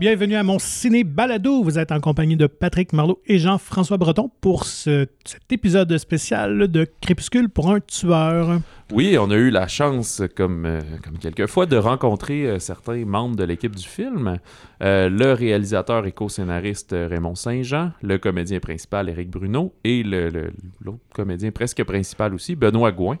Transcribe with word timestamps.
Bienvenue 0.00 0.36
à 0.36 0.42
mon 0.42 0.58
ciné 0.58 1.04
balado. 1.04 1.62
Vous 1.62 1.78
êtes 1.78 1.92
en 1.92 2.00
compagnie 2.00 2.34
de 2.38 2.46
Patrick 2.46 2.94
Marlot 2.94 3.20
et 3.26 3.36
Jean-François 3.38 3.98
Breton 3.98 4.30
pour 4.40 4.64
ce- 4.64 5.06
cet 5.26 5.52
épisode 5.52 5.94
spécial 5.98 6.68
de 6.68 6.86
Crépuscule 7.02 7.50
pour 7.50 7.70
un 7.70 7.80
tueur. 7.80 8.60
Oui, 8.92 9.18
on 9.20 9.30
a 9.30 9.34
eu 9.34 9.50
la 9.50 9.68
chance, 9.68 10.22
comme, 10.34 10.64
euh, 10.64 10.80
comme 11.04 11.18
quelquefois, 11.18 11.66
de 11.66 11.76
rencontrer 11.76 12.46
euh, 12.46 12.58
certains 12.58 13.04
membres 13.04 13.36
de 13.36 13.44
l'équipe 13.44 13.76
du 13.76 13.86
film. 13.86 14.38
Euh, 14.82 15.10
le 15.10 15.34
réalisateur 15.34 16.06
et 16.06 16.12
co-scénariste 16.12 16.92
Raymond 16.98 17.34
Saint-Jean, 17.34 17.92
le 18.00 18.16
comédien 18.16 18.58
principal 18.58 19.10
Éric 19.10 19.28
Bruno 19.30 19.74
et 19.84 20.02
le- 20.02 20.30
le- 20.30 20.52
l'autre 20.82 21.00
comédien 21.14 21.50
presque 21.50 21.84
principal 21.84 22.32
aussi, 22.32 22.56
Benoît 22.56 22.90
Gouin. 22.92 23.18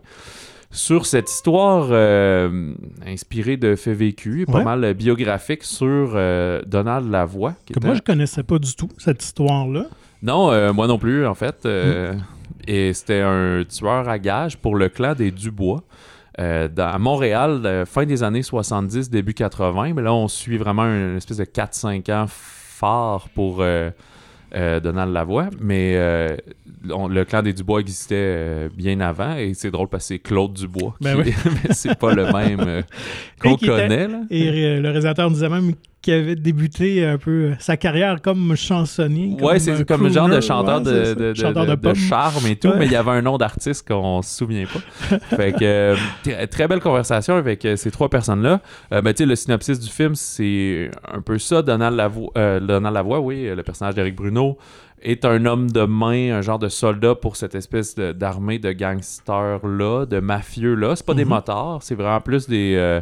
Sur 0.72 1.04
cette 1.06 1.28
histoire 1.30 1.88
euh, 1.90 2.72
inspirée 3.06 3.56
de 3.56 3.74
faits 3.74 3.96
vécus, 3.96 4.46
pas 4.46 4.58
Ouais. 4.58 4.64
mal 4.64 4.84
euh, 4.84 4.94
biographique 4.94 5.64
sur 5.64 6.12
euh, 6.14 6.62
Donald 6.66 7.10
Lavoie. 7.10 7.54
qui 7.66 7.72
Que 7.74 7.78
était- 7.80 7.86
moi, 7.88 7.96
je 7.96 8.02
connaissais 8.02 8.44
pas 8.44 8.58
du 8.58 8.74
tout 8.76 8.88
cette 8.98 9.22
histoire-là. 9.22 9.86
Non, 10.22 10.52
euh, 10.52 10.72
moi 10.72 10.86
non 10.86 10.98
plus, 10.98 11.26
en 11.26 11.34
fait. 11.34 11.64
Mm. 11.64 11.68
Euh, 11.68 12.14
Et 12.68 12.92
c'était 12.92 13.20
un 13.22 13.64
tueur 13.68 14.08
à 14.08 14.18
gages 14.18 14.56
pour 14.58 14.76
le 14.76 14.88
clan 14.88 15.14
des 15.14 15.30
Dubois. 15.30 15.82
euh, 16.38 16.68
dans, 16.68 16.86
à 16.88 16.98
Montréal, 16.98 17.62
euh, 17.64 17.84
fin 17.84 18.06
des 18.06 18.22
années 18.22 18.42
70, 18.44 19.10
début 19.10 19.34
80. 19.34 19.92
Mais 19.94 20.02
là, 20.02 20.14
on 20.14 20.28
suit 20.28 20.56
vraiment 20.56 20.84
une 20.84 21.16
espèce 21.16 21.38
de 21.38 21.44
4-5 21.44 22.08
ans 22.12 22.26
fort 22.28 23.28
pour 23.34 23.58
euh, 23.60 23.90
euh, 24.54 24.80
Donald 24.80 25.12
Lavoie. 25.12 25.50
Mais 25.60 25.94
euh, 25.96 26.36
on- 26.92 27.08
le 27.08 27.24
clan 27.24 27.42
des 27.42 27.52
Dubois 27.52 27.80
existait 27.80 28.14
euh, 28.16 28.68
bien 28.74 29.00
avant. 29.00 29.36
Et 29.36 29.54
c'est 29.54 29.70
drôle 29.70 29.88
parce 29.88 30.04
que 30.04 30.14
c'est 30.14 30.18
Claude 30.18 30.52
Dubois. 30.54 30.94
Ben 31.00 31.22
qui- 31.22 31.30
mais 31.46 31.72
c'est 31.74 31.98
pas 31.98 32.14
le 32.14 32.24
même 32.32 32.82
qu'on 33.40 33.54
était- 33.54 33.66
connaît. 33.66 34.08
Là. 34.08 34.20
Et 34.30 34.78
le 34.80 34.88
réalisateur 34.88 35.30
disait 35.30 35.48
même 35.48 35.72
qu'il 36.02 36.14
avait 36.14 36.36
débuté 36.36 37.04
un 37.04 37.18
peu 37.18 37.52
sa 37.58 37.76
carrière 37.76 38.22
comme 38.22 38.56
chansonnier. 38.56 39.36
Ouais, 39.42 39.58
c'est 39.58 39.72
euh, 39.80 39.84
comme 39.84 40.02
le 40.04 40.08
genre 40.08 40.28
de 40.28 40.40
chanteur 40.40 40.78
ouais, 40.82 41.14
de, 41.14 41.34
chanteur 41.34 41.94
charme 41.94 42.46
et 42.46 42.56
tout, 42.56 42.68
Ouais. 42.68 42.76
mais 42.78 42.86
il 42.86 42.92
y 42.92 42.96
avait 42.96 43.10
un 43.10 43.22
nom 43.22 43.36
d'artiste 43.36 43.86
qu'on 43.86 44.22
se 44.22 44.36
souvient 44.38 44.64
pas. 44.66 45.18
fait 45.36 45.52
que 45.52 45.58
euh, 45.62 46.46
très 46.50 46.68
belle 46.68 46.80
conversation 46.80 47.34
avec 47.36 47.64
euh, 47.64 47.76
ces 47.76 47.90
trois 47.90 48.08
personnes-là. 48.08 48.60
Euh, 48.92 49.02
ben, 49.02 49.12
tu 49.12 49.24
sais, 49.24 49.26
le 49.26 49.36
synopsis 49.36 49.78
du 49.78 49.88
film, 49.90 50.14
c'est 50.14 50.90
un 51.12 51.20
peu 51.20 51.38
ça. 51.38 51.62
Donald 51.62 51.96
Lavoie, 51.96 52.30
euh, 52.38 52.60
Donald 52.60 52.94
Lavoie, 52.94 53.20
oui, 53.20 53.48
le 53.54 53.62
personnage 53.62 53.94
d'Éric 53.94 54.16
Bruno, 54.16 54.56
est 55.02 55.24
un 55.24 55.44
homme 55.46 55.70
de 55.70 55.82
main, 55.82 56.32
un 56.36 56.42
genre 56.42 56.58
de 56.58 56.68
soldat 56.68 57.14
pour 57.14 57.36
cette 57.36 57.54
espèce 57.54 57.94
d'armée 57.94 58.58
de, 58.58 58.72
gangsters-là, 58.72 60.06
de 60.06 60.20
mafieux-là. 60.20 60.96
C'est 60.96 61.06
pas 61.06 61.14
des 61.14 61.24
Mhm. 61.24 61.30
motards, 61.30 61.82
c'est 61.82 61.94
vraiment 61.94 62.20
plus 62.20 62.48
des... 62.48 62.74
euh, 62.76 63.00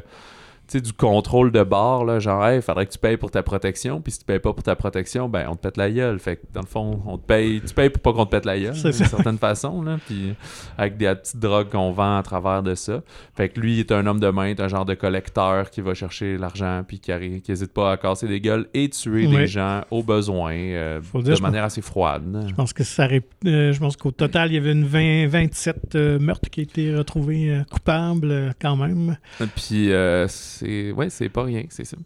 sais, 0.73 0.81
du 0.81 0.93
contrôle 0.93 1.51
de 1.53 1.63
bord, 1.63 2.05
là, 2.05 2.19
genre, 2.19 2.45
hey, 2.47 2.61
faudrait 2.63 2.87
que 2.87 2.93
tu 2.93 2.99
payes 2.99 3.17
pour 3.17 3.31
ta 3.31 3.43
protection, 3.43 4.01
puis 4.01 4.13
si 4.13 4.19
tu 4.21 4.25
payes 4.25 4.39
pas 4.39 4.53
pour 4.53 4.63
ta 4.63 4.77
protection, 4.77 5.29
ben, 5.29 5.47
on 5.49 5.55
te 5.57 5.61
pète 5.63 5.77
la 5.77 5.91
gueule. 5.91 6.19
Fait 6.19 6.37
que, 6.37 6.43
dans 6.53 6.61
le 6.61 6.67
fond, 6.67 7.01
on 7.07 7.17
te 7.19 7.27
paye, 7.27 7.61
tu 7.67 7.75
payes 7.75 7.91
pour 7.91 8.03
pas 8.03 8.13
qu'on 8.13 8.27
te 8.27 8.31
pète 8.31 8.45
la 8.45 8.59
gueule, 8.59 8.77
C'est 8.77 8.91
d'une 8.97 9.07
certaine 9.07 9.39
façon, 9.39 9.83
là, 9.83 9.99
puis 10.07 10.35
avec 10.77 10.97
des 10.97 11.07
petites 11.15 11.39
drogues 11.39 11.69
qu'on 11.71 11.93
vend 11.93 12.19
à 12.19 12.23
travers 12.23 12.63
de 12.63 12.75
ça. 12.75 13.01
Fait 13.37 13.49
que 13.49 13.61
lui, 13.61 13.75
il 13.75 13.81
est 13.81 13.93
un 13.93 14.07
homme 14.07 14.21
de 14.21 14.29
main, 14.29 14.47
est 14.47 14.61
un 14.61 14.69
genre 14.69 14.85
de 14.85 14.95
collecteur 14.95 15.71
qui 15.71 15.81
va 15.81 15.95
chercher 15.95 16.37
l'argent, 16.39 16.83
puis 16.87 16.99
qui, 17.01 17.11
arri- 17.13 17.41
qui 17.41 17.53
hésite 17.53 17.73
pas 17.73 17.93
à 17.93 17.97
casser 17.97 18.29
des 18.29 18.41
gueules 18.41 18.67
et 18.75 18.89
tuer 18.89 19.27
Ouais. 19.27 19.37
des 19.39 19.47
gens 19.47 19.83
au 19.91 20.03
besoin, 20.03 20.53
euh, 20.55 21.01
dire, 21.15 21.37
de 21.37 21.43
manière 21.43 21.65
assez 21.65 21.83
froide. 21.83 22.45
Je 22.49 22.55
pense 22.55 22.73
que 22.73 22.85
ça 22.85 23.07
ré- 23.07 23.23
euh, 23.47 23.73
je 23.73 23.79
pense 23.81 23.97
qu'au 23.97 24.11
total, 24.11 24.51
il 24.51 24.55
y 24.55 24.59
avait 24.59 24.73
une 24.73 24.85
20, 24.85 25.27
27 25.29 25.95
euh, 25.95 26.19
meurtres 26.19 26.51
qui 26.51 26.61
étaient 26.63 26.95
retrouvés 26.95 27.51
euh, 27.51 27.63
coupables 27.71 28.55
quand 28.61 28.77
même. 28.77 29.17
Puis 29.57 29.93
euh, 29.93 30.27
c'est 30.59 30.93
ouais, 30.93 31.11
c'est 31.11 31.29
pas 31.29 31.45
rien, 31.45 31.63
c'est 31.71 31.85
ça. 31.85 31.97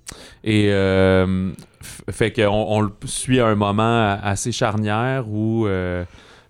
Et 0.44 0.68
euh, 0.70 1.52
fait 2.10 2.32
qu'on 2.32 2.48
on 2.48 2.80
le 2.80 2.90
suit 3.04 3.40
à 3.40 3.46
un 3.46 3.54
moment 3.54 4.18
assez 4.22 4.52
charnière 4.52 5.28
où 5.28 5.66
euh, 5.66 6.04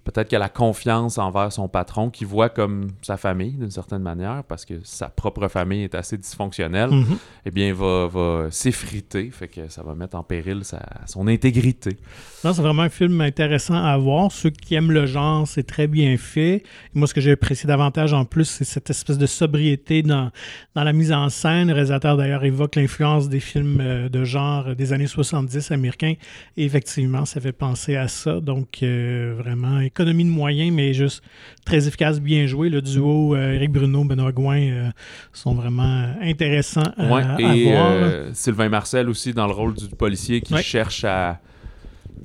peut-être 0.05 0.29
qu'il 0.29 0.37
a 0.37 0.41
la 0.41 0.49
confiance 0.49 1.19
envers 1.19 1.53
son 1.53 1.69
patron 1.69 2.11
qui 2.11 2.25
voit 2.25 2.49
comme 2.49 2.89
sa 3.03 3.17
famille 3.17 3.53
d'une 3.53 3.71
certaine 3.71 4.03
manière 4.03 4.43
parce 4.45 4.65
que 4.65 4.75
sa 4.85 5.09
propre 5.09 5.49
famille 5.49 5.83
est 5.85 5.95
assez 5.95 6.17
dysfonctionnelle, 6.19 6.91
Mhm. 6.91 7.19
eh 7.47 7.51
bien 7.51 7.73
va 7.75 8.07
va 8.09 8.51
s'effriter, 8.51 9.31
fait 9.31 9.49
que 9.49 9.69
ça 9.69 9.83
va 9.83 9.95
mettre 9.95 10.17
en 10.17 10.23
péril 10.23 10.65
sa, 10.65 10.81
son 11.07 11.27
intégrité. 11.29 11.97
Non, 12.45 12.53
c'est 12.53 12.63
vraiment 12.63 12.83
un 12.83 12.89
film 12.89 13.21
intéressant 13.21 13.75
à 13.83 13.97
voir. 13.97 14.33
Ceux 14.33 14.51
qui 14.51 14.75
aiment 14.75 14.91
le 14.93 15.07
genre, 15.07 15.47
c'est 15.47 15.63
très 15.67 15.87
bien 15.87 16.17
fait. 16.17 16.55
Et 16.57 16.63
moi, 16.95 17.07
ce 17.07 17.15
que 17.15 17.21
j'ai 17.21 17.33
apprécié 17.33 17.67
davantage 17.67 18.13
en 18.13 18.25
plus, 18.25 18.45
c'est 18.47 18.65
cette 18.65 18.91
espèce 18.91 19.19
de 19.19 19.27
sobriété 19.27 20.03
dans, 20.03 20.31
dans 20.75 20.84
la 20.84 20.93
mise 20.93 21.13
en 21.13 21.29
scène. 21.29 21.69
Le 21.69 21.75
réalisateur, 21.75 22.17
d'ailleurs, 22.17 22.45
évoque 22.45 22.77
l'influence 22.77 23.29
des 23.29 23.41
films 23.41 23.79
euh, 23.81 24.09
de 24.09 24.25
genre 24.25 24.75
des 24.75 24.93
années 24.93 25.07
70 25.07 25.71
américains. 25.71 26.15
Et 26.57 26.65
effectivement, 26.65 27.25
ça 27.25 27.41
fait 27.41 27.53
penser 27.53 27.97
à 27.97 28.09
ça. 28.09 28.41
Donc, 28.41 28.83
euh, 28.83 29.34
vraiment, 29.39 29.79
économie 29.94 30.25
de 30.25 30.30
moyens, 30.30 30.72
mais 30.72 30.94
juste 30.94 31.22
très 31.64 31.86
efficace, 31.86 32.20
bien 32.20 32.47
joué. 32.47 32.69
Le 32.70 32.80
duo 32.82 33.34
euh, 33.34 33.53
Éric 33.53 33.70
Bruno, 33.72 34.04
Benoît 34.04 34.32
Gouin 34.32 34.60
euh, 34.60 34.91
sont 35.32 35.54
vraiment 35.54 35.82
euh, 36.04 36.12
intéressants 36.22 36.82
à, 36.97 37.12
Ouais, 37.12 37.22
à 37.22 37.54
et 37.54 37.64
voir. 37.64 37.91
euh, 37.92 38.30
Sylvain 38.32 38.69
Marcel 38.69 39.08
aussi 39.08 39.32
dans 39.32 39.47
le 39.47 39.53
rôle 39.53 39.75
du 39.75 39.88
policier 39.88 40.41
qui 40.41 40.54
Ouais. 40.54 40.62
cherche 40.62 41.04
à, 41.04 41.41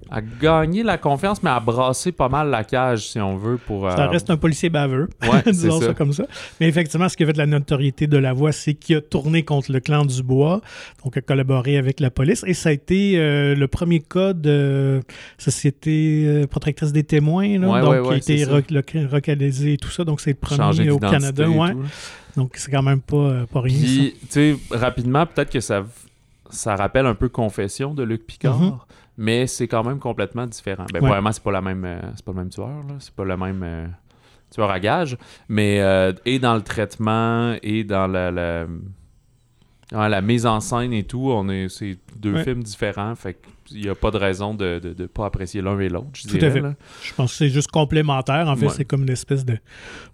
à 0.09 0.21
gagner 0.21 0.83
la 0.83 0.97
confiance, 0.97 1.41
mais 1.43 1.49
à 1.49 1.59
brasser 1.59 2.11
pas 2.11 2.29
mal 2.29 2.49
la 2.49 2.63
cage, 2.63 3.09
si 3.09 3.19
on 3.19 3.37
veut, 3.37 3.57
pour... 3.57 3.89
Ça 3.91 4.05
euh, 4.05 4.09
reste 4.09 4.29
un 4.29 4.37
policier 4.37 4.69
baveux, 4.69 5.09
Ouais, 5.23 5.43
disons 5.51 5.79
ça. 5.79 5.87
ça. 5.87 5.93
comme 5.93 6.13
ça. 6.13 6.25
Mais 6.59 6.67
effectivement, 6.67 7.09
ce 7.09 7.17
qui 7.17 7.23
a 7.23 7.25
fait 7.27 7.33
de 7.33 7.37
la 7.37 7.45
notoriété 7.45 8.07
de 8.07 8.17
la 8.17 8.33
voix, 8.33 8.51
c'est 8.51 8.73
qu'il 8.73 8.95
a 8.97 9.01
tourné 9.01 9.43
contre 9.43 9.71
le 9.71 9.79
clan 9.79 10.05
du 10.05 10.23
bois, 10.23 10.61
donc 11.03 11.17
a 11.17 11.21
collaboré 11.21 11.77
avec 11.77 11.99
la 11.99 12.09
police. 12.09 12.43
Et 12.47 12.53
ça 12.53 12.69
a 12.69 12.71
été 12.71 13.17
euh, 13.17 13.55
le 13.55 13.67
premier 13.67 13.99
cas 13.99 14.33
de 14.33 15.01
Société 15.37 16.23
euh, 16.25 16.47
protectrice 16.47 16.91
des 16.91 17.03
témoins, 17.03 17.57
là, 17.59 17.67
Ouais, 17.67 17.81
donc 17.81 18.09
ouais, 18.09 18.19
qui 18.19 18.31
a 18.31 18.47
été 18.49 18.71
localisé 19.11 19.73
et 19.73 19.77
tout 19.77 19.89
ça. 19.89 20.03
Donc 20.03 20.21
c'est 20.21 20.31
le 20.31 20.35
premier 20.35 20.89
au 20.89 20.99
Canada. 20.99 21.45
Donc 22.35 22.51
c'est 22.55 22.71
quand 22.71 22.83
même 22.83 23.01
pas, 23.01 23.45
pas 23.51 23.61
rien. 23.61 23.79
Puis, 23.79 24.13
tu 24.21 24.27
sais, 24.29 24.57
rapidement, 24.71 25.25
peut-être 25.25 25.49
que 25.51 25.59
ça, 25.59 25.85
ça 26.49 26.75
rappelle 26.75 27.05
un 27.05 27.15
peu 27.15 27.29
Confession 27.29 27.93
de 27.93 28.03
Luc 28.03 28.25
Picard, 28.27 28.59
Mhm. 28.59 28.77
Mais 29.17 29.47
c'est 29.47 29.67
quand 29.67 29.83
même 29.83 29.99
complètement 29.99 30.45
différent. 30.45 30.85
Ben, 30.93 30.99
Ouais. 30.99 31.05
probablement, 31.07 31.31
c'est 31.31 31.43
pas 31.43 31.51
la 31.51 31.61
même, 31.61 31.83
euh, 31.85 31.99
c'est 32.15 32.23
pas 32.25 32.31
le 32.33 32.37
même 32.37 32.49
tueur, 32.49 32.67
là. 32.87 32.95
C'est 32.99 33.13
pas 33.13 33.25
le 33.25 33.35
même 33.37 33.61
euh, 33.63 33.87
tueur 34.53 34.69
à 34.69 34.79
gage, 34.79 35.17
mais 35.49 35.79
euh, 35.81 36.13
et 36.25 36.39
dans 36.39 36.55
le 36.55 36.61
traitement 36.61 37.55
et 37.63 37.83
dans 37.83 38.07
la, 38.07 38.31
la, 39.91 40.21
mise 40.21 40.45
en 40.45 40.59
scène 40.59 40.93
et 40.93 41.03
tout, 41.03 41.29
on 41.31 41.49
est, 41.49 41.67
c'est 41.69 41.97
deux 42.17 42.33
Ouais. 42.33 42.43
films 42.43 42.63
différents, 42.63 43.15
fait 43.15 43.37
qu'il 43.65 43.81
n'y 43.81 43.89
a 43.89 43.95
pas 43.95 44.11
de 44.11 44.17
raison 44.17 44.53
de 44.53 44.79
ne 44.97 45.05
pas 45.07 45.25
apprécier 45.25 45.61
l'un 45.61 45.77
et 45.79 45.89
l'autre, 45.89 46.07
je 46.13 46.27
Tout 46.27 46.37
à 46.45 46.49
fait. 46.51 46.61
là. 46.61 46.75
Je 47.03 47.13
pense 47.13 47.31
que 47.31 47.37
c'est 47.37 47.49
juste 47.49 47.69
complémentaire. 47.71 48.47
En 48.47 48.55
fait, 48.55 48.67
Ouais. 48.67 48.73
c'est 48.75 48.85
comme 48.85 49.03
une 49.03 49.09
espèce 49.09 49.43
de 49.45 49.57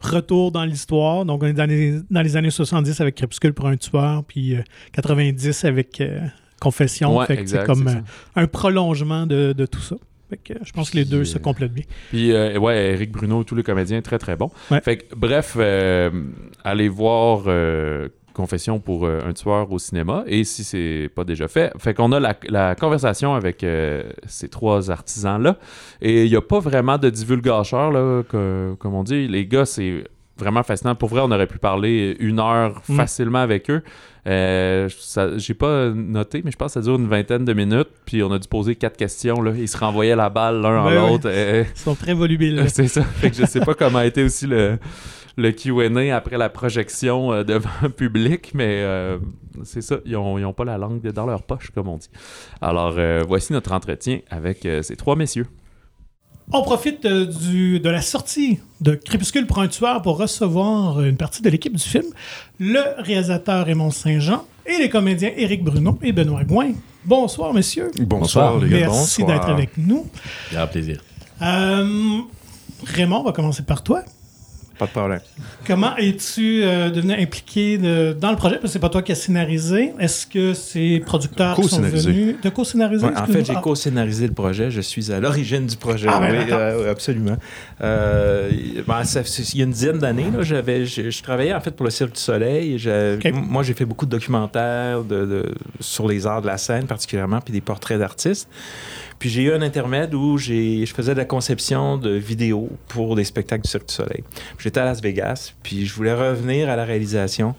retour 0.01 0.51
dans 0.51 0.63
l'histoire. 0.65 1.23
Donc, 1.25 1.43
on 1.43 1.47
est 1.47 1.53
dans 1.53 1.69
les, 1.69 1.99
dans 2.09 2.21
les 2.21 2.35
années 2.35 2.49
70 2.49 2.99
avec 3.01 3.13
Crépuscule 3.15 3.53
pour 3.53 3.67
un 3.67 3.77
tueur, 3.77 4.23
puis 4.23 4.55
euh, 4.55 4.61
90 4.93 5.65
avec 5.65 6.01
Confession. 6.63 7.18
Ouais, 7.18 7.25
c'est 7.46 7.66
comme 7.66 7.88
euh, 7.88 8.41
un 8.41 8.47
prolongement 8.47 9.25
de, 9.25 9.53
de 9.53 9.66
tout 9.66 9.81
ça. 9.81 9.96
Fait 10.29 10.38
que, 10.38 10.53
euh, 10.53 10.57
je 10.63 10.72
pense 10.72 10.90
que 10.91 10.97
les 10.97 11.06
deux 11.06 11.25
se 11.25 11.38
euh, 11.38 11.41
complètent 11.41 11.74
bien. 11.74 11.84
Puis, 12.09 12.31
euh, 12.31 12.57
ouais, 12.57 12.94
Eric 12.94 13.12
Bruno, 13.12 13.44
tous 13.44 13.56
les 13.56 13.63
comédiens, 13.63 14.01
très 14.01 14.18
très 14.18 14.35
bons. 14.35 14.50
Ouais. 14.72 14.81
Fait 14.81 14.97
que, 14.97 15.16
bref, 15.16 15.56
euh, 15.59 16.09
allez 16.63 16.88
voir 16.90 17.44
Confession 18.34 18.79
pour 18.79 19.06
un 19.07 19.31
tueur 19.34 19.72
au 19.72 19.78
cinéma. 19.78 20.24
Et 20.25 20.44
si 20.44 20.63
c'est 20.63 21.07
pas 21.13 21.24
déjà 21.24 21.47
fait, 21.47 21.72
fait 21.78 21.94
qu'on 21.94 22.12
a 22.13 22.19
la, 22.19 22.35
la 22.50 22.74
conversation 22.74 23.35
avec 23.35 23.63
ces 24.25 24.47
trois 24.50 24.89
artisans-là. 24.89 25.57
Et 26.01 26.24
il 26.25 26.30
n'y 26.31 26.36
a 26.36 26.42
pas 26.42 26.59
vraiment 26.59 26.98
de 26.98 27.12
divulgacheur, 27.12 27.92
là, 27.92 28.24
que- 28.27 28.74
comme 28.80 28.95
on 28.95 29.04
dit. 29.04 29.27
Les 29.27 29.45
gars, 29.45 29.66
c'est 29.66 30.04
vraiment 30.36 30.63
fascinant. 30.63 30.95
Pour 30.95 31.09
vrai, 31.09 31.21
on 31.24 31.30
aurait 31.30 31.45
pu 31.45 31.59
parler 31.59 32.16
une 32.19 32.39
heure 32.39 32.81
Mm. 32.89 32.95
facilement 32.95 33.38
avec 33.39 33.69
eux. 33.69 33.83
Euh, 34.27 34.87
J'ai 35.37 35.53
pas 35.53 35.89
noté, 35.89 36.41
mais 36.45 36.51
je 36.51 36.55
pense 36.57 36.73
que 36.73 36.79
ça 36.79 36.81
dure 36.81 36.95
une 36.95 37.07
vingtaine 37.07 37.45
de 37.45 37.53
minutes. 37.53 37.89
Puis 38.05 38.23
on 38.23 38.31
a 38.31 38.39
dû 38.39 38.47
poser 38.47 38.75
quatre 38.75 38.97
questions. 38.97 39.41
Là. 39.41 39.51
Ils 39.55 39.67
se 39.67 39.77
renvoyaient 39.77 40.15
la 40.15 40.29
balle 40.29 40.61
l'un 40.61 40.81
en 40.81 40.85
Ouais, 40.85 40.97
ouais. 40.97 41.09
l'autre. 41.09 41.27
Euh, 41.27 41.63
Ils 41.75 41.79
sont 41.79 41.95
très 41.95 42.13
volubiles. 42.13 42.63
c'est 42.69 42.87
ça. 42.87 43.03
Fait 43.03 43.29
que 43.29 43.35
je 43.35 43.45
sais 43.45 43.59
pas 43.59 43.73
comment 43.73 43.99
a 43.99 44.05
été 44.05 44.23
aussi 44.23 44.47
le, 44.47 44.77
le 45.37 45.51
QA 45.51 46.15
après 46.15 46.37
la 46.37 46.49
projection 46.49 47.33
euh, 47.33 47.43
devant 47.43 47.69
un 47.81 47.89
public, 47.89 48.51
mais 48.53 48.81
euh, 48.83 49.17
c'est 49.63 49.81
ça. 49.81 49.97
Ils 50.05 50.15
ont, 50.15 50.37
ils 50.37 50.45
ont 50.45 50.53
pas 50.53 50.65
la 50.65 50.77
langue 50.77 51.01
dans 51.11 51.25
leur 51.25 51.43
poche, 51.43 51.71
comme 51.75 51.89
on 51.89 51.97
dit. 51.97 52.09
Alors, 52.61 52.95
euh, 52.97 53.23
voici 53.27 53.51
notre 53.51 53.71
entretien 53.73 54.19
avec 54.29 54.65
euh, 54.65 54.81
ces 54.83 54.95
trois 54.95 55.15
messieurs. 55.15 55.47
On 56.51 56.62
profite 56.62 57.06
euh, 57.06 57.25
du, 57.25 57.80
de 57.80 57.90
la 57.90 58.01
sortie 58.01 58.60
de 58.81 58.95
Crépuscule 58.95 59.48
pour 59.48 59.60
un 59.60 59.68
tueur 59.68 60.01
pour 60.01 60.18
recevoir 60.18 61.01
une 61.01 61.16
partie 61.16 61.42
de 61.42 61.50
l'équipe 61.50 61.75
du 61.75 61.84
film, 61.84 62.06
le 62.60 62.81
réalisateur 62.98 63.66
Raymond 63.66 63.92
Saint-Jean 63.92 64.45
et 64.66 64.78
les 64.78 64.90
comédiens 64.90 65.31
Éric 65.36 65.63
Bruno 65.63 65.98
et 66.01 66.12
Benoît 66.12 66.44
Gouin. 66.44 66.74
Bonsoir, 67.06 67.54
messieurs. 67.54 67.92
Bonsoir, 68.00 68.60
les 68.60 68.69
gars. 68.69 68.88
Merci 68.90 69.24
d'être 69.24 69.50
avec 69.50 69.78
nous. 69.78 70.06
Grand 70.51 70.68
plaisir. 70.68 71.01
Euh, 71.42 72.19
Raymond, 72.86 73.22
on 73.22 73.24
va 73.24 73.31
commencer 73.31 73.63
par 73.63 73.84
toi. 73.84 74.04
Pas 74.83 74.88
de 74.88 74.91
problème. 74.91 75.19
Comment 75.65 75.95
es-tu 75.95 76.62
euh, 76.63 76.89
devenu 76.89 77.13
impliqué 77.13 77.77
de- 77.77 78.15
dans 78.19 78.31
le 78.31 78.35
projet? 78.35 78.56
Parce 78.56 78.65
que 78.65 78.74
c'est 78.74 78.80
pas 78.80 78.89
toi 78.89 79.01
qui 79.01 79.12
as 79.13 79.15
scénarisé. 79.15 79.94
Est-ce 79.97 80.27
que 80.27 80.53
ces 80.53 81.00
producteurs 81.06 81.56
qui 81.56 81.63
sont 81.69 81.80
venus... 81.81 82.35
De 82.44 82.50
co-scénariser? 82.50 83.06
Ouais, 83.06 83.12
en 83.15 83.25
fait, 83.25 83.31
j'ai 83.31 83.39
excuse-moi? 83.39 83.62
co-scénarisé 83.62 84.27
le 84.27 84.33
projet. 84.33 84.71
Je 84.71 84.81
suis 84.81 85.12
à 85.13 85.19
l'origine 85.21 85.65
du 85.65 85.77
projet. 85.77 86.07
Ah, 86.12 86.19
ben, 86.19 86.31
oui, 86.45 86.51
euh, 86.51 86.91
absolument. 86.91 87.38
Euh, 87.81 88.50
ben, 88.85 89.03
ça- 89.06 89.21
il 89.53 89.59
y 89.59 89.62
a 89.62 89.65
une 89.65 89.71
dizaine 89.71 90.00
d'années, 90.00 90.27
j'avais, 90.41 90.85
je, 90.85 91.24
travaillais 91.24 91.53
en 91.53 91.62
fait 91.62 91.71
pour 91.71 91.85
le 91.85 91.91
Cirque 91.91 92.13
du 92.13 92.19
Soleil. 92.19 92.77
Moi, 93.33 93.63
j'ai 93.63 93.74
fait 93.74 93.85
beaucoup 93.85 94.06
de 94.06 94.12
documentaires 94.12 95.03
de, 95.03 95.25
de- 95.25 95.56
sur 95.80 96.07
les 96.07 96.27
arts 96.27 96.41
de 96.41 96.47
la 96.47 96.57
scène 96.57 96.88
particulièrement, 96.88 97.39
puis 97.39 97.53
des 97.53 97.62
portraits 97.62 98.00
d'artistes. 98.00 98.50
Puis 99.23 99.29
j'ai 99.29 99.43
eu 99.43 99.53
un 99.53 99.61
intermède 99.61 100.13
où 100.15 100.37
je 100.37 100.83
faisais 100.93 101.13
de 101.13 101.17
la 101.17 101.23
conception 101.23 101.95
de 101.95 102.09
vidéos 102.09 102.67
pour 102.89 103.15
des 103.15 103.23
spectacles 103.23 103.63
du 103.63 103.69
Cirque 103.69 103.87
du 103.87 103.93
Soleil. 103.93 104.21
J'étais 104.59 104.81
à 104.81 104.83
Las 104.83 105.01
Vegas, 105.01 105.53
puis 105.63 105.85
je 105.85 105.93
voulais 105.93 106.13
revenir 106.13 106.69
à 106.69 106.75
la 106.75 106.83
réalisation. 106.83 107.55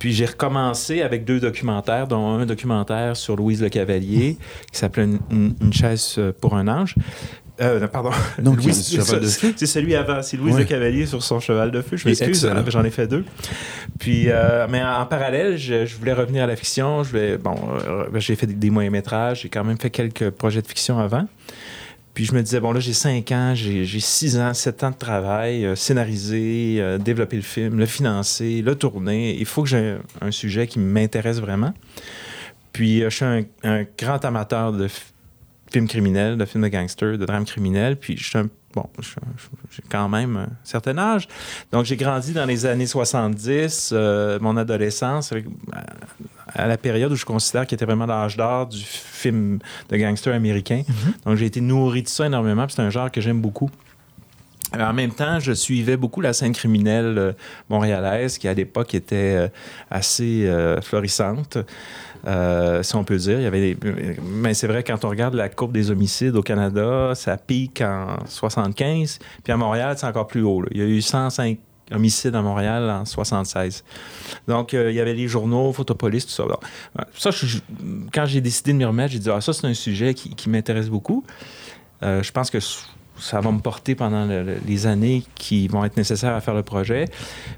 Puis 0.00 0.12
j'ai 0.12 0.26
recommencé 0.26 1.02
avec 1.02 1.24
deux 1.24 1.38
documentaires, 1.38 2.08
dont 2.08 2.26
un 2.30 2.44
documentaire 2.44 3.16
sur 3.16 3.36
Louise 3.36 3.62
Le 3.62 3.68
Cavalier, 3.68 4.36
qui 4.72 4.78
s'appelait 4.80 5.04
une, 5.30 5.54
une- 5.60 5.72
chaise 5.72 6.18
pour 6.40 6.56
un 6.56 6.66
ange. 6.66 6.96
Euh, 7.60 7.86
pardon. 7.88 8.10
Non, 8.42 8.54
feu. 8.56 8.72
C'est 8.72 9.66
celui 9.66 9.94
avant, 9.94 10.22
c'est 10.22 10.36
Louise 10.36 10.54
Ouais. 10.54 10.60
Le 10.60 10.66
Cavalier 10.66 11.06
sur 11.06 11.22
son 11.22 11.40
cheval 11.40 11.70
de 11.70 11.82
feu. 11.82 11.96
Je 11.96 12.08
m'excuse, 12.08 12.48
j'en 12.68 12.84
ai 12.84 12.90
fait 12.90 13.06
deux. 13.06 13.24
Puis, 13.98 14.24
euh, 14.28 14.66
mais 14.68 14.82
en, 14.82 15.00
en 15.02 15.06
parallèle, 15.06 15.56
je, 15.56 15.84
je 15.86 15.96
voulais 15.96 16.12
revenir 16.12 16.44
à 16.44 16.46
la 16.46 16.56
fiction. 16.56 17.02
Je 17.02 17.10
voulais, 17.10 17.36
bon, 17.36 17.56
euh, 17.86 18.06
j'ai 18.14 18.36
fait 18.36 18.46
des, 18.46 18.54
des 18.54 18.70
moyens-métrages, 18.70 19.42
j'ai 19.42 19.48
quand 19.48 19.64
même 19.64 19.78
fait 19.78 19.90
quelques 19.90 20.30
projets 20.30 20.62
de 20.62 20.66
fiction 20.66 20.98
avant. 20.98 21.26
Puis 22.14 22.24
je 22.24 22.34
me 22.34 22.42
disais, 22.42 22.60
bon, 22.60 22.72
là, 22.72 22.80
j'ai 22.80 22.92
cinq 22.92 23.30
ans, 23.30 23.54
j'ai 23.54 23.84
j'ai 23.84 24.00
six 24.00 24.38
ans, 24.38 24.52
sept 24.52 24.82
ans 24.82 24.90
de 24.90 24.96
travail, 24.96 25.64
euh, 25.64 25.76
scénariser, 25.76 26.78
euh, 26.80 26.98
développer 26.98 27.36
le 27.36 27.42
film, 27.42 27.78
le 27.78 27.86
financer, 27.86 28.62
le 28.62 28.74
tourner. 28.74 29.36
Il 29.38 29.46
faut 29.46 29.62
que 29.62 29.68
j'ai 29.68 29.96
un, 30.20 30.30
sujet 30.30 30.66
qui 30.66 30.80
m'intéresse 30.80 31.40
vraiment. 31.40 31.72
Puis 32.72 33.02
euh, 33.02 33.10
je 33.10 33.16
suis 33.16 33.24
un, 33.24 33.44
un 33.62 33.84
grand 33.98 34.24
amateur 34.24 34.72
de 34.72 34.88
films 35.70 35.88
criminels, 35.88 36.36
de 36.36 36.44
films 36.44 36.64
de 36.64 36.68
gangsters, 36.68 37.18
de 37.18 37.24
drames 37.26 37.44
criminels. 37.44 37.96
Puis 37.96 38.16
je 38.16 38.24
suis 38.28 38.38
un 38.38 38.48
Bon, 38.72 38.84
j'ai 39.72 39.82
quand 39.90 40.08
même 40.08 40.36
un 40.36 40.48
certain 40.62 40.96
âge. 40.96 41.26
Donc, 41.72 41.86
j'ai 41.86 41.96
grandi 41.96 42.32
dans 42.32 42.44
les 42.44 42.66
années 42.66 42.86
70, 42.86 43.90
euh, 43.92 44.38
mon 44.40 44.56
adolescence, 44.56 45.32
avec- 45.32 45.46
à 46.54 46.68
la 46.68 46.76
période 46.78 47.10
où 47.10 47.16
je 47.16 47.24
considère 47.24 47.66
qu'il 47.66 47.74
était 47.74 47.84
vraiment 47.84 48.06
l'âge 48.06 48.36
d'or 48.36 48.68
du 48.68 48.78
film 48.84 49.58
de 49.88 49.96
gangster 49.96 50.32
américain. 50.32 50.82
Donc, 51.26 51.34
j'ai 51.36 51.46
été 51.46 51.60
nourri 51.60 52.04
de 52.04 52.08
ça 52.08 52.26
énormément. 52.26 52.64
C'est 52.68 52.80
un 52.80 52.90
genre 52.90 53.10
que 53.10 53.20
j'aime 53.20 53.40
beaucoup. 53.40 53.70
Euh, 54.76 54.84
En 54.84 54.92
même 54.92 55.12
temps, 55.12 55.40
je 55.40 55.52
suivais 55.52 55.96
beaucoup 55.96 56.20
la 56.20 56.32
scène 56.32 56.52
criminelle 56.52 57.18
euh, 57.18 57.32
montréalaise, 57.68 58.38
qui 58.38 58.48
à 58.48 58.54
l'époque 58.54 58.94
était 58.94 59.36
euh, 59.36 59.48
assez 59.90 60.48
florissante, 60.82 61.58
si 62.82 62.96
on 62.96 63.04
peut 63.04 63.16
dire. 63.16 63.38
Il 63.38 63.42
y 63.42 63.46
avait 63.46 63.76
Mais 64.22 64.54
c'est 64.54 64.66
vrai, 64.66 64.82
quand 64.84 65.04
on 65.04 65.08
regarde 65.08 65.34
la 65.34 65.48
courbe 65.48 65.72
des 65.72 65.90
homicides 65.90 66.36
au 66.36 66.42
Canada, 66.42 67.12
ça 67.14 67.36
pique 67.36 67.80
en 67.80 68.18
75, 68.26 69.18
puis 69.42 69.52
à 69.52 69.56
Montréal, 69.56 69.96
c'est 69.98 70.06
encore 70.06 70.26
plus 70.26 70.42
haut. 70.42 70.64
Il 70.70 70.78
y 70.78 70.82
a 70.82 70.86
eu 70.86 71.00
105 71.00 71.58
homicides 71.92 72.34
à 72.36 72.42
Montréal 72.42 72.88
en 72.88 73.04
76. 73.04 73.84
Donc, 74.46 74.72
il 74.74 74.92
y 74.92 75.00
avait 75.00 75.14
les 75.14 75.26
journaux, 75.26 75.72
Photopolis, 75.72 76.24
tout 76.24 76.30
ça. 76.30 76.44
Ça, 77.16 77.30
quand 78.12 78.26
j'ai 78.26 78.40
décidé 78.40 78.72
de 78.72 78.78
m'y 78.78 78.84
remettre, 78.84 79.12
j'ai 79.12 79.18
dit, 79.18 79.30
ah, 79.30 79.40
ça, 79.40 79.52
c'est 79.52 79.66
un 79.66 79.74
sujet 79.74 80.14
qui, 80.14 80.48
m'intéresse 80.48 80.88
beaucoup. 80.88 81.24
Je 82.02 82.30
pense 82.30 82.50
que 82.50 82.58
ça 83.20 83.40
va 83.40 83.52
me 83.52 83.60
porter 83.60 83.94
pendant 83.94 84.24
le- 84.26 84.42
le- 84.42 84.56
les 84.66 84.86
années 84.86 85.22
qui 85.36 85.68
vont 85.68 85.84
être 85.84 85.96
nécessaires 85.96 86.34
à 86.34 86.40
faire 86.40 86.54
le 86.54 86.62
projet. 86.62 87.04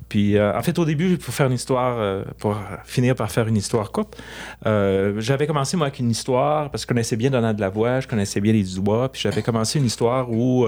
Puis, 0.08 0.36
euh, 0.36 0.56
en 0.56 0.62
fait, 0.62 0.78
au 0.78 0.84
début, 0.84 1.16
pour 1.16 1.32
faire 1.32 1.46
une 1.46 1.52
histoire, 1.54 1.96
euh, 1.98 2.24
pour 2.38 2.56
finir 2.84 3.14
par 3.14 3.30
faire 3.30 3.48
une 3.48 3.56
histoire 3.56 3.90
courte, 3.92 4.20
euh, 4.66 5.14
j'avais 5.18 5.46
commencé, 5.46 5.76
moi, 5.76 5.86
avec 5.86 5.98
une 6.00 6.10
histoire, 6.10 6.70
parce 6.70 6.84
que 6.84 6.88
je 6.88 6.94
connaissais 6.94 7.16
bien 7.16 7.30
Donald 7.30 7.58
Lavoie, 7.58 8.00
je 8.00 8.08
connaissais 8.08 8.40
bien 8.40 8.52
les 8.52 8.62
Dubois, 8.64 9.10
puis 9.10 9.22
j'avais 9.22 9.42
commencé 9.42 9.78
une 9.78 9.86
histoire 9.86 10.30
où 10.30 10.66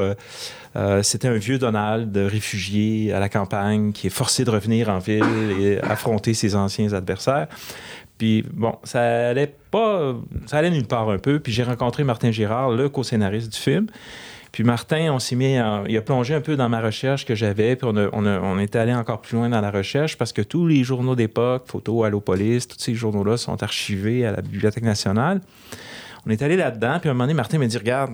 c'était 1.03 1.29
un 1.29 1.37
vieux 1.37 1.59
Donald, 1.59 2.17
réfugié 2.17 3.13
à 3.13 3.21
la 3.21 3.29
campagne, 3.29 3.93
qui 3.93 4.09
est 4.09 4.11
forcé 4.11 4.45
de 4.45 4.51
revenir 4.51 4.89
en 4.89 4.99
ville 4.99 5.25
et 5.61 5.81
affronter 5.81 6.35
ses 6.35 6.55
anciens 6.57 6.93
adversaires. 6.93 7.47
Puis 8.19 8.45
bon, 8.53 8.75
ça 8.85 9.29
allait 9.31 9.53
pas, 9.71 10.15
ça 10.47 10.59
allait 10.59 10.71
nulle 10.71 10.87
part 10.87 11.11
un 11.11 11.19
peu. 11.19 11.41
Puis 11.41 11.53
j'ai 11.53 11.63
rencontré 11.65 12.05
Martin 12.05 12.31
Girard, 12.31 12.71
le 12.71 12.89
co-scénariste 12.89 13.53
du 13.53 13.59
film. 13.59 13.87
Puis 14.55 14.63
Martin, 14.63 15.13
on 15.13 15.19
s'est 15.19 15.35
mis, 15.35 15.57
il 15.89 15.97
a 15.97 16.01
plongé 16.01 16.33
un 16.33 16.41
peu 16.41 16.55
dans 16.55 16.69
ma 16.69 16.81
recherche 16.81 17.27
que 17.27 17.35
j'avais, 17.35 17.75
puis 17.75 17.89
on, 17.91 18.59
est 18.61 18.77
allé 18.77 18.95
encore 18.95 19.21
plus 19.21 19.37
loin 19.37 19.49
dans 19.49 19.61
la 19.61 19.73
recherche 19.73 20.17
parce 20.17 20.33
que 20.33 20.43
tous 20.43 20.69
les 20.69 20.85
journaux 20.85 21.17
d'époque, 21.17 21.65
Photo, 21.67 22.05
Allopolis, 22.05 22.69
tous 22.69 22.79
ces 22.79 22.95
journaux-là 22.95 23.37
sont 23.37 23.65
archivés 23.65 24.25
à 24.25 24.31
la 24.31 24.43
Bibliothèque 24.43 24.85
nationale. 24.85 25.41
On 26.25 26.31
est 26.31 26.41
allé 26.41 26.55
là-dedans, 26.55 27.01
puis 27.01 27.09
à 27.09 27.11
un 27.11 27.15
moment 27.15 27.25
donné, 27.25 27.35
Martin 27.35 27.59
m'a 27.59 27.67
dit, 27.67 27.77
regarde, 27.77 28.13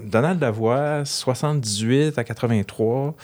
Donald 0.00 0.40
Lavoie, 0.40 1.04
78 1.04 2.16
à 2.16 2.22
83, 2.22 3.16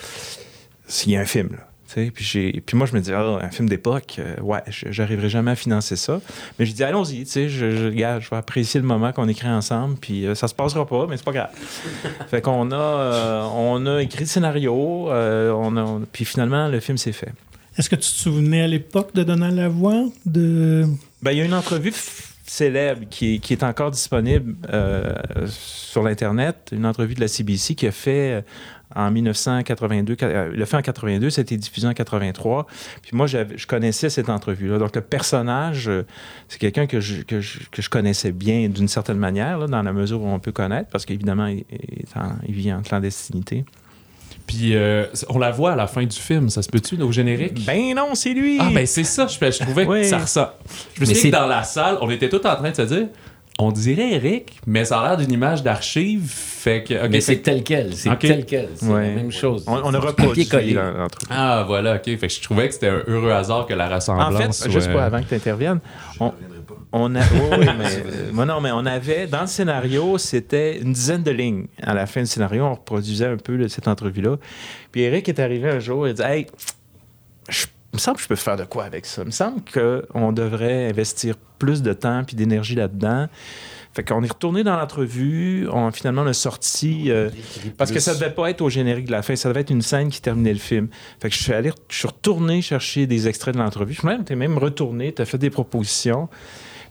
il 1.06 1.12
y 1.12 1.16
a 1.16 1.20
un 1.20 1.24
film, 1.24 1.50
là. 1.52 1.68
Puis, 1.94 2.62
moi, 2.74 2.86
je 2.86 2.94
me 2.94 3.00
dis, 3.00 3.12
ah, 3.12 3.38
un 3.40 3.50
film 3.50 3.68
d'époque, 3.68 4.16
euh, 4.18 4.34
ouais, 4.42 4.60
je- 4.68 4.90
j'arriverai 4.90 5.28
jamais 5.28 5.52
à 5.52 5.56
financer 5.56 5.96
ça. 5.96 6.20
Mais 6.58 6.66
j'ai 6.66 6.72
dit, 6.72 6.84
allons-y, 6.84 7.20
tu 7.24 7.26
sais, 7.26 7.48
je, 7.48 7.70
je, 7.70 7.86
regarde, 7.86 8.22
je 8.22 8.30
vais 8.30 8.36
apprécier 8.36 8.80
le 8.80 8.86
moment 8.86 9.12
qu'on 9.12 9.28
écrit 9.28 9.48
ensemble, 9.48 9.96
puis 9.96 10.26
euh, 10.26 10.34
ça 10.34 10.48
se 10.48 10.54
passera 10.54 10.86
pas, 10.86 11.06
mais 11.08 11.16
c'est 11.16 11.24
pas 11.24 11.32
grave. 11.32 11.50
fait 12.28 12.40
qu'on 12.42 12.70
a, 12.72 12.74
euh, 12.76 13.42
on 13.54 13.86
a 13.86 14.02
écrit 14.02 14.20
le 14.20 14.26
scénario, 14.26 15.10
euh, 15.10 15.50
on 15.52 15.76
a, 15.76 15.82
on- 15.82 16.02
puis 16.12 16.24
finalement, 16.24 16.68
le 16.68 16.80
film 16.80 16.98
s'est 16.98 17.12
fait. 17.12 17.32
Est-ce 17.78 17.90
que 17.90 17.96
tu 17.96 18.02
te 18.02 18.06
souvenais 18.06 18.62
à 18.62 18.66
l'époque 18.66 19.14
de 19.14 19.22
Donald 19.22 19.54
Lavoie? 19.54 20.04
De... 20.24 20.84
Ben, 21.22 21.32
il 21.32 21.38
y 21.38 21.40
a 21.42 21.44
une 21.44 21.52
entrevue 21.54 21.90
f- 21.90 22.22
célèbre 22.46 23.02
qui 23.10 23.34
est, 23.34 23.38
qui 23.38 23.52
est 23.52 23.62
encore 23.62 23.90
disponible 23.90 24.54
euh, 24.72 25.12
sur 25.46 26.02
l'Internet, 26.02 26.70
une 26.72 26.86
entrevue 26.86 27.14
de 27.14 27.20
la 27.20 27.28
CBC 27.28 27.74
qui 27.74 27.86
a 27.86 27.92
fait 27.92 28.32
euh, 28.32 28.40
en 28.94 29.10
1982, 29.10 30.16
euh, 30.22 30.50
il 30.54 30.60
l'a 30.60 30.66
fait 30.66 30.76
en 30.76 30.82
82, 30.82 31.30
ça 31.30 31.40
a 31.40 31.42
été 31.42 31.56
diffusé 31.56 31.86
en 31.88 31.92
83. 31.94 32.66
Puis 33.02 33.10
moi, 33.14 33.26
je 33.26 33.66
connaissais 33.66 34.08
cette 34.10 34.28
entrevue-là. 34.28 34.78
Donc, 34.78 34.94
le 34.94 35.02
personnage, 35.02 35.88
euh, 35.88 36.06
c'est 36.48 36.58
quelqu'un 36.58 36.86
que 36.86 37.00
je, 37.00 37.22
que, 37.22 37.40
je, 37.40 37.58
que 37.70 37.82
je 37.82 37.90
connaissais 37.90 38.30
bien 38.32 38.68
d'une 38.68 38.88
certaine 38.88 39.18
manière, 39.18 39.58
là, 39.58 39.66
dans 39.66 39.82
la 39.82 39.92
mesure 39.92 40.22
où 40.22 40.28
on 40.28 40.38
peut 40.38 40.52
connaître, 40.52 40.88
parce 40.90 41.04
qu'évidemment, 41.04 41.46
il, 41.46 41.60
est 41.70 42.16
en- 42.16 42.36
il 42.46 42.54
vit 42.54 42.72
en 42.72 42.80
clandestinité. 42.82 43.64
Puis 44.46 44.76
euh, 44.76 45.06
on 45.28 45.38
la 45.40 45.50
voit 45.50 45.72
à 45.72 45.76
la 45.76 45.88
fin 45.88 46.04
du 46.04 46.16
film, 46.16 46.50
ça 46.50 46.62
se 46.62 46.68
peut-tu, 46.68 47.02
au 47.02 47.10
générique? 47.10 47.64
Ben 47.66 47.94
non, 47.96 48.14
c'est 48.14 48.32
lui! 48.32 48.58
Ah, 48.60 48.70
ben 48.72 48.86
c'est 48.86 49.02
ça, 49.02 49.26
je, 49.26 49.34
je 49.34 49.58
trouvais 49.58 49.84
Oui. 49.86 50.02
que 50.02 50.06
ça 50.06 50.18
ressent. 50.18 50.50
Je 50.94 51.00
me 51.00 51.06
c'est- 51.06 51.30
que 51.30 51.34
dans 51.36 51.48
la 51.48 51.64
salle, 51.64 51.98
on 52.00 52.08
était 52.10 52.28
tous 52.28 52.36
en 52.46 52.54
train 52.54 52.70
de 52.70 52.76
se 52.76 52.82
dire, 52.82 53.08
on 53.58 53.72
dirait 53.72 54.12
Eric, 54.12 54.60
mais 54.66 54.84
ça 54.84 55.00
a 55.00 55.08
l'air 55.08 55.16
d'une 55.16 55.32
image 55.32 55.62
d'archive, 55.62 56.28
fait 56.30 56.84
que. 56.84 56.92
Mais 57.06 57.14
fait 57.14 57.20
c'est 57.20 57.36
tel 57.38 57.62
quel, 57.64 57.94
c'est 57.94 58.14
tel 58.18 58.44
quel, 58.44 58.68
c'est 58.74 58.86
Ouais. 58.86 59.08
la 59.08 59.14
même 59.14 59.30
chose. 59.32 59.64
on, 59.66 59.80
on 59.82 59.94
a 59.94 59.98
Du 60.00 60.06
reproduit. 60.06 60.48
Ah, 61.30 61.64
voilà, 61.66 61.94
ok. 61.96 62.04
Fait 62.04 62.18
que 62.18 62.28
je 62.28 62.42
trouvais 62.42 62.68
que 62.68 62.74
c'était 62.74 62.88
un 62.88 63.02
heureux 63.06 63.30
hasard 63.32 63.66
que 63.66 63.72
la 63.74 63.90
En 63.90 63.94
ressemblance. 63.94 64.62
fait, 64.62 64.70
juste 64.70 64.86
soit- 64.90 64.94
pas 64.94 65.04
avant 65.06 65.20
que 65.22 65.28
tu 65.28 65.34
interviennes, 65.34 65.80
on, 66.20 66.32
on 66.92 67.14
a, 67.14 67.20
oui, 67.20 67.26
oui, 67.60 67.66
mais, 67.78 67.84
euh, 67.96 68.30
moi, 68.32 68.44
non, 68.44 68.60
mais 68.60 68.70
on 68.72 68.84
avait, 68.84 69.26
dans 69.26 69.40
le 69.42 69.46
scénario, 69.46 70.18
c'était 70.18 70.78
une 70.78 70.92
dizaine 70.92 71.22
de 71.22 71.30
lignes. 71.30 71.66
À 71.82 71.94
la 71.94 72.06
fin 72.06 72.20
du 72.20 72.26
scénario, 72.26 72.64
on 72.64 72.74
reproduisait 72.74 73.26
un 73.26 73.36
peu 73.38 73.56
là, 73.56 73.68
cette 73.70 73.88
entrevue-là. 73.88 74.36
Puis 74.92 75.00
Eric 75.02 75.28
est 75.30 75.40
arrivé 75.40 75.70
un 75.70 75.78
jour 75.78 76.06
et 76.06 76.12
dit 76.14 76.22
Hey, 76.22 76.46
je- 77.48 77.66
me 77.96 78.00
semble 78.00 78.16
que 78.16 78.22
je 78.22 78.28
peux 78.28 78.36
faire 78.36 78.56
de 78.56 78.64
quoi 78.64 78.84
avec 78.84 79.06
ça. 79.06 79.22
Il 79.22 79.26
me 79.26 79.30
semble 79.30 79.60
qu'on 79.72 80.32
devrait 80.32 80.88
investir 80.88 81.36
plus 81.58 81.82
de 81.82 81.92
temps 81.92 82.22
puis 82.24 82.36
d'énergie 82.36 82.74
là-dedans. 82.74 83.28
Fait 83.94 84.04
qu'on 84.04 84.22
est 84.22 84.30
retourné 84.30 84.62
dans 84.62 84.76
l'entrevue, 84.76 85.68
on 85.72 85.90
finalement 85.90 86.20
on 86.20 86.26
a 86.26 86.34
sorti 86.34 87.10
euh, 87.10 87.30
parce 87.78 87.90
que 87.90 87.98
ça 87.98 88.12
devait 88.12 88.30
pas 88.30 88.50
être 88.50 88.60
au 88.60 88.68
générique 88.68 89.06
de 89.06 89.12
la 89.12 89.22
fin, 89.22 89.36
ça 89.36 89.48
devait 89.48 89.62
être 89.62 89.70
une 89.70 89.80
scène 89.80 90.10
qui 90.10 90.20
terminait 90.20 90.52
le 90.52 90.58
film. 90.58 90.88
Fait 91.18 91.30
que 91.30 91.34
je 91.34 91.42
suis 91.42 91.54
allé, 91.54 91.72
je 91.88 91.96
suis 91.96 92.06
retourné 92.06 92.60
chercher 92.60 93.06
des 93.06 93.26
extraits 93.26 93.54
de 93.54 93.58
l'entrevue. 93.58 93.94
Je 93.94 94.06
même, 94.06 94.24
t'es 94.24 94.36
même 94.36 94.58
retourné, 94.58 95.12
t'as 95.12 95.24
fait 95.24 95.38
des 95.38 95.48
propositions. 95.48 96.28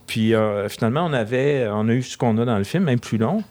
Puis 0.08 0.34
euh, 0.34 0.68
finalement, 0.68 1.04
on 1.04 1.12
avait, 1.12 1.68
on 1.70 1.88
a 1.88 1.92
eu 1.92 2.02
ce 2.02 2.16
qu'on 2.16 2.38
a 2.38 2.44
dans 2.44 2.58
le 2.58 2.64
film, 2.64 2.82
même 2.82 2.98
plus 2.98 3.18
long. 3.18 3.44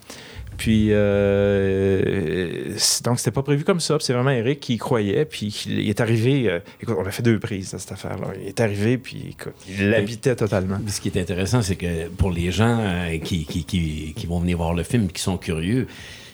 Puis 0.58 0.88
euh, 0.92 2.76
donc 3.04 3.20
c'était 3.20 3.32
pas 3.32 3.44
prévu 3.44 3.64
comme 3.64 3.80
ça. 3.80 3.98
C'est 4.00 4.14
vraiment 4.14 4.32
Eric 4.32 4.60
qui 4.60 4.76
y 4.76 4.78
croyait. 4.78 5.26
Puis 5.26 5.64
il 5.68 5.90
est 5.90 6.02
arrivé. 6.02 6.50
euh, 6.50 6.60
écoute, 6.82 6.96
on 7.00 7.06
a 7.06 7.12
fait 7.12 7.24
deux 7.24 7.40
prises 7.40 7.74
à 7.74 7.80
cette 7.80 7.92
affaire-là. 7.92 8.28
Il 8.42 8.48
est 8.48 8.60
arrivé. 8.60 8.98
Puis 8.98 9.36
écoute, 9.38 9.54
il 9.68 9.90
l'habitait 9.90 10.36
totalement. 10.36 10.80
Ce 10.88 11.02
qui 11.02 11.10
est 11.10 11.20
intéressant, 11.20 11.62
c'est 11.62 11.76
que 11.76 12.08
pour 12.10 12.32
les 12.32 12.52
gens 12.52 12.78
euh, 12.80 13.18
qui, 13.20 13.46
qui, 13.46 13.64
qui, 13.66 14.14
qui 14.16 14.28
vont 14.28 14.40
venir 14.40 14.58
voir 14.58 14.74
le 14.74 14.84
film, 14.84 15.08
qui 15.10 15.22
sont 15.22 15.38
curieux, 15.38 15.88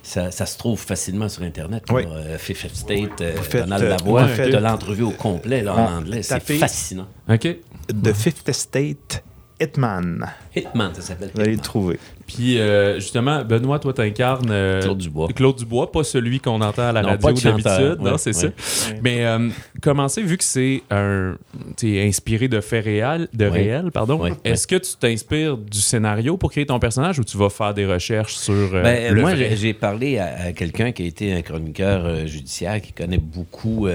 ça, 0.04 0.32
ça 0.32 0.46
se 0.46 0.58
trouve 0.58 0.80
facilement 0.80 1.30
sur 1.30 1.44
Internet. 1.44 1.84
Oui. 1.92 2.04
là. 2.04 2.10
Euh, 2.12 2.38
Fifth 2.38 2.66
euh, 2.90 3.34
faites, 3.42 3.64
Donald 3.64 3.84
euh, 3.84 3.90
Lavoie, 3.90 4.28
faites- 4.28 4.52
de 4.52 4.58
l'entrevue 4.58 5.04
au 5.04 5.12
complet 5.12 5.62
là, 5.64 5.76
en 5.76 5.80
On- 5.94 5.98
anglais. 6.00 6.24
C'est 6.24 6.40
fascinant. 6.42 7.08
Ok. 7.30 7.48
The 7.88 8.14
Fifth 8.14 8.48
Estate 8.48 9.24
Hitman. 9.60 10.26
Hitman, 10.56 10.94
ça 10.96 11.02
s'appelle. 11.02 11.30
Vous 11.36 11.42
allez 11.42 11.56
le 11.56 11.62
trouver. 11.62 12.00
Puis 12.36 12.60
euh, 12.60 12.96
justement, 13.00 13.44
Benoît, 13.44 13.80
toi, 13.80 13.94
t'incarnes 13.94 14.50
euh, 14.52 14.82
Claude 14.82 14.98
Dubois. 14.98 15.28
Claude 15.36 15.56
Dubois, 15.58 15.92
pas 15.92 16.04
celui 16.04 16.40
qu'on 16.40 16.62
entend 16.62 16.84
à 16.90 16.92
la 16.92 17.02
Non, 17.02 17.10
radio 17.10 17.34
d'habitude. 17.34 17.98
non, 18.02 18.18
c'est 18.18 18.36
ouais. 18.36 18.54
ça. 18.58 18.94
Mais 19.02 19.26
euh, 19.26 19.50
comment 19.82 20.08
c'est, 20.08 20.22
vu 20.22 20.38
que 20.38 20.44
c'est 20.44 20.84
un, 20.92 21.36
t'es 21.78 22.02
inspiré 22.08 22.48
de 22.48 22.62
faits 22.62 22.86
réels, 22.86 23.28
de 23.34 23.46
réels, 23.46 23.92
pardon, 23.92 24.22
est-ce 24.44 24.68
que 24.68 24.76
tu 24.76 24.92
t'inspires 25.00 25.58
du 25.58 25.80
scénario 25.80 26.38
pour 26.38 26.52
créer 26.52 26.66
ton 26.66 26.80
personnage 26.80 27.20
ou 27.20 27.24
tu 27.24 27.38
vas 27.38 27.50
faire 27.50 27.74
des 27.74 27.86
recherches 27.86 28.36
sur 28.36 28.54
euh, 28.76 28.82
Ben, 28.84 29.14
le 29.14 29.22
moi, 29.22 29.36
j'ai- 29.36 29.74
parlé 29.74 30.18
à, 30.18 30.48
à 30.48 30.52
quelqu'un 30.54 30.92
qui 30.92 31.04
a 31.04 31.06
été 31.06 31.34
un 31.34 31.42
chroniqueur 31.42 32.06
euh, 32.06 32.26
judiciaire, 32.26 32.82
qui 32.82 32.92
connaît 32.94 33.18
beaucoup, 33.18 33.88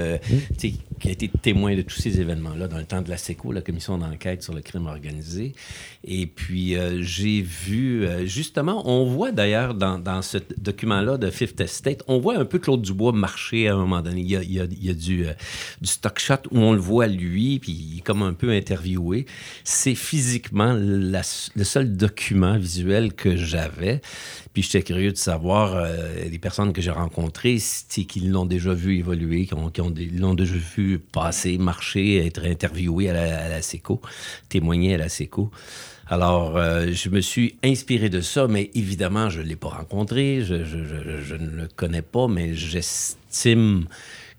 sais, 0.59 0.73
qui 1.01 1.09
a 1.09 1.11
été 1.11 1.31
témoin 1.43 1.75
de 1.77 1.83
tous 1.83 2.01
ces 2.01 2.21
événements-là 2.21 2.69
dans 2.69 2.79
le 2.79 2.85
temps 2.85 3.03
de 3.03 3.11
la 3.11 3.17
SECO, 3.17 3.53
la 3.53 3.61
commission 3.61 3.99
d'enquête 3.99 4.43
sur 4.43 4.55
le 4.55 4.63
crime 4.63 4.87
organisé. 4.87 5.53
Et 6.09 6.27
puis, 6.27 6.77
euh, 6.77 7.03
j'ai 7.03 7.43
vu, 7.43 8.05
euh, 8.07 8.27
justement, 8.27 8.89
on 8.89 9.05
voit 9.07 9.33
d'ailleurs 9.33 9.75
dans, 9.75 9.99
dans 9.99 10.23
ce 10.23 10.39
document-là 10.57 11.19
de 11.19 11.31
Fifth 11.31 11.61
Estate, 11.61 12.05
on 12.07 12.19
voit 12.21 12.39
un 12.39 12.45
peu 12.45 12.61
Claude 12.61 12.81
Dubois 12.83 13.11
marcher 13.11 13.67
à 13.67 13.75
un 13.75 13.79
moment 13.79 14.03
donné. 14.03 14.21
Il 14.21 14.31
y 14.31 14.37
a, 14.37 14.43
il 14.45 14.53
y 14.53 14.61
a- 14.61 14.65
il 14.71 14.85
y 14.85 14.91
a 14.91 14.95
du, 14.95 15.27
euh, 15.27 15.33
du 15.81 15.89
stock 15.89 16.21
shot 16.21 16.35
où 16.53 16.59
on 16.59 16.73
le 16.73 16.79
voit 16.79 17.09
lui, 17.09 17.59
puis 17.59 17.73
il 17.73 17.99
est 17.99 18.03
comme 18.03 18.23
un 18.23 18.35
peu 18.35 18.51
interviewé. 18.51 19.27
C'est 19.65 19.97
physiquement 19.97 20.75
le 20.79 21.65
seul 21.65 21.97
document 21.97 22.57
visuel 22.57 23.13
que 23.13 23.37
j'avais. 23.37 24.01
Puis 24.53 24.63
j'étais 24.63 24.83
curieux 24.83 25.11
de 25.11 25.17
savoir 25.19 25.75
euh, 25.75 26.25
les 26.31 26.39
personnes 26.39 26.73
que 26.73 26.81
j'ai 26.81 26.93
rencontrées, 26.93 27.59
si- 27.59 28.07
qui 28.07 28.21
l'ont 28.21 28.47
déjà 28.47 28.73
vu 28.75 28.97
évoluer, 28.99 29.47
qui 29.47 29.55
l'ont 30.19 30.35
déjà 30.35 30.55
vu 30.77 31.01
passer, 31.01 31.59
marcher, 31.59 32.25
être 32.25 32.45
interviewé 32.45 33.11
à 33.11 33.13
la, 33.13 33.45
à 33.45 33.49
la 33.49 33.61
SECO, 33.61 34.01
témoigner 34.49 34.95
à 34.95 34.99
la 34.99 35.09
SECO. 35.09 35.51
Alors, 36.09 36.57
euh, 36.57 36.93
je 36.93 37.09
me 37.09 37.21
suis 37.21 37.57
inspiré 37.65 38.09
de 38.09 38.21
ça, 38.21 38.47
mais 38.47 38.71
évidemment, 38.75 39.29
je 39.29 39.41
ne 39.41 39.47
l'ai 39.47 39.57
pas 39.57 39.71
rencontré, 39.71 40.45
je, 40.45 40.55
ne 40.55 41.51
le 41.51 41.69
connais 41.75 42.03
pas, 42.03 42.29
mais 42.29 42.55
j'estime 42.55 43.87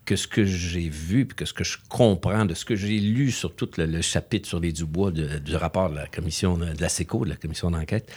que 0.05 0.15
ce 0.15 0.27
que 0.27 0.45
j'ai 0.45 0.87
vu, 0.87 1.27
que 1.27 1.43
ce 1.43 1.53
que 1.53 1.65
je 1.65 1.77
comprends 1.89 2.45
de 2.45 2.53
ce 2.53 2.63
que 2.63 2.77
j'ai 2.77 2.97
lu 2.97 3.31
sur 3.31 3.53
tout 3.53 3.69
le, 3.77 4.01
chapitre 4.01 4.47
sur 4.47 4.61
les 4.61 4.71
Dubois 4.71 5.11
du 5.11 5.55
rapport 5.57 5.89
de 5.89 5.95
la 5.95 6.07
commission 6.07 6.57
de, 6.57 6.67
la 6.79 6.87
SECO, 6.87 7.25
de 7.25 7.31
la 7.31 7.35
commission 7.35 7.69
d'enquête, 7.69 8.09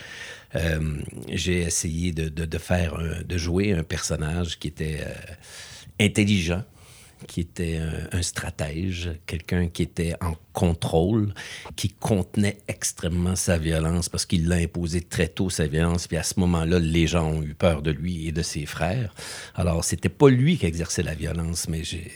euh, 0.54 0.78
j'ai 1.28 1.62
essayé 1.62 2.12
de, 2.12 2.59
faire, 2.59 2.97
de 3.26 3.37
jouer 3.37 3.73
un 3.73 3.83
personnage 3.83 4.61
qui 4.61 4.69
était 4.69 5.00
euh, 5.00 6.04
intelligent, 6.04 6.62
qui 7.27 7.41
était 7.41 7.81
un, 8.12 8.23
stratège, 8.23 9.12
quelqu'un 9.27 9.69
qui 9.69 9.83
était 9.83 10.15
en 10.21 10.35
contrôle, 10.53 11.35
qui 11.77 11.89
contenait 11.89 12.59
extrêmement 12.69 13.37
sa 13.37 13.59
violence 13.59 14.09
parce 14.09 14.27
qu'il 14.27 14.49
l'a 14.49 14.57
imposé 14.57 15.00
très 15.00 15.29
tôt, 15.29 15.50
sa 15.50 15.67
violence, 15.67 16.07
puis 16.07 16.17
à 16.17 16.23
ce 16.23 16.39
moment-là, 16.41 16.79
les 16.79 17.07
gens 17.07 17.31
ont 17.31 17.43
eu 17.43 17.55
peur 17.55 17.83
de 17.83 17.91
lui 17.91 18.29
et 18.29 18.33
de 18.33 18.43
ses 18.43 18.67
frères. 18.67 19.15
Alors, 19.55 19.85
c'était 19.85 20.09
pas 20.09 20.29
lui 20.29 20.59
qui 20.59 20.67
exerçait 20.67 21.03
la 21.03 21.15
violence, 21.15 21.69
mais 21.69 21.85
j'ai... 21.85 22.11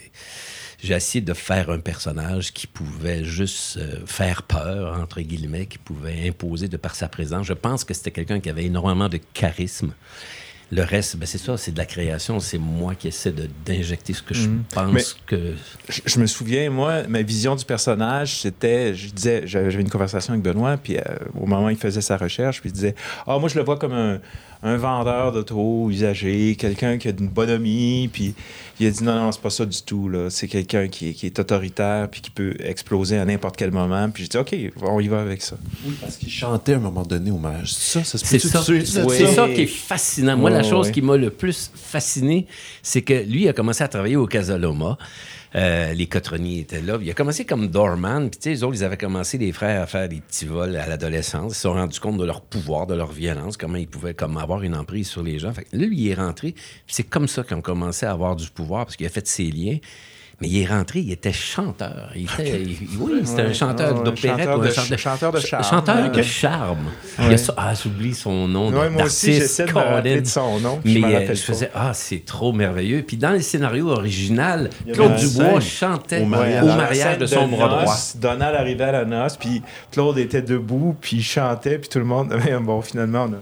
J'ai 0.83 0.93
essayé 0.93 1.21
de 1.21 1.33
faire 1.33 1.69
un 1.69 1.79
personnage 1.79 2.53
qui 2.53 2.67
pouvait 2.67 3.23
juste 3.23 3.77
euh, 3.77 4.05
faire 4.05 4.43
peur, 4.43 4.99
entre 4.99 5.21
guillemets, 5.21 5.65
qui 5.65 5.77
pouvait 5.77 6.27
imposer 6.27 6.67
de 6.67 6.77
par 6.77 6.95
sa 6.95 7.07
présence. 7.07 7.47
Je 7.47 7.53
pense 7.53 7.83
que 7.83 7.93
c'était 7.93 8.11
quelqu'un 8.11 8.39
qui 8.39 8.49
avait 8.49 8.65
énormément 8.65 9.09
de 9.09 9.19
charisme. 9.33 9.93
Le 10.71 10.81
reste, 10.83 11.17
ben 11.17 11.25
c'est 11.27 11.37
ça, 11.37 11.57
c'est 11.57 11.71
de 11.71 11.77
la 11.77 11.85
création. 11.85 12.39
C'est 12.39 12.57
moi 12.57 12.95
qui 12.95 13.07
essaie 13.07 13.33
d'injecter 13.65 14.13
ce 14.13 14.23
que 14.23 14.33
je 14.33 14.49
pense 14.73 14.91
Mais- 14.91 15.03
que. 15.27 15.53
Je, 15.89 16.01
je 16.05 16.19
me 16.19 16.25
souviens, 16.25 16.69
moi, 16.71 17.03
ma 17.07 17.21
vision 17.21 17.55
du 17.55 17.63
personnage, 17.65 18.41
c'était, 18.41 18.95
je 18.95 19.09
disais, 19.11 19.43
j'avais 19.45 19.69
j'avais 19.69 19.83
une 19.83 19.89
conversation 19.89 20.33
avec 20.33 20.43
Benoît, 20.43 20.77
puis 20.77 20.97
euh, 20.97 21.01
au 21.39 21.45
moment 21.45 21.65
où 21.67 21.69
il 21.69 21.77
faisait 21.77 22.01
sa 22.01 22.17
recherche, 22.17 22.61
puis 22.61 22.69
il 22.71 22.73
disait, 22.73 22.95
ah, 23.27 23.37
moi, 23.37 23.47
je 23.47 23.55
le 23.59 23.63
vois 23.63 23.77
comme 23.77 23.93
un, 23.93 24.19
un 24.63 24.77
vendeur 24.77 25.31
d'auto 25.31 25.89
usagé, 25.89 26.55
quelqu'un 26.57 26.97
qui 26.97 27.07
a 27.07 27.11
une 27.11 27.27
bonhomie, 27.27 28.09
puis 28.11 28.33
il 28.79 28.87
a 28.87 28.89
dit, 28.89 29.03
non, 29.03 29.15
non, 29.15 29.31
c'est 29.31 29.41
pas 29.41 29.49
ça 29.49 29.65
du 29.65 29.81
tout, 29.83 30.09
là. 30.09 30.29
C'est 30.29 30.47
quelqu'un 30.47 30.87
qui, 30.87 31.09
est- 31.09 31.13
qui 31.13 31.25
est 31.27 31.39
autoritaire, 31.39 32.09
puis 32.09 32.21
qui 32.21 32.29
peut 32.31 32.55
exploser 32.59 33.17
à 33.17 33.25
n'importe 33.25 33.55
quel 33.57 33.71
moment. 33.71 34.09
Puis 34.09 34.23
j'ai 34.23 34.29
dit, 34.29 34.37
OK, 34.37 34.55
on 34.81 34.99
y 34.99 35.07
va 35.07 35.21
avec 35.21 35.41
ça. 35.41 35.55
Oui, 35.85 35.93
parce 36.01 36.17
qu'il 36.17 36.29
chantait 36.31 36.73
à 36.73 36.77
un 36.77 36.79
moment 36.79 37.03
donné 37.03 37.31
hommage. 37.31 37.73
Ça, 37.73 38.03
ça 38.03 38.17
se 38.17 38.25
C'est 38.25 38.39
ça. 38.39 38.63
C'est 38.63 39.27
ça 39.27 39.47
qui 39.47 39.61
est 39.61 39.65
fascinant. 39.67 40.35
Moi, 40.37 40.49
la 40.49 40.63
chose 40.63 40.91
qui 40.91 41.01
m'a 41.01 41.15
le 41.17 41.29
plus 41.29 41.71
fasciné, 41.75 42.47
c'est 42.81 43.01
que 43.01 43.13
lui 43.13 43.47
a 43.47 43.53
commencé 43.53 43.83
à 43.83 43.87
travailler 43.87 44.15
au 44.17 44.25
Casaloma. 44.27 44.97
Euh, 45.55 45.93
les 45.93 46.07
cotroniers 46.07 46.59
étaient 46.59 46.81
là. 46.81 46.97
Il 47.01 47.09
a 47.09 47.13
commencé 47.13 47.45
comme 47.45 47.67
doorman. 47.67 48.29
Puis, 48.29 48.39
tu 48.39 48.43
sais, 48.43 48.49
les 48.49 48.63
autres, 48.63 48.75
ils 48.75 48.83
avaient 48.83 48.97
commencé, 48.97 49.37
les 49.37 49.53
frères, 49.53 49.81
à 49.81 49.85
faire 49.85 50.09
des 50.09 50.19
petits 50.19 50.45
vols 50.45 50.75
à 50.75 50.87
l'adolescence. 50.87 51.53
Ils 51.53 51.55
se 51.55 51.61
sont 51.61 51.73
rendus 51.73 51.99
compte 51.99 52.17
de 52.17 52.25
leur 52.25 52.41
pouvoir, 52.41 52.87
de 52.87 52.93
leur 52.93 53.11
violence, 53.11 53.55
comment 53.55 53.77
ils 53.77 53.87
pouvaient 53.87 54.13
comme, 54.13 54.37
avoir 54.37 54.63
une 54.63 54.75
emprise 54.75 55.07
sur 55.07 55.23
les 55.23 55.39
gens. 55.39 55.53
Fait 55.53 55.63
que 55.63 55.69
il 55.75 56.07
est 56.09 56.15
rentré. 56.15 56.55
C'est 56.87 57.03
comme 57.03 57.27
ça 57.27 57.43
qu'ils 57.43 57.55
ont 57.55 57.61
commencé 57.61 58.05
à 58.05 58.11
avoir 58.11 58.35
du 58.35 58.49
pouvoir, 58.49 58.85
parce 58.85 58.97
qu'il 58.97 59.05
a 59.05 59.09
fait 59.09 59.25
ses 59.27 59.49
liens. 59.49 59.77
Mais 60.41 60.49
il 60.49 60.61
est 60.61 60.65
rentré, 60.65 60.99
il 60.99 61.11
était 61.11 61.31
chanteur. 61.31 62.09
Il 62.15 62.23
était, 62.23 62.61
il- 62.61 62.77
oui, 62.99 63.21
c'était 63.23 63.43
un 63.43 63.53
chanteur 63.53 64.03
d'opérette. 64.03 64.39
chanteur 64.39 64.57
ou 64.59 64.61
un 64.61 64.65
de- 64.65 64.71
chanteur, 64.71 64.99
chanteur 64.99 65.31
de 65.31 65.39
charme. 65.39 65.63
Chanteur 65.63 66.11
de 66.11 66.17
Ouais. 66.17 66.23
charme. 66.23 66.85
Il 67.21 67.33
a 67.33 67.37
ça, 67.37 67.53
ah, 67.55 67.73
j'oublie 67.81 68.13
son 68.13 68.47
nom. 68.47 68.69
Ouais, 68.71 68.89
moi 68.89 69.03
aussi, 69.03 69.33
j'essaie 69.33 69.65
de 69.65 69.71
me 69.71 69.75
rappeler 69.77 70.09
Colin. 70.11 70.21
de 70.21 70.27
son 70.27 70.59
nom, 70.59 70.79
Mais 70.83 70.93
je 70.99 71.05
euh, 71.05 71.27
je 71.29 71.41
faisais, 71.41 71.71
ah, 71.73 71.91
c'est 71.93 72.25
trop 72.25 72.51
merveilleux. 72.51 73.03
Puis 73.07 73.15
dans 73.15 73.31
le 73.31 73.39
scénario 73.39 73.87
original, 73.89 74.69
Claude 74.93 75.15
Dubois 75.15 75.45
scène 75.51 75.61
chantait 75.61 76.19
au 76.19 76.23
au 76.23 76.25
mariage. 76.27 77.17
de 77.17 77.25
son 77.27 77.47
bras 77.47 77.69
droit. 77.69 77.95
Donald 78.15 78.55
arrivait 78.55 78.83
à 78.83 78.91
la 78.91 79.05
noce, 79.05 79.37
puis 79.37 79.61
Claude 79.91 80.17
était 80.17 80.41
debout, 80.41 80.95
puis 80.99 81.17
il 81.17 81.23
chantait, 81.23 81.77
puis 81.77 81.87
tout 81.87 81.99
le 81.99 82.05
monde. 82.05 82.33
Mais 82.45 82.57
bon, 82.59 82.81
finalement, 82.81 83.27
on 83.29 83.33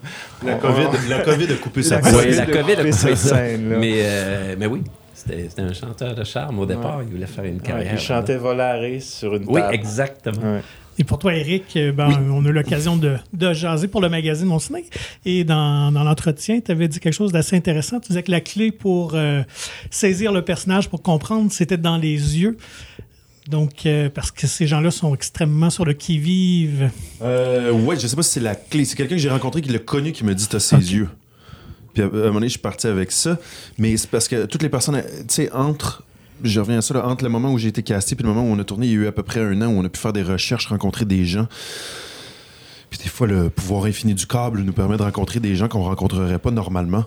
a. 0.45 0.47
La 0.51 0.57
on- 0.57 0.59
COVID, 0.59 0.85
on- 0.88 1.09
la 1.09 1.19
COVID 1.19 1.51
a 1.51 1.55
coupé 1.55 1.81
sa 1.81 1.97
voix. 2.00 2.21
Oui, 2.21 2.35
la 2.35 2.45
de 2.45 2.51
COVID 2.51 2.71
a 2.73 2.75
couper 2.75 2.91
coupé 2.91 3.15
scène-là. 3.15 3.77
Mais, 3.79 3.93
euh, 4.03 4.55
mais 4.59 4.67
oui, 4.67 4.81
c'était 5.13 5.48
un 5.62 5.74
chanteur 5.74 6.15
de 6.15 6.24
charme 6.24 6.60
au 6.60 6.65
départ. 6.65 7.01
Il 7.03 7.13
voulait 7.13 7.25
faire 7.27 7.43
une 7.46 7.55
Ouais, 7.58 7.62
carrière. 7.62 7.93
il 7.93 8.00
chantait 8.00 8.38
Volaris 8.38 9.01
sur 9.01 9.36
une 9.36 9.46
Oui, 9.48 9.62
table. 9.62 9.75
exactement. 9.75 10.41
Ouais. 10.55 10.62
Et 11.00 11.03
pour 11.03 11.17
toi, 11.17 11.34
Eric, 11.34 11.63
euh, 11.75 11.91
ben, 11.91 12.10
on 12.32 12.46
a 12.46 12.50
eu 12.50 12.51
l'occasion 12.51 12.98
de, 12.98 13.15
de 13.34 13.51
jaser 13.53 13.88
pour 13.88 14.00
le 14.00 14.10
magazine 14.10 14.46
Mon 14.46 14.60
Ciné. 14.60 14.86
Et 15.25 15.43
dans, 15.43 15.91
dans 15.91 16.03
l'entretien, 16.03 16.60
tu 16.62 16.72
avais 16.72 16.88
dit 16.88 17.00
quelque 17.00 17.13
chose 17.15 17.32
d'assez 17.32 17.55
intéressant. 17.55 18.00
Tu 18.00 18.10
disais 18.10 18.22
que 18.22 18.29
la 18.29 18.41
clé 18.41 18.72
pour 18.72 19.13
euh, 19.15 19.41
saisir 19.89 20.32
le 20.32 20.43
personnage, 20.43 20.89
pour 20.89 21.01
comprendre, 21.01 21.51
c'était 21.51 21.77
dans 21.77 21.98
les 21.98 22.39
yeux. 22.39 22.58
Donc, 23.48 23.86
euh, 23.88 24.10
parce 24.13 24.29
que 24.32 24.46
ces 24.48 24.67
gens-là 24.67 24.91
sont 24.91 25.13
extrêmement 25.15 25.70
sur 25.72 25.84
le 25.84 25.93
qui-vive. 25.93 26.89
Euh, 27.24 27.72
ouais, 27.72 28.00
je 28.00 28.05
sais 28.08 28.15
pas 28.15 28.22
si 28.24 28.29
c'est 28.34 28.39
la 28.39 28.55
clé. 28.55 28.86
C'est 28.86 28.96
quelqu'un 28.96 29.15
que 29.15 29.22
j'ai 29.22 29.29
rencontré 29.29 29.62
qui 29.62 29.70
l'a 29.70 29.79
connu 29.79 30.12
qui 30.12 30.24
me 30.24 30.34
dit 30.36 30.48
T'as 30.48 30.60
ses 30.60 30.75
yeux. 30.77 31.10
Puis 31.93 32.03
à, 32.03 32.07
un 32.07 32.09
moment 32.09 32.33
donné, 32.33 32.47
je 32.47 32.53
suis 32.53 32.59
parti 32.59 32.88
avec 32.88 33.12
ça. 33.12 33.38
Mais 33.77 33.95
c'est 33.97 34.09
parce 34.09 34.27
que 34.27 34.45
toutes 34.45 34.63
les 34.63 34.69
personnes, 34.69 35.01
tu 35.01 35.25
sais, 35.27 35.51
entre. 35.51 36.03
Je 36.43 36.59
reviens 36.59 36.79
à 36.79 36.81
ça, 36.81 36.93
là, 36.93 37.07
entre 37.07 37.23
le 37.23 37.29
moment 37.29 37.51
où 37.53 37.57
j'ai 37.57 37.69
été 37.69 37.83
casté 37.83 38.15
et 38.19 38.23
le 38.23 38.27
moment 38.27 38.41
où 38.41 38.51
on 38.51 38.59
a 38.59 38.63
tourné, 38.63 38.88
il 38.88 38.91
y 38.91 38.95
a 38.95 39.00
eu 39.00 39.07
à 39.07 39.12
peu 39.12 39.23
près 39.23 39.39
un 39.39 39.62
an 39.62 39.67
où 39.67 39.79
on 39.79 39.85
a 39.85 39.89
pu 39.89 40.00
faire 40.00 40.13
des 40.13 40.23
recherches, 40.23 40.67
rencontrer 40.67 41.05
des 41.05 41.25
gens. 41.25 41.47
Puis 42.89 43.00
des 43.01 43.09
fois, 43.09 43.27
le 43.27 43.50
pouvoir 43.50 43.85
infini 43.85 44.13
du 44.13 44.27
câble 44.27 44.62
nous 44.62 44.73
permet 44.73 44.97
de 44.97 45.03
rencontrer 45.03 45.39
des 45.39 45.55
gens 45.55 45.67
qu'on 45.67 45.83
rencontrerait 45.83 46.39
pas 46.39 46.51
normalement. 46.51 47.05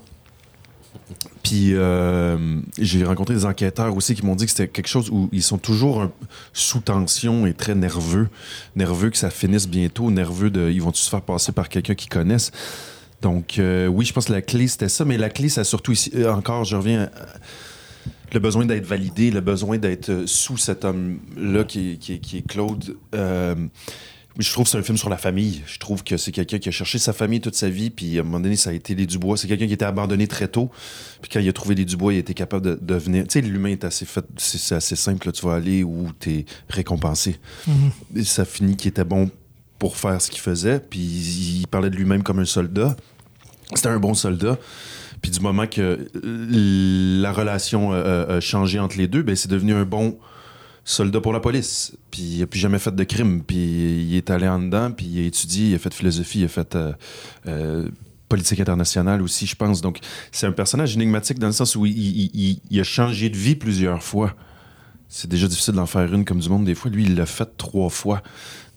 Puis 1.43 1.75
euh, 1.75 2.37
j'ai 2.76 3.05
rencontré 3.05 3.35
des 3.35 3.45
enquêteurs 3.45 3.95
aussi 3.97 4.16
qui 4.16 4.26
m'ont 4.26 4.35
dit 4.35 4.47
que 4.47 4.50
c'était 4.50 4.66
quelque 4.66 4.88
chose 4.88 5.11
où 5.11 5.28
ils 5.31 5.45
sont 5.45 5.59
toujours 5.59 6.09
sous 6.52 6.81
tension 6.81 7.47
et 7.47 7.55
très 7.55 7.76
nerveux. 7.76 8.28
Nerveux 8.75 9.11
que 9.11 9.16
ça 9.16 9.31
finisse 9.31 9.69
bientôt, 9.69 10.11
nerveux 10.11 10.50
de 10.50 10.71
ils 10.71 10.83
vont-tu 10.83 11.00
se 11.00 11.09
faire 11.09 11.23
passer 11.23 11.52
par 11.52 11.69
quelqu'un 11.69 11.95
qu'ils 11.95 12.09
connaissent? 12.09 12.50
Donc 13.26 13.59
euh, 13.59 13.88
oui, 13.88 14.04
je 14.04 14.12
pense 14.12 14.26
que 14.26 14.33
la 14.33 14.40
clé 14.40 14.68
c'était 14.68 14.88
ça, 14.88 15.04
mais 15.04 15.18
la 15.18 15.30
clé 15.30 15.49
c'est 15.49 15.64
surtout 15.64 15.90
ici, 15.90 16.12
euh, 16.14 16.33
encore, 16.33 16.62
je 16.64 16.76
reviens 16.76 17.02
à- 17.04 17.11
le 18.33 18.38
besoin 18.38 18.64
d'être 18.64 18.87
validé, 18.87 19.33
le 19.33 19.40
besoin 19.40 19.78
d'être 19.78 20.11
euh, 20.11 20.26
sous 20.28 20.56
cet 20.59 20.85
homme-là 20.85 21.64
qui, 21.64 21.90
est- 21.92 21.97
qui 21.97 22.12
est- 22.14 22.18
qui 22.21 22.37
est 22.38 22.47
Claude. 22.47 22.97
Euh, 23.16 23.56
je 24.38 24.52
trouve 24.52 24.64
que 24.66 24.71
c'est 24.71 24.78
un 24.78 24.83
film 24.85 24.97
sur 24.97 25.09
la 25.09 25.16
famille. 25.16 25.62
Je 25.66 25.78
trouve 25.78 26.04
que 26.04 26.16
c'est 26.16 26.30
quelqu'un 26.30 26.59
qui 26.61 26.68
a 26.68 26.73
cherché 26.73 26.99
sa 26.99 27.12
famille 27.12 27.40
toute 27.40 27.56
sa 27.56 27.68
vie, 27.68 27.90
puis 27.90 28.16
à 28.16 28.21
un 28.21 28.25
moment 28.25 28.38
donné, 28.38 28.54
ça 28.54 28.71
a 28.71 28.75
été 28.75 28.95
les 28.95 29.06
Dubois. 29.06 29.37
C'est 29.37 29.49
quelqu'un 29.49 29.66
qui 29.66 29.73
était 29.73 29.85
abandonné 29.85 30.28
très 30.28 30.47
tôt, 30.47 30.71
puis 31.21 31.28
quand 31.33 31.40
il 31.40 31.49
a 31.49 31.52
trouvé 31.52 31.75
les 31.75 31.85
Dubois, 31.85 32.12
il 32.12 32.16
a 32.18 32.21
été 32.21 32.33
capable 32.35 32.64
de, 32.64 32.78
de 32.80 32.95
venir. 32.95 33.25
Tu 33.26 33.33
sais, 33.33 33.40
l'humain 33.40 33.71
est 33.71 33.83
assez 33.85 34.04
fait, 34.04 34.25
c'est 34.37 34.59
c'est 34.59 34.76
assez 34.76 34.95
simple. 34.95 35.26
là. 35.26 35.33
tu 35.33 35.45
vas 35.45 35.54
aller 35.54 35.83
où 35.83 36.11
tu 36.21 36.30
es 36.30 36.45
récompensé. 36.68 37.38
Et 38.14 38.23
ça 38.23 38.45
finit 38.45 38.76
qu'il 38.76 38.90
était 38.90 39.04
bon 39.04 39.30
pour 39.80 39.97
faire 39.97 40.21
ce 40.23 40.30
qu'il 40.30 40.40
faisait, 40.40 40.78
puis 40.80 41.00
il 41.00 41.66
parlait 41.68 41.90
de 41.90 41.97
lui-même 41.97 42.23
comme 42.23 42.38
un 42.38 42.45
soldat. 42.47 42.95
C'était 43.75 43.89
un 43.89 43.99
bon 43.99 44.15
soldat. 44.15 44.59
Puis 45.23 45.31
du 45.31 45.41
moment 45.41 45.67
que 45.67 46.09
euh, 46.25 47.21
la 47.21 47.33
relation 47.33 47.93
euh, 47.93 48.37
a 48.37 48.41
changé 48.41 48.79
entre 48.79 48.99
les 48.99 49.09
deux, 49.09 49.23
ben 49.23 49.35
c'est 49.35 49.51
devenu 49.51 49.75
un 49.75 49.85
bon 49.85 50.19
soldat 50.87 51.21
pour 51.21 51.33
la 51.33 51.41
police. 51.41 51.93
Puis 52.11 52.23
il 52.23 52.41
n'a 52.41 52.47
plus 52.47 52.61
jamais 52.61 52.79
fait 52.79 52.95
de 52.95 53.05
crime. 53.05 53.43
Puis 53.43 53.57
il 53.57 54.17
est 54.17 54.31
allé 54.31 54.49
en 54.49 54.61
dedans, 54.61 54.91
puis 54.93 55.07
il 55.07 55.25
a 55.25 55.27
étudié, 55.27 55.71
il 55.71 55.75
a 55.75 55.79
fait 55.79 55.93
philosophie, 55.93 56.41
il 56.41 56.45
a 56.45 56.49
fait 56.49 56.75
euh, 56.75 56.93
euh, 57.49 57.89
politique 58.29 58.61
internationale 58.61 59.21
aussi, 59.21 59.47
je 59.47 59.57
pense. 59.57 59.83
Donc 59.83 59.99
c'est 60.33 60.47
un 60.47 60.53
personnage 60.53 60.95
énigmatique 60.95 61.39
dans 61.39 61.49
le 61.49 61.53
sens 61.53 61.77
où 61.77 61.85
il 61.85 62.81
a 62.81 62.85
changé 62.85 63.29
de 63.29 63.37
vie 63.37 63.57
plusieurs 63.57 64.03
fois. 64.03 64.35
C'est 65.09 65.29
déjà 65.29 65.47
difficile 65.47 65.75
d'en 65.75 65.87
faire 65.87 66.13
une 66.13 66.25
comme 66.25 66.41
du 66.41 66.49
monde 66.49 66.65
des 66.65 66.75
fois. 66.75 66.91
Lui, 66.91 67.05
il 67.05 67.17
l'a 67.17 67.27
fait 67.27 67.57
trois 67.57 67.91
fois. 67.91 68.23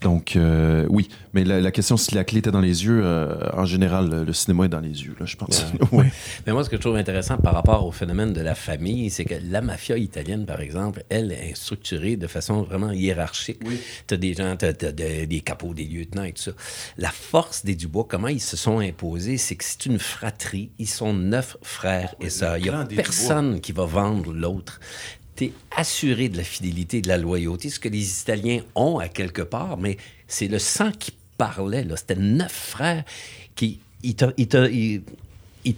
Donc, 0.00 0.34
euh, 0.34 0.86
oui. 0.88 1.08
Mais 1.34 1.44
la, 1.44 1.60
la 1.60 1.70
question, 1.70 1.96
si 1.96 2.14
la 2.14 2.24
clé 2.24 2.38
était 2.38 2.50
dans 2.50 2.60
les 2.60 2.84
yeux, 2.84 3.02
euh, 3.04 3.50
en 3.52 3.66
général, 3.66 4.24
le, 4.24 4.32
cinéma 4.32 4.64
est 4.64 4.68
dans 4.68 4.80
les 4.80 5.02
yeux, 5.04 5.14
là, 5.20 5.26
je 5.26 5.36
pense. 5.36 5.66
Ouais. 5.92 6.10
Mais 6.46 6.52
moi, 6.52 6.64
ce 6.64 6.70
que 6.70 6.76
je 6.76 6.80
trouve 6.80 6.96
intéressant 6.96 7.36
par 7.36 7.52
rapport 7.52 7.84
au 7.84 7.90
phénomène 7.90 8.32
de 8.32 8.40
la 8.40 8.54
famille, 8.54 9.10
c'est 9.10 9.24
que 9.24 9.34
la 9.42 9.60
mafia 9.60 9.98
italienne, 9.98 10.46
par 10.46 10.60
exemple, 10.60 11.04
elle 11.08 11.32
est 11.32 11.54
structurée 11.56 12.16
de 12.16 12.26
façon 12.26 12.62
vraiment 12.62 12.92
hiérarchique. 12.92 13.60
Tu 14.06 14.14
as 14.14 14.16
des 14.16 14.34
gens, 14.34 14.56
tu 14.56 14.66
as, 14.66 14.72
des 14.72 15.42
capots, 15.44 15.74
des 15.74 15.84
lieutenants 15.84 16.24
et 16.24 16.32
tout 16.32 16.42
ça. 16.42 16.52
La 16.96 17.10
force 17.10 17.64
des 17.64 17.74
Dubois, 17.74 18.06
comment 18.08 18.28
ils 18.28 18.40
se 18.40 18.56
sont 18.56 18.78
imposés, 18.78 19.36
c'est 19.36 19.56
que 19.56 19.64
c'est 19.64 19.86
une 19.86 19.98
fratrie. 19.98 20.70
Ils 20.78 20.88
sont 20.88 21.12
neuf 21.12 21.56
frères 21.62 22.14
et 22.20 22.30
sœurs. 22.30 22.56
Il 22.58 22.64
n'y 22.64 22.70
a 22.70 22.84
des 22.84 22.96
personne 22.96 23.60
qui 23.60 23.72
va 23.72 23.84
vendre 23.84 24.32
l'autre. 24.32 24.80
Assuré 25.76 26.28
de 26.28 26.36
la 26.36 26.44
fidélité 26.44 27.00
de 27.00 27.08
la 27.08 27.16
loyauté, 27.16 27.70
ce 27.70 27.80
que 27.80 27.88
les 27.88 28.20
Italiens 28.20 28.60
ont 28.74 28.98
à 28.98 29.08
quelque 29.08 29.42
part, 29.42 29.78
mais 29.78 29.96
c'est 30.28 30.48
le 30.48 30.58
sang 30.58 30.92
qui 30.92 31.12
parlait. 31.38 31.86
C'était 31.96 32.16
neuf 32.16 32.52
frères 32.52 33.04
qui. 33.54 33.80
Ils 34.02 34.14
il 35.64 35.76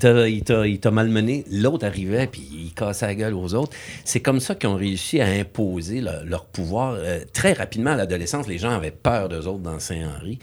t'a, 0.78 0.90
malmené, 0.92 1.44
l'autre 1.50 1.85
arrivait, 1.87 2.26
puis 2.28 2.42
il 2.52 2.73
cassait 2.73 3.06
la 3.06 3.14
gueule 3.16 3.35
aux 3.35 3.54
autres. 3.54 3.76
C'est 4.04 4.21
comme 4.21 4.38
ça 4.38 4.54
qu'ils 4.54 4.68
ont 4.68 4.76
réussi 4.76 5.21
à 5.21 5.26
imposer 5.26 6.00
le- 6.00 6.25
leur 6.25 6.44
pouvoir. 6.44 6.94
Euh, 6.97 7.25
très 7.32 7.52
rapidement, 7.52 7.90
à 7.90 7.97
l'adolescence, 7.97 8.47
les 8.47 8.59
gens 8.59 8.71
avaient 8.71 8.92
peur 8.92 9.28
d'eux 9.28 9.47
autres 9.49 9.62
dans 9.62 9.80
Saint-Henri. 9.80 10.38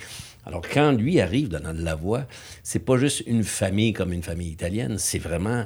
Alors, 0.45 0.61
quand 0.61 0.91
lui 0.91 1.21
arrive 1.21 1.47
dans 1.47 1.73
la 1.73 1.95
voie, 1.95 2.25
c'est 2.63 2.79
pas 2.79 2.97
juste 2.97 3.23
une 3.27 3.43
famille 3.43 3.93
comme 3.93 4.11
une 4.11 4.23
famille 4.23 4.49
italienne, 4.49 4.97
c'est 4.97 5.19
vraiment... 5.19 5.65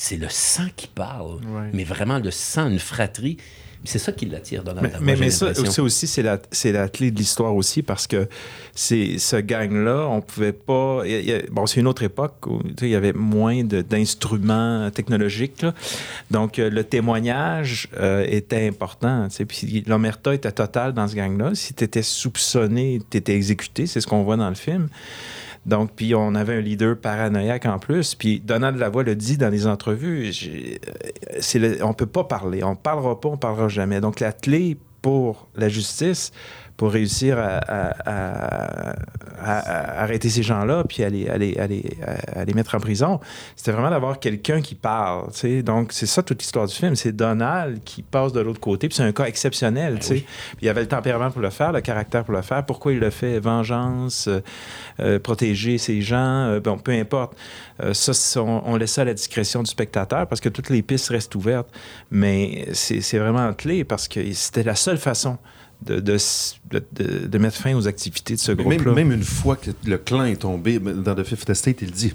C'est 0.00 0.16
le 0.16 0.28
sang 0.28 0.68
qui 0.76 0.86
parle, 0.86 1.40
Ouais. 1.46 1.70
mais 1.72 1.82
vraiment 1.82 2.20
le 2.20 2.30
sang, 2.30 2.68
une 2.70 2.78
fratrie. 2.78 3.36
C'est 3.84 3.98
ça 4.00 4.10
qui 4.12 4.26
l'attire 4.26 4.64
dans 4.64 4.74
la 4.74 4.82
Mais, 4.82 4.92
mais, 5.00 5.16
mais 5.16 5.30
ça, 5.30 5.50
aussi, 5.82 6.06
c'est 6.08 6.22
la, 6.22 6.38
la 6.64 6.88
clé 6.88 7.10
de 7.12 7.16
l'histoire 7.16 7.54
aussi 7.54 7.82
parce 7.82 8.06
que 8.08 8.28
ce 8.74 9.40
gang-là, 9.40 10.06
on 10.08 10.20
pouvait 10.20 10.52
pas. 10.52 11.02
y 11.06 11.14
a- 11.14 11.18
il 11.20 11.24
y 11.28 11.32
a- 11.32 11.42
bon, 11.50 11.64
c'est 11.66 11.78
une 11.80 11.86
autre 11.86 12.02
époque 12.02 12.46
où 12.48 12.60
il 12.82 12.88
y 12.88 12.96
avait 12.96 13.12
moins 13.12 13.62
d'instruments 13.64 14.90
technologiques. 14.90 15.62
là. 15.62 15.74
Donc, 16.30 16.58
euh, 16.58 16.70
le 16.70 16.84
témoignage 16.84 17.88
euh, 17.98 18.24
était 18.28 18.66
important. 18.68 19.28
Puis 19.48 19.84
l'omerta 19.86 20.34
était 20.34 20.52
totale 20.52 20.92
dans 20.92 21.06
ce 21.08 21.14
gang-là. 21.14 21.52
Si 21.54 21.72
tu 21.74 21.84
étais 21.84 22.02
soupçonné, 22.02 23.00
tu 23.10 23.16
étais 23.18 23.34
exécuté. 23.34 23.86
C'est 23.86 24.00
ce 24.00 24.06
qu'on 24.06 24.22
voit 24.24 24.36
dans 24.36 24.48
le 24.48 24.54
film. 24.56 24.88
Donc, 25.68 25.90
puis 25.94 26.14
on 26.14 26.34
avait 26.34 26.54
un 26.54 26.60
leader 26.60 26.96
paranoïaque 26.96 27.66
en 27.66 27.78
plus. 27.78 28.14
Puis 28.14 28.40
Donald 28.40 28.78
Lavoie 28.78 29.02
le 29.02 29.14
dit 29.14 29.36
dans 29.36 29.50
les 29.50 29.66
entrevues, 29.66 30.32
euh, 30.46 31.76
on 31.82 31.92
peut 31.92 32.06
pas 32.06 32.24
parler. 32.24 32.64
On 32.64 32.74
parlera 32.74 33.20
pas, 33.20 33.28
on 33.28 33.36
parlera 33.36 33.68
jamais. 33.68 34.00
Donc, 34.00 34.20
la 34.20 34.32
clé 34.32 34.78
pour 35.02 35.46
la 35.54 35.68
justice, 35.68 36.32
pour 36.78 36.92
réussir 36.92 37.38
à, 37.38 37.58
à- 37.58 37.90
à- 38.06 38.94
à- 39.40 39.58
à 39.98 40.02
arrêter 40.04 40.28
ces 40.30 40.42
gens-là, 40.44 40.84
puis 40.88 41.02
à 41.04 41.10
les, 41.10 42.54
mettre 42.54 42.74
en 42.76 42.80
prison, 42.80 43.20
c'était 43.56 43.72
vraiment 43.72 43.90
d'avoir 43.90 44.18
quelqu'un 44.20 44.60
qui 44.60 44.74
parle. 44.76 45.28
Donc, 45.64 45.92
c'est 45.92 46.06
ça 46.06 46.22
toute 46.22 46.40
l'histoire 46.40 46.66
du 46.66 46.74
film. 46.74 46.94
C'est 46.96 47.12
Donald 47.12 47.82
qui 47.84 48.02
passe 48.02 48.32
de 48.32 48.40
l'autre 48.40 48.60
côté, 48.60 48.88
puis 48.88 48.96
c'est 48.96 49.02
un 49.02 49.12
cas 49.12 49.24
exceptionnel. 49.24 50.00
sais. 50.02 50.14
Puis 50.14 50.26
il 50.62 50.68
avait 50.68 50.82
le 50.82 50.88
tempérament 50.88 51.30
pour 51.30 51.42
le 51.42 51.50
faire, 51.50 51.72
le 51.72 51.80
caractère 51.80 52.24
pour 52.24 52.32
le 52.34 52.42
faire. 52.42 52.64
Pourquoi 52.64 52.92
il 52.92 53.00
le 53.00 53.10
fait? 53.10 53.40
Vengeance, 53.40 54.28
euh, 54.28 54.40
euh, 55.00 55.18
protéger 55.18 55.78
ces 55.78 56.00
gens, 56.00 56.46
euh, 56.46 56.60
bon, 56.60 56.78
peu 56.78 56.92
importe. 56.92 57.36
Euh, 57.82 57.92
ça, 57.92 58.40
on, 58.40 58.62
on 58.66 58.76
laisse 58.76 58.92
ça 58.92 59.02
à 59.02 59.04
la 59.04 59.14
discrétion 59.14 59.62
du 59.64 59.70
spectateur 59.70 60.26
parce 60.28 60.40
que 60.40 60.48
toutes 60.48 60.70
les 60.70 60.82
pistes 60.82 61.08
restent 61.08 61.34
ouvertes. 61.34 61.68
Mais 62.12 62.66
c'est 62.72 63.00
c'est 63.00 63.18
vraiment 63.18 63.52
clé 63.52 63.82
parce 63.84 64.06
que 64.06 64.32
c'était 64.32 64.62
la 64.62 64.76
seule 64.76 64.98
façon 64.98 65.38
de, 65.86 66.00
de, 66.00 66.16
de- 66.70 66.84
de- 66.92 67.26
de 67.26 67.38
mettre 67.38 67.56
fin 67.56 67.74
aux 67.74 67.86
activités 67.86 68.34
de 68.34 68.40
ce 68.40 68.52
groupe-là. 68.52 68.92
Même, 68.92 69.08
même 69.08 69.12
une 69.12 69.22
fois 69.24 69.56
que 69.56 69.70
le 69.84 69.98
clan 69.98 70.24
est 70.24 70.36
tombé, 70.36 70.78
dans 70.78 71.14
The 71.14 71.24
Fifth 71.24 71.48
Estate, 71.50 71.82
il 71.82 71.90
dit 71.90 72.12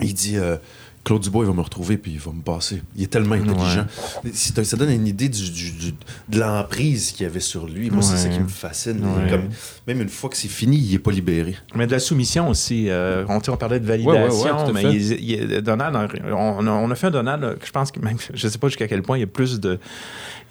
il 0.00 0.12
dit 0.14 0.36
euh, 0.38 0.56
Claude 1.04 1.20
Dubois, 1.22 1.44
il 1.44 1.48
va 1.48 1.52
me 1.54 1.60
retrouver 1.60 1.98
puis 1.98 2.12
il 2.12 2.18
va 2.18 2.32
me 2.32 2.40
passer. 2.40 2.82
Il 2.96 3.02
est 3.04 3.08
tellement 3.08 3.34
intelligent. 3.34 3.86
Ça 4.32 4.76
donne 4.76 4.90
une 4.90 5.06
idée 5.06 5.28
du, 5.28 5.50
du- 5.50 5.70
du- 5.72 5.94
de 6.30 6.38
l'emprise 6.40 7.12
qu'il 7.12 7.24
y 7.24 7.26
avait 7.26 7.40
sur 7.40 7.66
lui. 7.66 7.90
Moi, 7.90 8.00
c'est 8.02 8.16
ça 8.16 8.28
qui 8.28 8.40
me 8.40 8.48
fascine. 8.48 9.04
Ouais. 9.04 9.28
comme- 9.30 9.50
même 9.86 10.00
une 10.00 10.08
fois 10.08 10.30
que 10.30 10.36
c'est 10.36 10.48
fini, 10.48 10.78
il 10.78 10.90
n'est 10.92 10.98
pas 10.98 11.10
libéré. 11.12 11.56
Mais 11.74 11.86
de 11.86 11.92
la 11.92 11.98
soumission 11.98 12.48
aussi. 12.48 12.88
euh, 12.88 13.24
on, 13.28 13.38
on 13.46 13.56
parlait 13.56 13.80
de 13.80 13.86
Ouais, 13.86 13.98
ouais, 14.04 14.18
validation, 14.28 14.72
mais 14.72 14.82
fait. 14.82 14.94
il- 14.94 15.30
il- 15.30 15.60
Donald, 15.62 15.94
on, 16.32 16.66
a- 16.66 16.70
on 16.70 16.90
a 16.90 16.94
fait 16.94 17.08
un 17.08 17.10
Donald, 17.12 17.58
je 17.62 17.70
pense 17.70 17.92
que 17.92 18.00
même, 18.00 18.16
je 18.34 18.48
sais 18.48 18.58
pas 18.58 18.68
jusqu'à 18.68 18.88
quel 18.88 19.02
point 19.02 19.18
il 19.18 19.20
y 19.20 19.24
a 19.24 19.26
plus 19.28 19.60
de, 19.60 19.78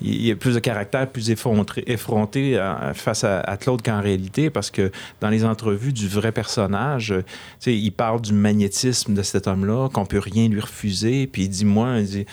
il 0.03 0.25
y 0.25 0.31
a 0.31 0.35
plus 0.35 0.55
de 0.55 0.59
caractère, 0.59 1.09
plus 1.09 1.31
effronté, 1.31 2.57
euh, 2.57 2.93
face 2.93 3.23
à, 3.23 3.39
à 3.39 3.57
Claude 3.57 3.81
qu'en 3.81 4.01
réalité, 4.01 4.49
parce 4.49 4.69
que 4.69 4.91
dans 5.21 5.29
les 5.29 5.45
entrevues 5.45 5.93
du 5.93 6.07
vrai 6.07 6.31
personnage, 6.31 7.11
euh, 7.11 7.23
il 7.65 7.91
parle 7.91 8.21
du 8.21 8.33
magnétisme 8.33 9.13
de 9.13 9.21
cet 9.21 9.47
homme-là, 9.47 9.89
qu'on 9.93 10.05
peut 10.05 10.19
rien 10.19 10.49
lui 10.49 10.59
refuser, 10.59 11.27
puis 11.27 11.43
il 11.43 11.49
dit, 11.49 11.65
moi, 11.65 11.99
il 11.99 12.05
dit, 12.05 12.25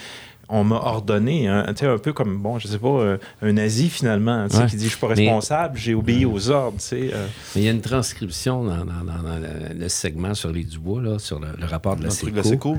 on 0.52 0.64
m'a 0.64 0.76
ordonné, 0.76 1.46
hein, 1.48 1.64
tu 1.68 1.76
sais, 1.76 1.86
un 1.86 1.98
peu 1.98 2.12
comme, 2.12 2.38
bon, 2.38 2.58
je 2.58 2.66
sais 2.68 2.78
pas, 2.78 2.88
euh, 2.88 3.18
un 3.40 3.52
nazi 3.52 3.88
finalement, 3.88 4.46
tu 4.48 4.56
sais, 4.56 4.62
Ouais. 4.62 4.68
qui 4.68 4.76
dit, 4.76 4.84
je 4.84 4.90
suis 4.90 4.98
pas 4.98 5.06
responsable, 5.08 5.78
j'ai 5.78 5.94
obéi 5.94 6.24
aux 6.24 6.50
ordres, 6.50 6.78
tu 6.78 6.84
sais. 6.84 7.10
euh. 7.14 7.26
Mais 7.54 7.62
il 7.62 7.64
y 7.64 7.68
a 7.68 7.70
une 7.70 7.80
transcription 7.80 8.64
dans, 8.64 8.84
dans- 8.84 9.04
dans- 9.04 9.22
dans 9.22 9.38
le, 9.38 9.78
le 9.78 9.88
segment 9.88 10.34
sur 10.34 10.50
les 10.52 10.64
Dubois, 10.64 11.00
là, 11.02 11.18
sur 11.18 11.38
le, 11.40 11.48
le 11.58 11.66
rapport 11.66 11.96
de 11.96 12.04
la 12.04 12.10
SECO. 12.10 12.76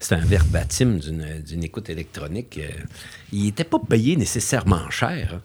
C'est 0.00 0.14
un 0.14 0.24
verbatim 0.24 0.98
d'une 0.98 1.24
d'une 1.46 1.64
écoute 1.64 1.88
électronique. 1.90 2.58
euh, 2.58 2.68
il 3.32 3.44
n'était 3.44 3.64
pas 3.64 3.78
payé 3.78 4.16
nécessairement 4.16 4.90
cher. 4.90 5.34
hein. 5.36 5.40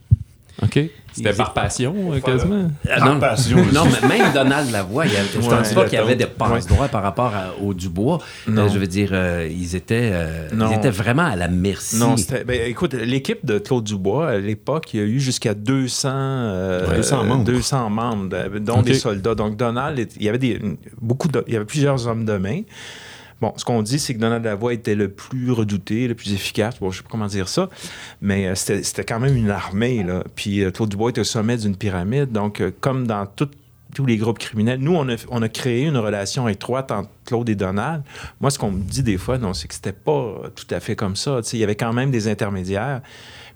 OK. 0.63 0.79
C'était 1.11 1.33
par 1.33 1.53
passion, 1.53 1.95
euh, 2.13 2.19
quasiment? 2.19 2.69
Ah, 2.87 2.99
non, 3.03 3.19
passion, 3.19 3.57
non, 3.73 3.83
mais 3.85 4.07
même 4.07 4.31
Donald 4.31 4.71
Lavoie, 4.71 5.07
il 5.07 5.13
y 5.13 5.17
avait- 5.17 5.27
je 5.33 5.39
Ouais. 5.39 5.57
pense 5.57 5.73
pas 5.73 5.85
qu'il 5.85 5.97
y 5.97 6.01
avait 6.01 6.15
de 6.15 6.25
passe-droit 6.25 6.87
par 6.87 7.01
rapport 7.01 7.33
à- 7.33 7.55
au 7.61 7.73
Dubois. 7.73 8.19
Non. 8.47 8.65
Euh, 8.65 8.69
je 8.69 8.77
veux 8.77 8.85
dire, 8.87 9.09
euh, 9.13 9.47
ils, 9.49 9.75
étaient, 9.75 10.11
euh, 10.13 10.47
ils 10.53 10.73
étaient 10.75 10.91
vraiment 10.91 11.25
à 11.25 11.35
la 11.35 11.47
merci. 11.47 11.97
Non, 11.97 12.15
c'était. 12.15 12.43
ben, 12.43 12.61
écoute, 12.69 12.93
l'équipe 12.93 13.43
de 13.43 13.57
Claude 13.57 13.83
Dubois, 13.85 14.29
à 14.29 14.37
l'époque, 14.37 14.93
il 14.93 14.99
y 14.99 15.03
a 15.03 15.05
eu 15.07 15.19
jusqu'à 15.19 15.55
200, 15.55 16.09
euh, 16.13 16.95
200 16.95 17.23
membres. 17.23 17.43
200 17.43 17.89
membres, 17.89 18.29
dont 18.59 18.81
des 18.83 18.93
soldats. 18.93 19.33
Donc, 19.35 19.57
Donald, 19.57 20.07
il 20.15 20.23
y 20.23 20.29
avait, 20.29 20.37
des, 20.37 20.59
beaucoup 21.01 21.27
de- 21.27 21.43
il 21.47 21.53
y 21.53 21.55
avait 21.55 21.65
plusieurs 21.65 22.07
hommes 22.07 22.23
de 22.25 22.37
main. 22.37 22.61
Bon, 23.41 23.53
ce 23.55 23.63
qu'on 23.63 23.81
dit, 23.81 23.99
c'est 23.99 24.13
que 24.13 24.19
Donald 24.19 24.43
Lavoie 24.43 24.73
était 24.73 24.95
le 24.95 25.09
plus 25.09 25.51
redouté, 25.51 26.07
le 26.07 26.15
plus 26.15 26.33
efficace. 26.33 26.79
Bon, 26.79 26.91
je 26.91 26.97
sais 26.97 27.03
pas 27.03 27.09
comment 27.09 27.27
dire 27.27 27.47
ça, 27.47 27.69
mais 28.21 28.47
euh, 28.47 28.55
c'était 28.55 29.05
quand 29.05 29.19
même 29.19 29.35
une 29.35 29.49
armée. 29.49 30.03
Là. 30.03 30.23
Puis 30.35 30.61
euh, 30.63 30.71
Claude 30.71 30.89
Dubois 30.89 31.11
était 31.11 31.21
au 31.21 31.25
sommet 31.25 31.55
d'une 31.57 31.75
pyramide. 31.77 32.31
Donc, 32.33 32.59
euh, 32.59 32.71
comme 32.81 33.07
dans 33.07 33.25
tout- 33.25 33.49
tous 33.95 34.05
les 34.05 34.17
groupes 34.17 34.37
criminels, 34.39 34.79
nous, 34.79 34.93
on 34.93 35.07
a, 35.09 35.15
on 35.29 35.41
a 35.41 35.49
créé 35.49 35.85
une 35.85 35.97
relation 35.97 36.47
étroite 36.47 36.91
entre 36.91 37.09
Claude 37.25 37.49
et 37.49 37.55
Donald. 37.55 38.03
Moi, 38.41 38.51
ce 38.51 38.59
qu'on 38.59 38.71
me 38.71 38.83
dit 38.83 39.01
des 39.03 39.17
fois, 39.17 39.37
non, 39.37 39.53
c'est 39.53 39.67
que 39.67 39.73
c'était 39.73 39.93
pas 39.93 40.35
tout 40.55 40.67
à 40.69 40.79
fait 40.79 40.95
comme 40.95 41.15
ça. 41.15 41.39
Tu 41.41 41.49
sais, 41.49 41.57
il 41.57 41.61
y 41.61 41.63
avait 41.63 41.75
quand 41.75 41.93
même 41.93 42.11
des 42.11 42.27
intermédiaires. 42.27 43.01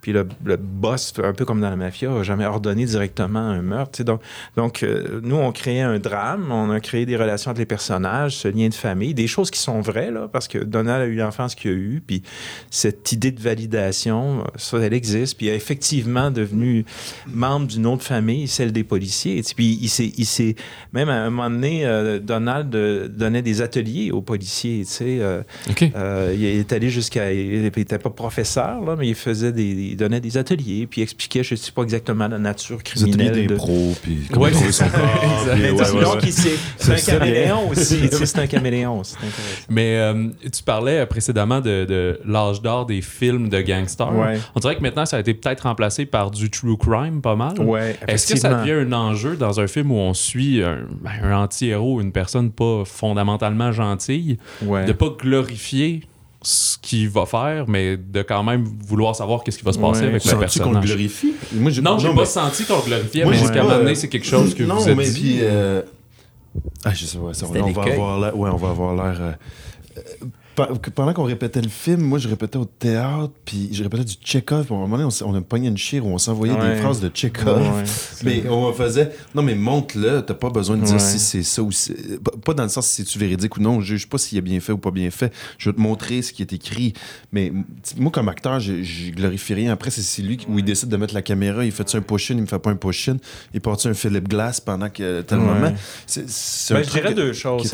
Puis 0.04 0.12
le, 0.12 0.28
le 0.46 0.58
boss, 0.58 1.14
un 1.24 1.34
peu 1.34 1.46
comme 1.46 1.60
dans 1.62 1.70
la 1.72 1.76
mafia, 1.76 2.10
n'a 2.10 2.22
jamais 2.24 2.46
ordonné 2.46 2.86
directement 2.86 3.40
un 3.40 3.62
meurtre. 3.64 4.04
Donc, 4.04 4.22
donc 4.56 4.84
euh, 4.84 5.20
nous, 5.24 5.38
on 5.38 5.52
créait 5.52 5.82
un 5.82 5.98
drame, 5.98 6.52
on 6.52 6.70
a 6.70 6.80
créé 6.80 7.06
des 7.08 7.16
relations 7.18 7.50
entre 7.52 7.62
les 7.62 7.66
personnages, 7.66 8.36
ce 8.36 8.48
lien 8.50 8.68
de 8.70 8.74
famille, 8.74 9.14
des 9.14 9.28
choses 9.28 9.50
qui 9.50 9.60
sont 9.60 9.82
vraies, 9.82 10.12
là, 10.12 10.28
parce 10.32 10.48
que 10.48 10.58
Donald 10.60 11.02
a 11.02 11.06
eu 11.08 11.16
l'enfance 11.16 11.56
qu'il 11.56 11.72
a 11.72 11.74
eue, 11.74 12.04
puis 12.06 12.22
cette 12.70 13.12
idée 13.14 13.32
de 13.32 13.40
validation, 13.42 14.44
ça, 14.58 14.78
elle 14.80 14.94
existe. 14.94 15.38
Puis 15.38 15.48
il 15.48 15.50
est 15.50 15.56
effectivement 15.56 16.30
devenu 16.32 16.86
membre 17.28 17.68
d'une 17.68 17.86
autre 17.86 18.04
famille, 18.04 18.48
celle 18.48 18.72
des 18.72 18.84
policiers. 18.84 19.42
Sais, 19.42 19.56
Puis 19.56 19.80
il 19.82 19.90
s'est, 19.90 20.12
il 20.18 20.26
s'est- 20.26 20.56
même 20.92 21.08
à 21.10 21.14
un 21.24 21.30
moment 21.30 21.50
donné, 21.50 21.86
euh, 21.86 22.20
Donald 22.20 22.76
euh, 22.76 23.08
donnait 23.08 23.42
des 23.42 23.62
ateliers 23.62 24.12
aux 24.12 24.22
policiers. 24.22 24.84
Tu 24.86 24.92
sais, 24.92 25.18
euh, 25.22 25.42
OK. 25.70 25.86
euh, 25.96 26.34
il 26.36 26.44
est 26.46 26.74
allé 26.74 26.90
jusqu'à. 26.90 27.32
Il 27.32 27.62
n'était 27.62 28.00
pas 28.00 28.10
professeur, 28.10 28.82
là, 28.84 28.96
mais 28.98 29.08
il 29.08 29.16
faisait 29.16 29.52
des, 29.52 29.93
il 29.94 29.98
donnait 29.98 30.20
des 30.20 30.38
ateliers, 30.38 30.88
puis 30.88 31.02
il 31.02 31.04
expliquait, 31.04 31.44
je 31.44 31.54
ne 31.54 31.58
sais 31.58 31.72
pas 31.72 31.84
exactement 31.84 32.28
la 32.28 32.38
nature 32.40 32.78
Des 32.78 32.84
criminelle. 32.84 33.44
de- 33.44 33.48
d'impro, 33.48 33.94
puis 34.02 34.20
comment 34.32 34.46
Ouais, 34.46 34.52
son 34.72 34.86
corps. 34.90 35.00
puis, 35.54 35.62
ouais, 35.64 35.70
donc, 35.72 36.22
c'est 36.78 36.92
un 36.92 37.18
caméléon 37.18 37.70
aussi. 37.70 37.98
C'est 38.12 38.40
un 38.40 38.48
caméléon. 38.48 39.02
Mais 39.70 39.98
euh, 39.98 40.28
tu 40.52 40.64
parlais 40.64 41.00
euh, 41.00 41.06
précédemment 41.06 41.62
de, 41.62 41.86
de 41.86 42.20
l'âge 42.26 42.62
d'or 42.62 42.86
des 42.86 43.02
films 43.02 43.50
de 43.50 43.62
gangsters. 43.62 44.12
On 44.56 44.60
dirait 44.60 44.76
que 44.76 44.82
maintenant, 44.82 45.06
ça 45.06 45.18
a 45.18 45.20
été 45.20 45.34
peut-être 45.34 45.62
remplacé 45.62 46.06
par 46.06 46.32
du 46.32 46.50
true 46.50 46.78
crime 46.78 47.22
pas 47.22 47.36
mal. 47.36 47.54
Est-ce 48.08 48.34
que 48.34 48.40
ça 48.40 48.54
devient 48.54 48.72
un 48.88 48.92
enjeu 48.94 49.36
dans 49.36 49.60
un 49.60 49.68
film 49.68 49.92
où 49.92 49.96
on 49.96 50.14
suit 50.14 50.62
un, 50.64 50.80
ben, 51.02 51.12
un 51.24 51.38
anti-héros, 51.38 52.02
une 52.02 52.12
personne 52.12 52.52
pas 52.52 52.84
fondamentalement 52.86 53.72
gentille, 53.72 54.38
de 54.62 54.92
pas 54.92 55.10
glorifier 55.18 56.02
ce 56.44 56.78
qu'il 56.78 57.10
va 57.10 57.26
faire, 57.26 57.66
mais 57.70 57.96
de 57.98 58.22
quand 58.22 58.44
même 58.44 58.66
vouloir 58.86 59.16
savoir 59.16 59.44
qu'est-ce 59.44 59.58
qui 59.58 59.64
va 59.64 59.72
se 59.74 59.80
passer 59.80 60.02
Ouais. 60.02 60.08
avec 60.10 60.24
le 60.26 60.30
Sens-tu 60.30 60.60
qu'on 60.60 60.66
le 60.66 60.72
personnage? 60.74 60.86
glorifie? 60.86 61.34
Moi, 61.54 61.72
Non, 61.82 61.98
j'ai 61.98 62.10
mais- 62.10 62.16
pas 62.16 62.26
senti 62.26 62.66
qu'on 62.66 62.76
le 62.78 62.82
glorifiait, 62.84 63.24
Moi, 63.24 63.32
mais 63.32 63.38
j'ai 63.38 63.44
jusqu'à 63.46 63.62
un 63.62 63.64
moment 63.64 63.78
donné, 63.78 63.92
euh, 63.92 63.96
c'est 63.96 64.10
quelque 64.10 64.26
chose 64.28 64.54
que 64.54 64.64
non, 64.64 64.76
vous 64.76 64.90
êtes 64.90 64.98
mais 64.98 65.10
dit. 65.10 65.20
puis, 65.22 65.38
euh, 65.42 65.82
Ah, 66.86 66.94
je 66.94 67.06
sais 67.06 67.18
pas, 67.18 67.34
ça, 67.34 67.48
C'était 67.48 67.62
on 67.62 67.72
va 67.72 67.82
avoir 67.84 68.20
l'air. 68.20 68.38
Ouais, 68.38 68.50
on 68.52 68.58
va 68.58 68.70
avoir 68.70 68.94
l'air. 68.96 69.18
euh, 69.22 70.02
pendant 70.56 71.14
qu'on 71.14 71.24
répétait 71.24 71.62
le 71.62 71.70
film, 71.70 72.02
moi, 72.02 72.20
je 72.20 72.28
répétais 72.28 72.58
au 72.58 72.66
théâtre, 72.66 73.32
puis 73.46 73.70
je 73.72 73.82
répétais 73.84 74.04
du 74.04 74.14
Tchekhov. 74.14 74.66
Puis 74.66 74.74
à 74.74 74.78
un 74.78 74.82
moment 74.82 74.98
donné, 74.98 75.10
on, 75.22 75.28
on 75.30 75.36
a 75.36 75.42
pogné 75.42 75.68
une 75.68 75.78
chire 75.78 76.06
où 76.06 76.10
on 76.10 76.18
s'envoyait 76.18 76.54
Ouais. 76.54 76.76
des 76.76 76.82
phrases 76.82 77.00
de 77.00 77.10
Tchekhov. 77.10 77.62
Ouais, 77.62 77.84
mais 78.24 78.44
on 78.50 78.72
faisait, 78.74 79.12
non, 79.34 79.42
mais 79.42 79.56
monte-le, 79.56 80.22
t'as 80.22 80.34
pas 80.36 80.50
besoin 80.50 80.78
de 80.78 80.84
dire 80.84 80.94
Ouais. 80.96 81.00
si 81.00 81.20
c'est 81.20 81.44
ça 81.44 81.62
ou 81.64 81.72
si... 81.72 81.94
Pas 82.46 82.54
dans 82.54 82.64
le 82.64 82.70
sens 82.70 82.88
si 82.88 83.04
c'est-tu 83.04 83.18
véridique 83.18 83.58
ou 83.58 83.62
non, 83.62 83.82
je 83.82 83.96
juge 83.96 84.08
pas 84.08 84.18
s'il 84.18 84.38
est 84.38 84.42
bien 84.42 84.60
fait 84.60 84.72
ou 84.74 84.78
pas 84.78 84.92
bien 84.92 85.10
fait. 85.10 85.34
Je 85.58 85.70
vais 85.70 85.76
te 85.76 85.82
montrer 85.82 86.22
ce 86.22 86.32
qui 86.34 86.42
est 86.42 86.54
écrit. 86.54 86.94
Mais 87.32 87.52
moi, 87.98 88.12
comme 88.12 88.30
acteur, 88.30 88.60
je, 88.60 88.84
je 88.84 89.12
glorifie 89.12 89.54
rien. 89.56 89.72
Après, 89.74 89.90
c'est 89.90 90.22
lui 90.22 90.38
où 90.48 90.60
il 90.60 90.66
décide 90.66 90.90
de 90.90 90.98
mettre 90.98 91.14
la 91.14 91.22
caméra, 91.22 91.66
il 91.66 91.72
fait-tu 91.72 91.98
un 91.98 92.02
push-in, 92.02 92.36
il 92.36 92.42
me 92.42 92.46
fait 92.48 92.60
pas 92.60 92.70
un 92.70 92.76
push-in, 92.76 93.18
il 93.54 93.62
part 93.62 93.78
un 93.86 93.94
Philip 93.94 94.28
Glass 94.28 94.62
pendant 94.62 94.90
que 94.90 95.22
tel 95.22 95.40
moment. 95.40 95.74
C'est 96.06 96.30
c'est 96.30 96.74
un 96.74 96.78
Ben, 96.78 96.84
je 96.86 96.92
dirais 96.92 97.14
deux 97.14 97.34
choses. 97.34 97.74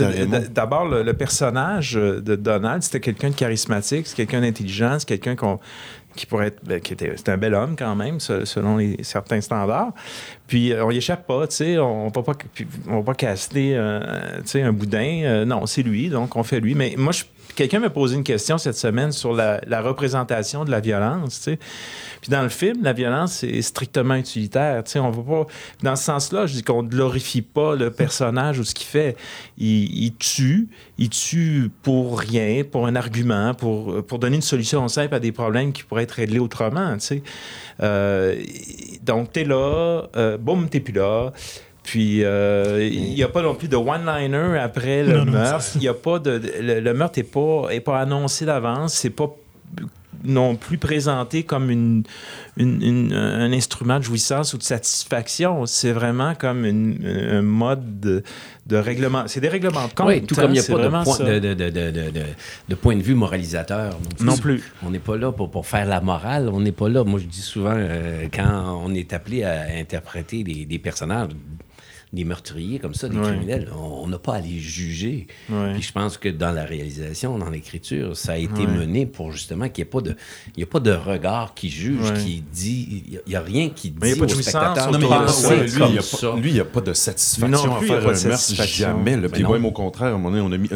D'abord, 0.53 0.85
le, 0.87 1.03
le 1.03 1.13
personnage 1.13 1.97
euh, 1.97 2.21
de 2.21 2.35
Donald, 2.35 2.68
c'était 2.81 2.99
quelqu'un 2.99 3.29
de 3.29 3.35
charismatique, 3.35 4.07
c'est 4.07 4.15
quelqu'un 4.15 4.41
d'intelligent, 4.41 4.97
c'est 4.99 5.07
quelqu'un 5.07 5.35
qui 6.15 6.25
pourrait 6.25 6.47
être, 6.47 6.59
ben, 6.63 6.79
qui 6.81 6.93
était, 6.93 7.13
c'est 7.15 7.29
un 7.29 7.37
bel 7.37 7.53
homme 7.53 7.75
quand 7.77 7.95
même, 7.95 8.19
se- 8.19 8.43
selon 8.45 8.79
certains 9.01 9.41
standards. 9.41 9.93
Puis 10.47 10.73
euh, 10.73 10.83
on 10.85 10.91
y 10.91 10.97
échappe 10.97 11.25
pas, 11.27 11.47
tu 11.47 11.55
sais, 11.55 11.77
on 11.77 12.09
va 12.09 12.21
pas, 12.23 12.33
va 12.85 13.03
pas 13.03 13.13
caster, 13.13 13.71
euh, 13.75 14.41
un 14.55 14.73
boudin. 14.73 15.21
Euh, 15.23 15.45
non, 15.45 15.65
c'est 15.65 15.83
lui, 15.83 16.09
donc 16.09 16.35
on 16.35 16.43
fait 16.43 16.59
lui. 16.59 16.75
Mais 16.75 16.95
moi, 16.97 17.13
je- 17.13 17.23
quelqu'un 17.55 17.79
m'a 17.79 17.89
posé 17.89 18.15
une 18.15 18.23
question 18.23 18.57
cette 18.57 18.77
semaine 18.77 19.11
sur 19.11 19.33
la, 19.33 19.61
la 19.67 19.81
représentation 19.81 20.65
de 20.65 20.71
la 20.71 20.79
violence. 20.79 21.49
Puis 22.21 22.29
dans 22.29 22.43
le 22.43 22.49
film, 22.49 22.83
la 22.83 22.93
violence 22.93 23.43
est 23.43 23.61
strictement 23.61 24.15
utilitaire. 24.15 24.83
Tu 24.83 24.91
sais, 24.91 24.99
on 24.99 25.11
va 25.11 25.23
pas. 25.23 25.47
Dans 25.83 25.95
ce 25.95 26.03
sens-là, 26.03 26.45
je 26.45 26.55
dis 26.55 26.63
qu'on 26.63 26.83
ne 26.83 26.89
glorifie 26.89 27.41
pas 27.41 27.75
le 27.75 27.91
personnage 27.91 28.59
ou 28.59 28.63
ce 28.63 28.73
qu'il 28.73 28.87
fait. 28.87 29.15
Il, 29.57 30.03
il 30.03 30.15
tue, 30.15 30.67
il 30.97 31.09
tue 31.09 31.71
pour 31.83 32.19
rien, 32.19 32.63
pour 32.63 32.87
un 32.87 32.95
argument, 32.95 33.53
pour, 33.53 34.03
pour 34.05 34.19
donner 34.19 34.37
une 34.37 34.41
solution 34.41 34.87
simple 34.87 35.15
à 35.15 35.19
des 35.19 35.31
problèmes 35.31 35.71
qui 35.71 35.83
pourraient 35.83 36.03
être 36.03 36.11
réglés 36.11 36.39
autrement. 36.39 36.97
Euh, 37.81 38.35
donc, 39.03 39.31
t'es 39.31 39.43
là, 39.43 40.03
euh, 40.15 40.37
boum, 40.37 40.69
t'es 40.69 40.79
plus 40.79 40.93
là. 40.93 41.31
Puis, 41.89 42.23
euh, 42.23 42.87
il 42.91 43.15
n'y 43.15 43.23
a 43.23 43.27
pas 43.29 43.41
non 43.41 43.55
plus 43.55 43.67
de 43.67 43.75
one-liner 43.75 44.59
après 44.61 45.03
le 45.03 45.23
Non, 45.23 45.31
meurtre. 45.31 45.65
Il 45.75 45.81
y 45.81 45.87
a 45.87 45.93
pas 45.95 46.19
de, 46.19 46.39
le, 46.61 46.79
le 46.81 46.93
meurtre 46.93 47.17
n'est 47.17 47.23
pas, 47.23 47.69
est 47.71 47.79
pas 47.79 47.99
annoncé 47.99 48.45
d'avance. 48.45 48.93
C'est 48.93 49.09
pas 49.09 49.35
non 50.23 50.55
plus 50.55 50.77
présenté 50.77 51.41
comme 51.43 51.71
une, 51.71 52.03
une- 52.57 52.83
une- 52.83 53.13
un 53.13 53.51
instrument 53.53 53.97
de 53.97 54.03
jouissance 54.03 54.53
ou 54.53 54.59
de 54.59 54.63
satisfaction. 54.63 55.65
C'est 55.65 55.91
vraiment 55.93 56.35
comme 56.35 56.63
une- 56.63 56.99
un 57.31 57.41
mode 57.41 57.99
de, 58.01 58.21
de 58.67 58.75
règlement. 58.77 59.23
C'est 59.25 59.39
des 59.39 59.49
règlements 59.49 59.87
de 59.87 59.93
compte. 59.93 60.07
Oui, 60.07 60.21
tout 60.21 60.35
hein, 60.37 60.41
comme 60.43 60.51
il 60.51 60.53
n'y 60.53 60.59
a 60.59 60.61
c'est 60.61 60.73
pas 60.73 60.83
de 60.83 60.89
point 60.89 61.17
de, 61.25 61.39
de- 61.39 61.53
de- 61.55 61.69
de- 61.71 61.91
de- 61.91 62.11
de 62.69 62.75
point 62.75 62.97
de 62.97 63.01
vue 63.01 63.15
moralisateur. 63.15 63.97
Non 64.19 64.37
plus. 64.37 64.61
On 64.85 64.91
n'est 64.91 64.99
pas 64.99 65.17
là 65.17 65.31
pour, 65.31 65.49
pour 65.49 65.65
faire 65.65 65.87
la 65.87 66.01
morale. 66.01 66.49
On 66.53 66.59
n'est 66.59 66.71
pas 66.73 66.87
là. 66.89 67.03
Moi, 67.03 67.19
je 67.19 67.25
dis 67.25 67.41
souvent, 67.41 67.73
euh, 67.75 68.27
quand 68.31 68.81
on 68.85 68.93
est 68.93 69.11
appelé 69.13 69.43
à 69.43 69.63
interpréter 69.79 70.43
des, 70.43 70.65
des 70.65 70.77
personnages, 70.79 71.29
des 72.11 72.23
meurtriers 72.23 72.79
comme 72.79 72.95
ça, 72.95 73.07
des 73.07 73.17
Ouais. 73.17 73.27
criminels, 73.27 73.69
on 73.77 74.07
n'a 74.07 74.17
pas 74.17 74.35
à 74.35 74.41
les 74.41 74.57
juger. 74.57 75.27
Ouais. 75.49 75.73
Puis 75.73 75.83
je 75.83 75.91
pense 75.91 76.17
que 76.17 76.27
dans 76.29 76.51
la 76.51 76.65
réalisation, 76.65 77.37
dans 77.37 77.49
l'écriture, 77.51 78.17
ça 78.17 78.31
a 78.31 78.37
été 78.37 78.61
Ouais. 78.61 78.67
mené 78.67 79.05
pour 79.05 79.31
justement 79.31 79.69
qu'il 79.69 79.83
n'y 79.83 79.87
ait 79.87 79.91
pas 79.91 80.01
de, 80.01 80.15
il 80.57 80.59
y 80.61 80.63
a 80.63 80.65
pas 80.65 80.79
de 80.79 80.91
regard 80.91 81.53
qui 81.53 81.69
juge, 81.69 82.09
Ouais. 82.09 82.17
qui 82.19 82.43
dit, 82.51 83.03
il 83.11 83.21
n'y 83.27 83.35
a, 83.35 83.41
rien 83.41 83.69
qui 83.69 83.91
dit 83.91 83.97
Mais 84.01 84.09
il 84.09 84.15
y 84.15 84.17
a 84.17 84.19
pas 84.19 84.25
de 84.25 84.33
au 84.33 84.41
spectateur. 84.41 84.91
Non, 84.91 84.97
mais 84.97 85.05
il 85.05 85.09
y 85.09 85.13
a 85.13 85.19
pas- 85.19 85.27
c'est 85.27 85.47
ouais, 85.49 85.63
lui, 85.67 85.71
il 85.75 85.83
a 86.51 86.53
n'y 86.53 86.59
a 86.61 86.65
pas 86.65 86.81
de 86.81 86.93
satisfaction 86.93 87.47
Non 87.67 87.75
à 87.75 87.79
il 87.79 87.83
a 87.83 87.87
faire 87.87 87.97
un 88.09 88.27
meurtre, 88.29 88.63
jamais. 88.65 89.17
Puis 89.29 89.43
au 89.45 89.71
contraire, 89.71 90.07
à 90.07 90.15
un 90.15 90.17
moment 90.17 90.31
donné, 90.31 90.41
on 90.41 90.51
a 90.51 90.57
mis... 90.57 90.69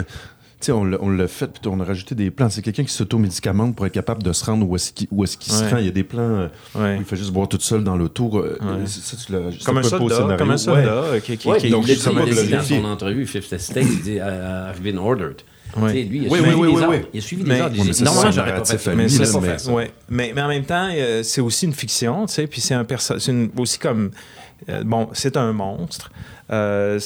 euh, 0.69 0.73
on 0.73 0.83
l'a 0.83 0.97
on 1.01 1.09
l'a 1.09 1.27
fait, 1.27 1.47
puis 1.47 1.61
on 1.67 1.79
a 1.79 1.83
rajouté 1.83 2.15
des 2.15 2.31
plans. 2.31 2.49
C'est 2.49 2.61
quelqu'un 2.61 2.83
qui 2.83 2.93
s'automédicamente 2.93 3.75
pour 3.75 3.85
être 3.85 3.93
capable 3.93 4.23
de 4.23 4.31
se 4.33 4.45
rendre 4.45 4.67
où 4.67 4.75
est-ce 4.75 4.91
qu'il 4.93 5.07
est-ce 5.23 5.37
qu'il 5.37 5.51
se 5.53 5.63
rend. 5.63 5.77
Il 5.77 5.85
y 5.85 5.89
a 5.89 5.91
des 5.91 6.03
plans 6.03 6.21
euh, 6.21 6.47
Ouais. 6.75 6.95
où 6.97 7.01
il 7.01 7.05
fait 7.05 7.15
juste 7.15 7.31
boire 7.31 7.47
tout 7.47 7.59
seul 7.59 7.83
dans 7.83 7.95
l'auto. 7.95 8.29
euh, 8.37 8.57
Ouais. 8.61 8.85
Ça, 8.87 9.17
tu 9.17 9.31
l'as- 9.31 9.51
c'est 9.51 9.63
Comme 9.63 9.77
un 9.77 9.83
soldat, 9.83 10.15
scénario. 10.15 10.37
comme 10.37 10.51
un 10.51 10.57
soldat 10.57 10.81
euh, 10.89 11.19
qui, 11.19 11.37
qui, 11.37 11.49
qui- 11.57 11.69
donc, 11.69 11.87
il 11.87 11.95
dit, 11.95 12.01
il 12.07 12.49
l'a 12.51 12.61
dit 12.61 12.75
dans 12.77 12.83
son 12.83 12.85
entrevue, 12.85 13.25
Fifth 13.27 13.53
Estate, 13.53 13.83
il 13.83 14.01
dit 14.01 14.17
euh, 14.19 14.71
I've 14.71 14.81
been 14.81 14.97
ordered. 14.97 15.41
Ouais. 15.75 16.03
Lui, 16.03 16.19
il 16.19 16.27
a 16.27 16.29
Oui, 16.31 16.39
suivi 16.39 16.53
oui, 16.55 16.67
oui, 16.75 16.83
oui. 16.87 16.97
Il 17.13 17.17
a 17.17 17.21
suivi 17.21 17.43
Mais- 17.47 17.55
des 17.69 18.03
Normalement, 18.03 18.31
j'aurais 18.31 18.53
pas 18.55 18.63
fait 18.65 18.91
à 18.91 18.95
Mais, 18.95 19.03
mais- 19.05 19.09
faire 19.09 19.59
ça. 19.59 19.71
ouais. 19.71 19.91
mais, 20.07 20.31
mais 20.35 20.41
en 20.43 20.47
même 20.47 20.65
temps, 20.65 20.87
euh, 20.93 21.23
c'est 21.23 21.41
aussi 21.41 21.65
une 21.65 21.73
fiction, 21.73 22.27
tu 22.27 22.33
sais, 22.33 22.45
puis 22.45 22.61
c'est 22.61 22.75
un 22.75 22.83
perso- 22.83 23.17
c'est 23.17 23.31
une- 23.31 23.49
aussi 23.57 23.79
comme 23.79 24.11
euh, 24.69 24.83
bon, 24.83 25.09
c'est 25.13 25.35
un 25.35 25.51
monstre. 25.51 26.11
Euh, 26.51 26.99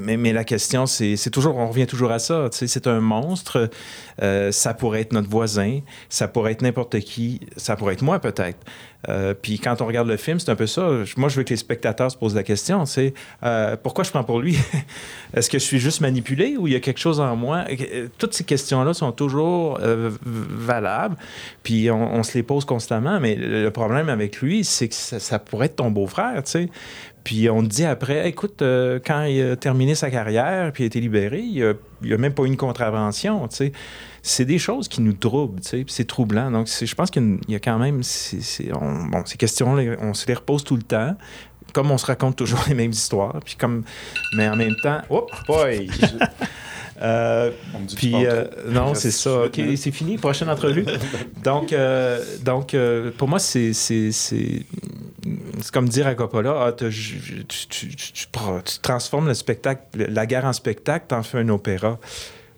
mais, 0.00 0.32
la 0.32 0.44
question, 0.44 0.86
c'est 0.86 1.30
toujours, 1.30 1.56
on 1.56 1.68
revient 1.68 1.86
toujours 1.86 2.10
à 2.10 2.18
ça. 2.18 2.48
C'est 2.50 2.86
un 2.86 3.00
monstre. 3.00 3.70
euh, 4.22 4.50
ça 4.52 4.74
pourrait 4.74 5.02
être 5.02 5.12
notre 5.12 5.28
voisin, 5.28 5.80
ça 6.08 6.28
pourrait 6.28 6.52
être 6.52 6.62
n'importe 6.62 6.98
qui, 7.00 7.40
ça 7.56 7.76
pourrait 7.76 7.94
être 7.94 8.02
moi 8.02 8.18
peut-être. 8.18 8.58
Euh, 9.08 9.34
puis 9.40 9.58
quand 9.58 9.80
on 9.82 9.86
regarde 9.86 10.08
le 10.08 10.16
film, 10.16 10.40
c'est 10.40 10.50
un 10.50 10.56
peu 10.56 10.66
ça. 10.66 10.88
Moi, 11.16 11.28
je 11.28 11.36
veux 11.36 11.42
que 11.44 11.50
les 11.50 11.56
spectateurs 11.56 12.10
se 12.10 12.16
posent 12.16 12.34
la 12.34 12.42
question. 12.42 12.86
C'est 12.86 13.14
euh, 13.44 13.76
pourquoi 13.80 14.02
je 14.02 14.10
prends 14.10 14.24
pour 14.24 14.40
lui? 14.40 14.58
Est-ce 15.34 15.48
que 15.48 15.58
je 15.58 15.64
suis 15.64 15.78
juste 15.78 16.00
manipulé 16.00 16.56
ou 16.56 16.66
il 16.66 16.72
y 16.72 16.76
a 16.76 16.80
quelque 16.80 16.98
chose 16.98 17.20
en 17.20 17.36
moi? 17.36 17.64
Toutes 18.18 18.34
ces 18.34 18.44
questions-là 18.44 18.94
sont 18.94 19.12
toujours 19.12 19.78
valables. 20.24 21.16
Puis 21.62 21.90
on, 21.90 22.22
se 22.22 22.34
les 22.34 22.42
pose 22.42 22.64
constamment. 22.64 23.20
Mais 23.20 23.36
le 23.36 23.70
problème 23.70 24.08
avec 24.08 24.40
lui, 24.40 24.64
c'est 24.64 24.88
que 24.88 24.94
ça, 24.94 25.20
ça 25.20 25.38
pourrait 25.38 25.66
être 25.66 25.76
ton 25.76 25.90
beau-frère. 25.90 26.42
Puis 27.26 27.50
on 27.50 27.60
dit 27.60 27.84
après, 27.84 28.28
écoute, 28.28 28.62
euh, 28.62 29.00
quand 29.04 29.24
il 29.24 29.42
a 29.42 29.56
terminé 29.56 29.96
sa 29.96 30.12
carrière, 30.12 30.70
puis 30.70 30.84
il 30.84 30.86
a 30.86 30.86
été 30.86 31.00
libéré, 31.00 31.40
il 31.40 31.60
a, 31.64 31.72
il 32.04 32.12
a 32.14 32.18
même 32.18 32.32
pas 32.32 32.44
eu 32.44 32.46
une 32.46 32.56
contravention. 32.56 33.48
C'est 34.22 34.44
des 34.44 34.58
choses 34.58 34.86
qui 34.86 35.00
nous 35.00 35.12
troublent, 35.12 35.60
tu 35.60 35.84
c'est 35.88 36.06
troublant. 36.06 36.52
Donc, 36.52 36.68
je 36.68 36.94
pense 36.94 37.10
qu'il 37.10 37.40
y 37.48 37.56
a 37.56 37.58
quand 37.58 37.80
même, 37.80 37.96
bon, 37.96 39.22
ces 39.24 39.36
questions-là, 39.36 39.96
on 40.02 40.14
se 40.14 40.28
les 40.28 40.34
repose 40.34 40.62
tout 40.62 40.76
le 40.76 40.84
temps. 40.84 41.16
Comme 41.76 41.90
on 41.90 41.98
se 41.98 42.06
raconte 42.06 42.36
toujours 42.36 42.64
les 42.68 42.74
mêmes 42.74 42.92
histoires, 42.92 43.38
puis 43.44 43.54
comme, 43.54 43.84
mais 44.34 44.48
en 44.48 44.56
même 44.56 44.76
temps, 44.82 45.02
oh 45.10 45.26
boy, 45.46 45.90
euh, 47.02 47.50
puis 47.94 48.14
euh, 48.14 48.46
non, 48.66 48.94
c'est 48.94 49.10
ça. 49.10 49.42
OK, 49.42 49.60
c'est 49.76 49.90
fini. 49.90 50.16
Prochaine 50.16 50.48
entrevue. 50.48 50.86
donc, 51.44 51.74
euh, 51.74 52.24
donc 52.42 52.74
pour 53.18 53.28
moi, 53.28 53.38
c'est 53.38 53.72
comme 55.70 55.86
dire 55.90 56.06
à 56.06 56.14
Coppola, 56.14 56.68
ah, 56.68 56.72
tu, 56.72 57.44
transformes 58.80 59.26
le 59.26 59.34
spectacle, 59.34 59.82
la 59.98 60.24
guerre 60.24 60.46
en 60.46 60.54
spectacle, 60.54 61.04
t'en 61.08 61.22
fais 61.22 61.40
un 61.40 61.48
opéra. 61.50 61.98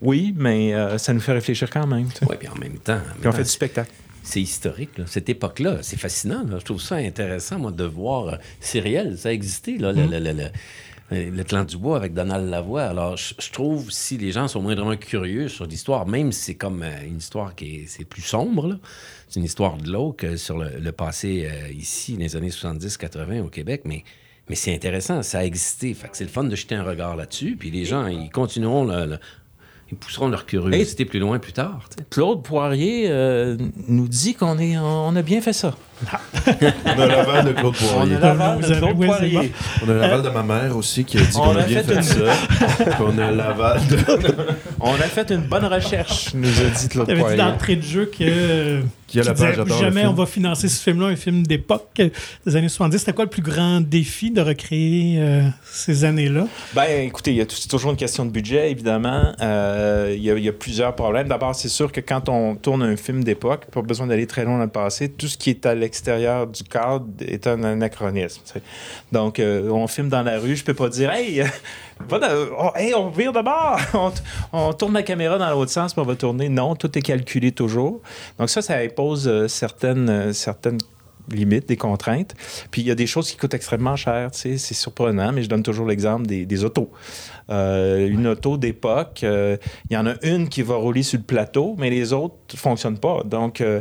Oui, 0.01 0.33
mais 0.39 0.75
ça 0.97 1.13
nous 1.13 1.19
fait 1.19 1.33
réfléchir 1.33 1.71
quand 1.71 1.89
même. 1.89 2.07
Oui, 2.23 2.37
puis 2.39 2.47
en 2.47 2.55
même 2.55 2.79
temps, 2.79 2.99
en 2.99 3.19
Puis 3.19 3.29
on 3.29 3.33
fait 3.33 3.43
du 3.43 3.51
spectacle. 3.51 3.91
C'est 4.29 4.41
historique, 4.43 4.97
là. 4.99 5.05
cette 5.07 5.29
époque-là. 5.29 5.79
C'est 5.83 5.99
fascinant. 5.99 6.45
là. 6.49 6.59
Je 6.59 6.65
trouve 6.65 6.81
ça 6.81 6.97
intéressant, 6.97 7.59
moi, 7.59 7.73
de 7.73 7.85
voir. 7.85 8.29
euh, 8.29 8.37
c'est 8.61 8.81
réel, 8.81 9.17
ça 9.19 9.31
a 9.31 9.33
existé, 9.33 9.79
là, 9.79 9.93
le, 9.93 10.07
le- 10.07 10.19
le- 10.21 10.33
le- 10.33 10.51
euh, 11.11 11.31
le 11.31 11.43
clan 11.45 11.65
du 11.65 11.79
bois 11.79 11.97
avec 11.97 12.13
Donald 12.13 12.49
Lavoie. 12.51 12.83
Alors, 12.85 13.17
je, 13.17 13.33
je 13.39 13.51
trouve, 13.51 13.91
si 13.91 14.19
les 14.19 14.31
gens 14.31 14.47
sont 14.47 14.61
moindrement 14.61 14.97
curieux 14.97 15.49
sur 15.49 15.65
l'histoire, 15.67 16.07
même 16.07 16.33
si 16.33 16.43
c'est 16.45 16.55
comme 16.55 16.83
euh, 16.83 17.07
une 17.07 17.17
histoire 17.17 17.55
qui 17.55 17.77
est, 17.77 17.85
c'est 17.87 18.05
plus 18.05 18.21
sombre, 18.23 18.79
c'est 19.29 19.41
une 19.41 19.47
histoire 19.47 19.79
glauque 19.79 20.25
euh, 20.25 20.37
sur 20.37 20.59
le, 20.59 20.93
passé 20.93 21.49
euh, 21.51 21.71
ici, 21.73 22.13
dans 22.15 22.21
les 22.21 22.37
années 22.37 22.51
70-80 22.51 23.41
au 23.41 23.49
Québec, 23.49 23.83
mais, 23.87 24.05
mais 24.51 24.55
c'est 24.55 24.75
intéressant, 24.75 25.23
ça 25.23 25.39
a 25.39 25.45
existé. 25.45 25.95
Fait 25.95 26.09
que 26.09 26.17
c'est 26.17 26.25
le 26.25 26.31
fun 26.31 26.45
de 26.45 26.55
jeter 26.55 26.75
un 26.75 26.83
regard 26.85 27.17
là-dessus, 27.17 27.57
puis 27.59 27.71
les 27.71 27.87
gens, 27.87 28.07
ils 28.07 28.29
continueront, 28.31 28.85
le- 28.85 29.07
le- 29.07 29.19
ils 29.91 29.97
pousseront 29.97 30.29
leur 30.29 30.47
curiosité 30.47 31.05
plus 31.05 31.19
loin 31.19 31.39
plus 31.39 31.53
tard. 31.53 31.89
Claude 32.11 32.43
Poirier 32.43 33.07
euh, 33.09 33.57
nous 33.87 34.09
dit 34.09 34.35
qu'on 34.35 34.59
est, 34.59 34.77
on 34.79 35.17
a 35.17 35.23
bien 35.23 35.41
fait 35.41 35.53
ça. 35.53 35.77
On 36.87 37.01
a 37.01 37.07
l'aval 37.07 37.45
de 37.47 37.53
Claude 37.53 37.75
Poirier. 37.77 38.15
On 38.15 38.17
a 38.17 38.21
l'aval 38.21 38.61
de 38.61 38.75
Claude 38.75 38.97
Poirier. 38.97 39.53
On 39.87 39.91
a 39.91 39.95
l'aval 39.95 40.23
de 40.23 40.29
ma 40.31 40.43
mère 40.43 40.77
aussi 40.77 41.05
qui 41.05 41.19
a 41.19 41.21
dit 41.21 41.37
On 41.37 41.41
qu'on 41.41 41.57
a 41.57 41.63
bien 41.63 41.83
fait 41.83 42.03
ça. 42.03 42.17
On 43.01 43.19
a 43.19 43.31
l'aval 43.31 43.81
de... 43.89 43.99
On 44.81 44.95
a 44.95 44.99
fait 44.99 45.31
une 45.31 45.43
bonne 45.43 45.65
recherche, 45.65 46.35
nous 46.35 46.49
a 46.49 46.65
dit 46.71 46.89
Claude 46.89 47.07
Tu 47.07 47.13
avais 47.13 47.21
dit 47.21 47.27
Poirier. 47.27 47.37
d'entrée 47.39 47.77
de 47.77 47.83
jeu 47.83 48.11
que. 48.17 48.83
Qui 49.09 49.21
a 49.21 49.23
la 49.23 49.33
page, 49.33 49.57
Jamais 49.81 50.07
on 50.07 50.13
va 50.13 50.27
financer 50.27 50.69
ce 50.69 50.83
film-là, 50.83 51.07
un 51.07 51.17
film 51.17 51.47
d'époque 51.47 52.03
des 52.47 52.57
années 52.57 52.69
70. 52.69 52.99
C'était 52.99 53.15
quoi 53.15 53.25
le 53.25 53.31
plus 53.31 53.41
grand 53.41 53.81
défi 53.81 54.31
de 54.31 54.43
recréer 54.43 55.17
euh, 55.19 55.49
ces 55.65 56.05
années-là? 56.05 56.47
Ben, 56.75 57.07
écoutez, 57.07 57.31
il 57.31 57.39
y 57.39 57.41
a 57.41 57.47
toujours 57.47 57.91
une 57.93 57.97
question 57.97 58.27
de 58.27 58.31
budget, 58.31 58.71
évidemment. 58.71 59.33
Euh, 59.41 60.13
il, 60.15 60.23
y 60.23 60.31
a, 60.31 60.37
il 60.37 60.45
y 60.45 60.49
a 60.49 60.53
plusieurs 60.53 60.95
problèmes. 60.95 61.27
D'abord, 61.27 61.55
c'est 61.55 61.71
sûr 61.71 61.91
que 61.91 62.03
quand 62.03 62.29
on 62.29 62.55
tourne 62.55 62.83
un 62.83 62.97
film 62.97 63.25
d'époque, 63.25 63.65
pas 63.73 63.81
besoin 63.81 64.07
d'aller 64.07 64.27
très 64.27 64.45
loin 64.45 64.59
dans 64.59 64.65
le 64.65 64.69
passé, 64.69 65.09
tout 65.09 65.27
ce 65.27 65.39
qui 65.39 65.49
est 65.49 65.65
à 65.65 65.75
l'extérieur 65.89 66.47
du 66.47 66.63
cadre 66.65 67.07
est 67.21 67.47
un 67.47 67.63
anachronisme. 67.65 68.43
Donc, 69.11 69.39
euh, 69.39 69.71
on 69.71 69.87
filme 69.87 70.11
dans 70.11 70.23
la 70.23 70.39
rue, 70.39 70.55
je 70.55 70.63
peux 70.63 70.75
pas 70.75 70.91
dire, 70.91 71.11
hey, 71.11 71.43
oh, 72.13 72.71
on 72.97 73.09
vire 73.09 73.33
de 73.33 73.41
bord, 73.41 73.81
on, 74.53 74.73
tourne 74.75 74.93
la 74.93 75.03
caméra 75.03 75.39
dans 75.39 75.49
l'autre 75.49 75.71
sens, 75.71 75.95
puis 75.95 76.03
on 76.03 76.05
va 76.05 76.15
tourner. 76.15 76.51
Non, 76.51 76.77
tout 76.77 76.97
est 76.99 77.03
calculé 77.03 77.53
toujours. 77.53 78.03
Donc, 78.39 78.51
ça, 78.51 78.61
ça 78.61 78.77
impose 78.77 79.27
euh, 79.27 79.49
certaines, 79.49 80.11
euh, 80.11 80.33
certaines 80.35 80.79
limites, 81.31 81.69
des 81.69 81.77
contraintes. 81.77 82.35
Puis 82.71 82.83
il 82.83 82.87
y 82.89 82.91
a 82.91 82.95
des 82.95 83.07
choses 83.07 83.31
qui 83.31 83.37
coûtent 83.37 83.55
extrêmement 83.55 83.97
cher, 83.97 84.31
tu 84.31 84.39
sais, 84.41 84.59
c'est 84.59 84.75
surprenant, 84.75 85.33
mais 85.33 85.43
je 85.43 85.49
donne 85.49 85.63
toujours 85.63 85.87
l'exemple 85.87 86.27
des, 86.27 86.47
des 86.47 86.65
autos. 86.65 86.91
Euh, 87.51 88.07
une 88.09 88.27
auto 88.27 88.59
d'époque, 88.59 89.21
euh, 89.23 89.57
il 89.89 89.95
y 89.95 89.97
en 89.97 90.07
a 90.07 90.15
une 90.23 90.49
qui 90.49 90.61
va 90.63 90.75
rouler 90.77 91.03
sur 91.03 91.19
le 91.19 91.25
plateau, 91.25 91.77
mais 91.79 91.89
les 91.89 92.13
autres 92.13 92.35
ne 92.53 92.59
fonctionnent 92.59 92.99
pas. 92.99 93.23
Donc, 93.25 93.61
euh, 93.61 93.81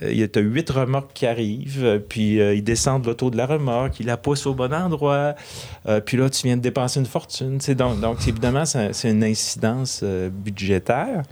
il 0.00 0.16
y 0.18 0.22
a 0.22 0.28
huit 0.40 0.70
remorques 0.70 1.12
qui 1.14 1.26
arrivent, 1.26 2.00
puis 2.08 2.36
ils 2.36 2.62
descendent 2.62 3.04
l'auto 3.06 3.30
de 3.30 3.36
la 3.36 3.46
remorque, 3.46 3.98
ils 3.98 4.06
la 4.06 4.16
poussent 4.16 4.46
au 4.46 4.54
bon 4.54 4.72
endroit, 4.72 5.34
puis 6.06 6.16
là, 6.16 6.30
tu 6.30 6.46
viens 6.46 6.56
de 6.56 6.62
dépenser 6.62 7.00
une 7.00 7.06
fortune. 7.06 7.58
tu 7.58 7.64
sais. 7.66 7.74
Donc, 7.74 7.98
donc 8.00 8.18
évidemment, 8.28 8.64
c'est 8.64 9.10
une 9.10 9.24
incidence 9.24 10.04
budgétaire. 10.04 11.22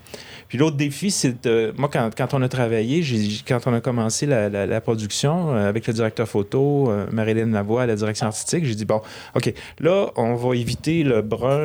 Puis 0.49 0.59
l'autre 0.59 0.77
défi, 0.77 1.11
c'est 1.11 1.43
de- 1.45 1.75
moi, 1.77 1.89
quand, 1.93 2.11
quand 2.17 2.33
on 2.35 2.43
a 2.43 2.49
travaillé, 2.49 3.05
quand 3.47 3.61
on 3.67 3.75
a 3.75 3.81
commencé 3.81 4.27
la, 4.27 4.49
la- 4.49 4.67
la 4.67 4.81
production 4.81 5.56
avec 5.57 5.87
le 5.87 5.93
directeur 5.93 6.29
photo, 6.29 6.91
euh, 6.91 7.07
Marilyn 7.11 7.47
Lavoie 7.53 7.83
à 7.83 7.87
la 7.87 7.97
direction 7.97 8.27
artistique, 8.27 8.65
j'ai 8.65 8.75
dit, 8.75 8.85
bon, 8.85 9.01
OK, 9.35 9.53
là, 9.81 10.11
on 10.17 10.35
va 10.35 10.55
éviter 10.57 11.03
le 11.03 11.23
brun, 11.23 11.59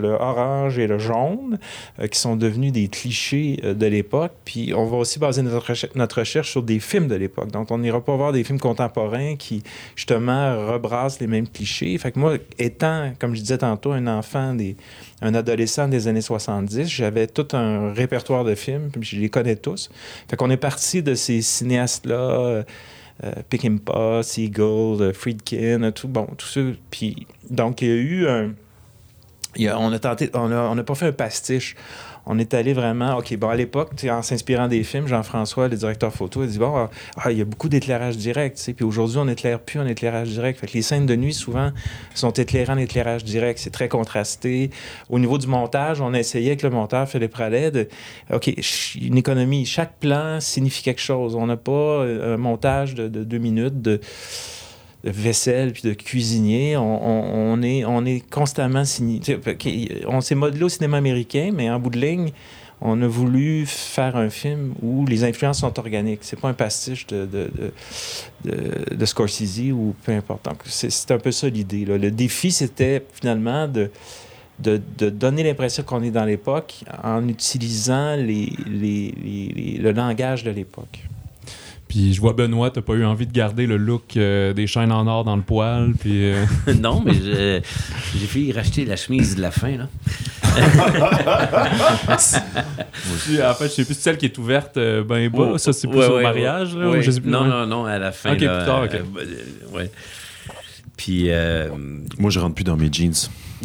le 0.00 0.16
orange 0.18 0.78
et 0.78 0.86
le 0.86 0.98
jaune, 0.98 1.58
euh, 2.00 2.06
qui 2.06 2.18
sont 2.18 2.36
devenus 2.36 2.72
des 2.72 2.88
clichés 2.88 3.60
euh, 3.64 3.74
de 3.74 3.86
l'époque, 3.86 4.32
puis 4.44 4.72
on 4.74 4.86
va 4.86 4.96
aussi 4.98 5.18
baser 5.18 5.42
notre, 5.42 5.72
recher- 5.72 5.90
notre 5.94 6.20
recherche 6.20 6.50
sur 6.50 6.62
des 6.62 6.80
films 6.80 7.08
de 7.08 7.14
l'époque. 7.14 7.50
Donc, 7.52 7.70
on 7.70 7.78
n'ira 7.78 8.00
pas 8.04 8.16
voir 8.16 8.32
des 8.32 8.44
films 8.44 8.60
contemporains 8.60 9.36
qui, 9.36 9.62
justement, 9.94 10.72
rebrassent 10.72 11.20
les 11.20 11.26
mêmes 11.26 11.48
clichés. 11.48 11.96
Fait 11.98 12.12
que 12.12 12.18
moi, 12.18 12.34
étant, 12.58 13.12
comme 13.18 13.34
je 13.34 13.40
disais 13.40 13.58
tantôt, 13.58 13.92
un 13.92 14.06
enfant 14.06 14.56
un 15.22 15.34
adolescent 15.34 15.88
des 15.88 16.08
années 16.08 16.20
70, 16.20 16.88
j'avais 16.88 17.26
tout 17.26 17.48
un 17.52 17.92
répertoire 17.92 18.44
de 18.44 18.54
films, 18.54 18.90
puis 18.90 19.02
je 19.02 19.16
les 19.20 19.28
connais 19.28 19.56
tous. 19.56 19.90
Fait 20.28 20.36
qu'on 20.36 20.50
est 20.50 20.56
parti 20.56 21.02
de 21.02 21.14
ces 21.14 21.40
cinéastes-là, 21.42 22.64
euh, 23.24 23.32
euh, 23.36 23.42
Peckinpah, 23.48 24.22
Seagull, 24.22 25.00
euh, 25.02 25.12
Friedkin, 25.12 25.82
euh, 25.82 25.90
tout, 25.90 26.08
bon, 26.08 26.26
tous 26.36 26.46
ceux. 26.46 26.76
Puis, 26.90 27.26
donc, 27.50 27.82
il 27.82 27.88
y 27.88 27.90
a 27.90 27.94
eu 27.94 28.26
un... 28.28 28.54
on 29.78 29.92
a 29.92 29.98
tenté, 29.98 30.30
on 30.34 30.50
a- 30.52 30.68
on 30.70 30.74
n'a 30.74 30.84
pas 30.84 30.94
fait 30.94 31.06
un 31.06 31.12
pastiche. 31.12 31.76
On 32.26 32.38
est 32.38 32.54
allé 32.54 32.72
vraiment, 32.72 33.16
OK, 33.18 33.36
bon, 33.36 33.48
à 33.48 33.56
l'époque, 33.56 33.90
en 34.10 34.22
s'inspirant 34.22 34.66
des 34.66 34.82
films, 34.82 35.06
Jean-François, 35.06 35.68
le 35.68 35.76
directeur 35.76 36.12
photo, 36.12 36.42
il 36.42 36.50
dit, 36.50 36.58
bon, 36.58 36.74
ah, 36.76 36.90
ah, 37.16 37.30
il 37.30 37.38
y 37.38 37.40
a 37.40 37.44
beaucoup 37.44 37.68
d'éclairage 37.68 38.16
direct, 38.16 38.60
puis 38.74 38.84
aujourd'hui, 38.84 39.18
on 39.18 39.26
n'éclaire 39.26 39.60
plus 39.60 39.78
en 39.78 39.86
éclairage 39.86 40.30
direct. 40.30 40.58
Fait 40.58 40.66
que 40.66 40.72
les 40.72 40.82
scènes 40.82 41.06
de 41.06 41.14
nuit, 41.14 41.34
souvent, 41.34 41.70
sont 42.14 42.32
éclairées 42.32 42.72
en 42.72 42.78
éclairage 42.78 43.24
direct. 43.24 43.60
C'est 43.60 43.70
très 43.70 43.88
contrasté. 43.88 44.70
Au 45.08 45.18
niveau 45.18 45.38
du 45.38 45.46
montage, 45.46 46.00
on 46.00 46.14
a 46.14 46.18
essayé 46.18 46.48
avec 46.48 46.62
le 46.62 46.70
monteur 46.70 47.08
Philippe 47.08 47.34
Rallet 47.34 47.70
de, 47.70 47.88
OK, 48.32 48.52
une 49.00 49.16
économie. 49.16 49.64
Chaque 49.64 49.96
plan 49.98 50.40
signifie 50.40 50.82
quelque 50.82 51.00
chose. 51.00 51.36
On 51.36 51.46
n'a 51.46 51.56
pas 51.56 51.72
euh, 51.72 52.34
un 52.34 52.36
montage 52.36 52.94
de, 52.94 53.08
de 53.08 53.24
deux 53.24 53.38
minutes 53.38 53.80
vaisselle 55.10 55.72
puis 55.72 55.82
de 55.82 55.92
cuisinier. 55.94 56.76
On, 56.76 57.60
est, 57.62 57.84
on 57.84 58.04
est 58.04 58.28
constamment 58.30 58.84
signé. 58.84 59.20
On 60.08 60.20
s'est 60.20 60.34
modelé 60.34 60.64
au 60.64 60.68
cinéma 60.68 60.96
américain, 60.98 61.50
mais 61.54 61.70
en 61.70 61.78
bout 61.78 61.90
de 61.90 61.98
ligne, 62.00 62.30
on 62.80 63.00
a 63.00 63.06
voulu 63.06 63.64
faire 63.66 64.16
un 64.16 64.28
film 64.28 64.74
où 64.82 65.06
les 65.06 65.24
influences 65.24 65.60
sont 65.60 65.78
organiques. 65.78 66.18
C'est 66.22 66.38
pas 66.38 66.48
un 66.48 66.54
pastiche 66.54 67.06
de, 67.06 67.24
de, 67.24 67.50
de, 68.44 68.50
de- 68.52 68.94
de 68.94 69.04
Scorsese 69.06 69.72
ou 69.72 69.94
peu 70.04 70.12
importe. 70.12 70.46
C'est 70.66 71.10
un 71.10 71.18
peu 71.18 71.32
ça 71.32 71.48
l'idée. 71.48 71.84
Le 71.86 72.10
défi, 72.10 72.52
c'était 72.52 73.02
finalement 73.14 73.66
de, 73.66 73.90
de, 74.58 74.80
de 74.98 75.08
donner 75.08 75.42
l'impression 75.42 75.84
qu'on 75.84 76.02
est 76.02 76.10
dans 76.10 76.24
l'époque 76.26 76.74
en 77.02 77.26
utilisant 77.28 78.16
les- 78.16 78.52
les- 78.66 79.14
les- 79.24 79.78
le 79.80 79.92
langage 79.92 80.44
de 80.44 80.50
l'époque. 80.50 80.98
Puis 81.88 82.14
je 82.14 82.20
vois 82.20 82.32
Benoît, 82.32 82.70
t'as 82.70 82.82
pas 82.82 82.94
eu 82.94 83.04
envie 83.04 83.26
de 83.28 83.32
garder 83.32 83.66
le 83.66 83.76
look 83.76 84.16
euh, 84.16 84.52
des 84.52 84.66
chaînes 84.66 84.90
en 84.90 85.06
or 85.06 85.22
dans 85.22 85.36
le 85.36 85.42
poil, 85.42 85.92
puis... 85.98 86.32
euh, 86.32 86.44
non, 86.80 87.00
mais 87.04 87.14
je- 87.14 87.60
j'ai 88.18 88.26
failli 88.26 88.52
racheter 88.52 88.84
la 88.84 88.96
chemise 88.96 89.36
de 89.36 89.40
la 89.42 89.52
fin, 89.52 89.76
là. 89.76 89.88
Puis, 93.24 93.42
en 93.42 93.54
fait, 93.54 93.64
je 93.68 93.72
sais 93.72 93.84
plus 93.84 93.94
celle 93.98 94.16
qui 94.16 94.26
est 94.26 94.38
ouverte 94.38 94.76
euh, 94.76 95.02
ben 95.04 95.28
bas. 95.28 95.52
Ouais, 95.52 95.58
ça, 95.58 95.72
c'est 95.72 95.88
plus 95.88 95.98
ouais, 95.98 96.06
au 96.06 96.16
ouais, 96.16 96.22
mariage. 96.22 96.74
Là, 96.76 96.88
ouais. 96.90 96.98
ou 96.98 97.02
je 97.02 97.10
sais 97.10 97.20
plus, 97.20 97.30
non, 97.30 97.42
ouais. 97.42 97.48
non, 97.48 97.66
non, 97.66 97.84
à 97.84 97.98
la 97.98 98.12
fin. 98.12 98.32
Ok, 98.34 98.40
là, 98.40 98.56
plus 98.58 98.66
tard, 98.66 98.82
ok. 98.84 98.94
euh, 98.94 99.02
euh, 99.20 99.76
ouais. 99.76 99.90
Puis, 100.96 101.26
euh, 101.30 101.68
Moi, 102.18 102.30
je 102.30 102.38
rentre 102.40 102.54
plus 102.54 102.64
dans 102.64 102.76
mes 102.76 102.90
jeans. 102.90 103.12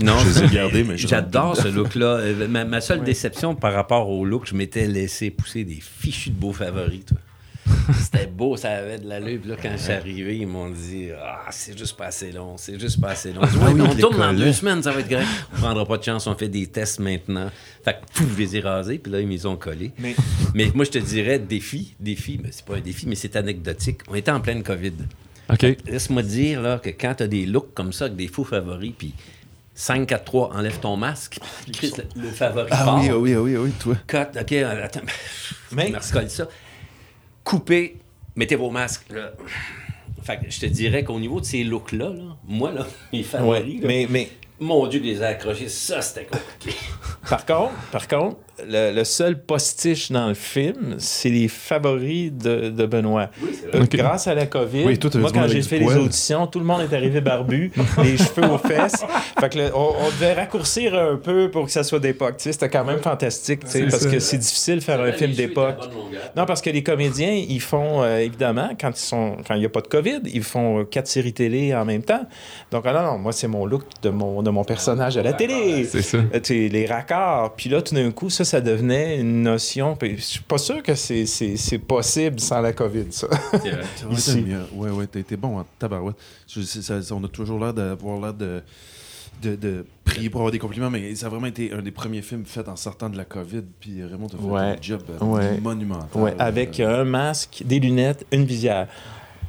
non, 0.01 0.17
Je 0.19 0.27
les 0.29 0.43
ai 0.43 0.47
gardés, 0.53 0.84
mais 0.84 0.97
je 0.97 1.07
j'adore 1.07 1.55
ce 1.55 1.69
look-là. 1.69 2.19
Ma, 2.49 2.65
ma 2.65 2.81
seule 2.81 3.03
déception 3.03 3.55
par 3.55 3.73
rapport 3.73 4.10
au 4.10 4.25
look, 4.25 4.45
je 4.47 4.55
m'étais 4.55 4.86
laissé 4.88 5.29
pousser 5.31 5.63
des 5.63 5.79
fichus 5.81 6.31
de 6.31 6.36
beaux 6.36 6.53
favoris, 6.53 7.05
toi. 7.05 7.17
C'était 8.00 8.28
beau, 8.28 8.58
ça 8.58 8.71
avait 8.71 8.97
de 9.00 9.08
l'allure. 9.08 9.39
Puis 9.41 9.50
là, 9.50 9.56
quand 9.62 9.71
je 9.74 9.78
suis 9.84 9.91
arrivé, 9.91 10.38
ils 10.38 10.47
m'ont 10.47 10.69
dit 10.69 11.10
Ah, 11.21 11.45
c'est 11.52 11.78
juste 11.78 11.95
pas 11.97 12.06
assez 12.08 12.32
long, 12.32 12.56
c'est 12.58 12.80
juste 12.80 13.00
pas 13.00 13.10
assez 13.10 13.34
long. 13.34 13.41
Ouais, 13.41 13.47
Ah 13.62 13.69
oui, 13.74 13.82
on 13.82 13.95
tourne 13.95 14.17
dans 14.17 14.34
deux 14.34 14.54
semaines, 14.54 14.82
ça 14.84 14.91
va 14.91 15.00
être 15.02 15.08
grave. 15.10 15.26
On 15.54 15.58
prendra 15.58 15.86
pas 15.86 15.97
de 15.97 16.04
chance, 16.04 16.26
on 16.28 16.36
fait 16.36 16.47
des 16.50 16.67
tests 16.67 17.00
maintenant. 17.00 17.50
Fait 17.84 17.93
que, 17.93 18.19
pouf, 18.19 18.34
je 18.34 18.38
les 18.39 18.58
ai 18.58 18.60
rasés, 18.62 18.97
puis 18.97 19.12
là, 19.12 19.19
ils 19.19 19.28
m'y 19.28 19.45
ont 19.45 19.56
collés. 19.58 19.91
Mais- 20.00 20.15
Mais 20.54 20.71
moi, 20.74 20.86
je 20.86 20.91
te 20.91 20.97
dirais, 21.00 21.39
défi, 21.39 21.95
défi, 22.00 22.39
mais 22.41 22.50
c'est 22.52 22.65
pas 22.65 22.76
un 22.76 22.82
défi, 22.82 23.06
mais 23.08 23.15
c'est 23.15 23.36
anecdotique. 23.36 24.00
On 24.10 24.15
était 24.15 24.32
en 24.32 24.41
pleine 24.41 24.63
COVID. 24.63 24.93
OK. 25.52 25.65
Laisse-moi 25.88 26.24
te 26.24 26.28
dire 26.28 26.62
là, 26.62 26.80
que 26.80 26.89
quand 26.89 27.15
tu 27.15 27.24
as 27.24 27.28
des 27.28 27.45
looks 27.45 27.74
comme 27.74 27.91
ça, 27.93 28.06
avec 28.06 28.15
des 28.17 28.28
faux 28.28 28.43
favoris, 28.45 28.93
puis 28.97 29.13
5, 29.76 30.08
4, 30.08 30.24
3, 30.26 30.54
enlève 30.56 30.80
ton 30.80 30.95
masque, 30.97 31.39
puis 31.63 31.71
Chris, 31.71 31.93
le, 32.15 32.21
le 32.24 32.30
favori 32.30 32.67
Ah 32.71 32.84
part. 32.86 33.00
oui, 33.02 33.10
ah 33.10 33.17
oui, 33.17 33.34
ah 33.36 33.41
oui, 33.41 33.56
ah 33.58 33.62
oui, 33.62 33.71
toi. 33.80 33.95
Cut, 34.08 34.39
OK, 34.39 34.52
euh, 34.54 34.84
attends. 34.86 35.02
Mais- 35.71 35.89
Merci, 35.89 36.12
colle 36.13 36.30
ça. 36.30 36.47
Coupez, 37.43 37.97
mettez 38.36 38.56
vos 38.56 38.69
masques. 38.69 39.10
Là. 39.10 39.32
Fait 40.23 40.38
que 40.38 40.49
je 40.49 40.60
te 40.60 40.65
dirais 40.67 41.04
qu'au 41.04 41.19
niveau 41.19 41.39
de 41.39 41.45
ces 41.45 41.63
looks-là, 41.63 42.10
là, 42.10 42.38
moi, 42.47 42.71
là, 42.71 42.86
mes 43.13 43.23
favoris, 43.23 43.75
Ouais, 43.75 43.82
là, 43.82 43.88
mais, 43.88 44.08
mais 44.10 44.30
mon 44.60 44.86
Dieu, 44.88 44.99
de 44.99 45.06
les 45.06 45.21
accrocher, 45.23 45.67
ça, 45.67 46.01
c'était 46.01 46.25
compliqué. 46.25 46.77
Par 47.27 47.45
contre, 47.45 47.73
par 47.91 48.08
contre 48.08 48.38
le, 48.67 48.93
le 48.95 49.04
seul 49.04 49.39
postiche 49.41 50.12
dans 50.12 50.28
le 50.28 50.34
film, 50.34 50.95
c'est 50.97 51.30
les 51.30 51.47
favoris 51.47 52.32
de, 52.32 52.69
de 52.69 52.86
Benoît. 52.86 53.30
Euh. 53.74 53.86
Grâce 53.91 54.28
à 54.28 54.34
la 54.36 54.45
COVID, 54.45 54.84
Oui, 54.86 54.97
toi, 55.00 55.10
t'avais 55.10 55.21
moi, 55.21 55.32
quand 55.34 55.47
j'ai 55.47 55.62
fait 55.62 55.80
les 55.80 55.95
auditions, 55.95 56.47
tout 56.47 56.60
le 56.60 56.65
monde 56.65 56.82
est 56.82 56.95
arrivé 56.95 57.21
barbu, 57.21 57.71
les 58.04 58.17
cheveux 58.17 58.47
aux 58.50 58.58
fesses. 58.58 59.04
Fait 59.39 59.50
que 59.50 59.58
le- 59.58 59.76
on, 59.76 59.93
on 60.00 60.08
devait 60.10 60.34
raccourcir 60.34 60.95
un 60.95 61.15
peu 61.17 61.50
pour 61.52 61.65
que 61.65 61.71
ça 61.71 61.84
soit 61.84 62.00
d'époque. 62.00 62.36
C'était 62.38 62.69
quand 62.69 62.86
même 62.86 63.00
fantastique, 63.00 63.62
parce 63.62 63.74
ça. 63.97 64.10
que 64.10 64.19
c'est 64.19 64.38
difficile 64.38 64.76
de 64.76 64.80
faire 64.82 65.00
un 65.02 65.12
film 65.12 65.32
d'époque. 65.34 65.78
Non, 66.36 66.45
parce 66.45 66.62
que 66.62 66.69
les 66.69 66.84
comédiens, 66.84 67.32
ils 67.34 67.62
font, 67.62 68.04
euh, 68.04 68.19
évidemment, 68.19 68.69
quand 68.80 68.91
ils 68.91 69.00
sont 69.06 69.38
quand 69.47 69.56
il 69.56 69.60
n'y 69.60 69.65
a 69.65 69.69
pas 69.69 69.82
de 69.82 69.88
COVID, 69.88 70.21
ils 70.34 70.43
font 70.43 70.80
euh, 70.80 70.84
quatre 70.84 71.08
séries 71.08 71.34
télé 71.34 71.74
en 71.76 71.86
même 71.86 72.04
temps. 72.04 72.26
Donc, 72.71 72.84
ah 72.86 72.93
non, 72.93 73.04
non, 73.13 73.17
moi, 73.17 73.32
c'est 73.32 73.47
mon 73.47 73.65
look 73.65 73.84
de 74.02 74.10
mon, 74.10 74.41
de 74.43 74.50
mon 74.50 74.63
personnage 74.63 75.17
à 75.17 75.24
la 75.24 75.34
télé. 75.34 75.86
C'est 75.86 76.02
ça. 76.02 76.17
Les 76.50 76.86
raccords. 76.86 77.54
Puis 77.56 77.69
là, 77.69 77.82
tout 77.82 77.95
d'un 77.95 78.12
coup, 78.12 78.30
ça, 78.30 78.43
ça 78.52 78.62
devenait 78.62 79.20
une 79.20 79.44
notion. 79.44 79.96
Puis 79.96 80.18
je 80.18 80.22
suis 80.24 80.42
pas 80.42 80.58
sûr 80.58 80.84
que 80.84 80.94
c'est- 80.96 81.26
c'est 81.26 81.56
c'est 81.58 81.78
possible 81.80 82.40
sans 82.40 82.60
la 82.62 82.74
COVID, 82.74 83.06
ça. 83.12 83.28
Ici. 84.12 84.46
ouais, 84.74 84.90
ouais, 84.90 85.08
t'as 85.08 85.20
été 85.20 85.38
bon 85.38 85.60
en 85.60 85.66
tabarouette. 85.80 86.18
Je- 86.48 86.62
ça- 86.62 87.00
on 87.16 87.24
a 87.24 87.28
toujours 87.28 87.60
l'air 87.60 87.74
d'avoir 87.74 88.20
l'air 88.20 88.34
de, 88.34 88.62
de, 89.42 89.56
de 89.56 89.86
prier 90.04 90.30
pour 90.30 90.42
avoir 90.42 90.52
des 90.52 90.60
compliments, 90.60 90.90
mais 90.90 91.16
ça 91.16 91.28
a 91.28 91.30
vraiment 91.30 91.48
été 91.48 91.72
un 91.74 91.82
des 91.82 91.92
premiers 91.92 92.22
films 92.22 92.46
faits 92.46 92.68
en 92.68 92.76
sortant 92.76 93.10
de 93.10 93.18
la 93.18 93.26
COVID. 93.26 93.64
Puis 93.80 94.04
Raymond, 94.04 94.28
t'as 94.28 94.38
fait 94.38 94.44
Ouais. 94.44 94.60
un 94.62 94.76
job 94.82 95.02
Ouais. 95.22 95.60
monumental. 95.60 96.22
Ouais, 96.22 96.36
avec 96.38 96.80
Euh, 96.80 97.02
un 97.02 97.06
masque, 97.06 97.64
des 97.66 97.80
lunettes, 97.80 98.26
une 98.32 98.44
visière. 98.46 98.88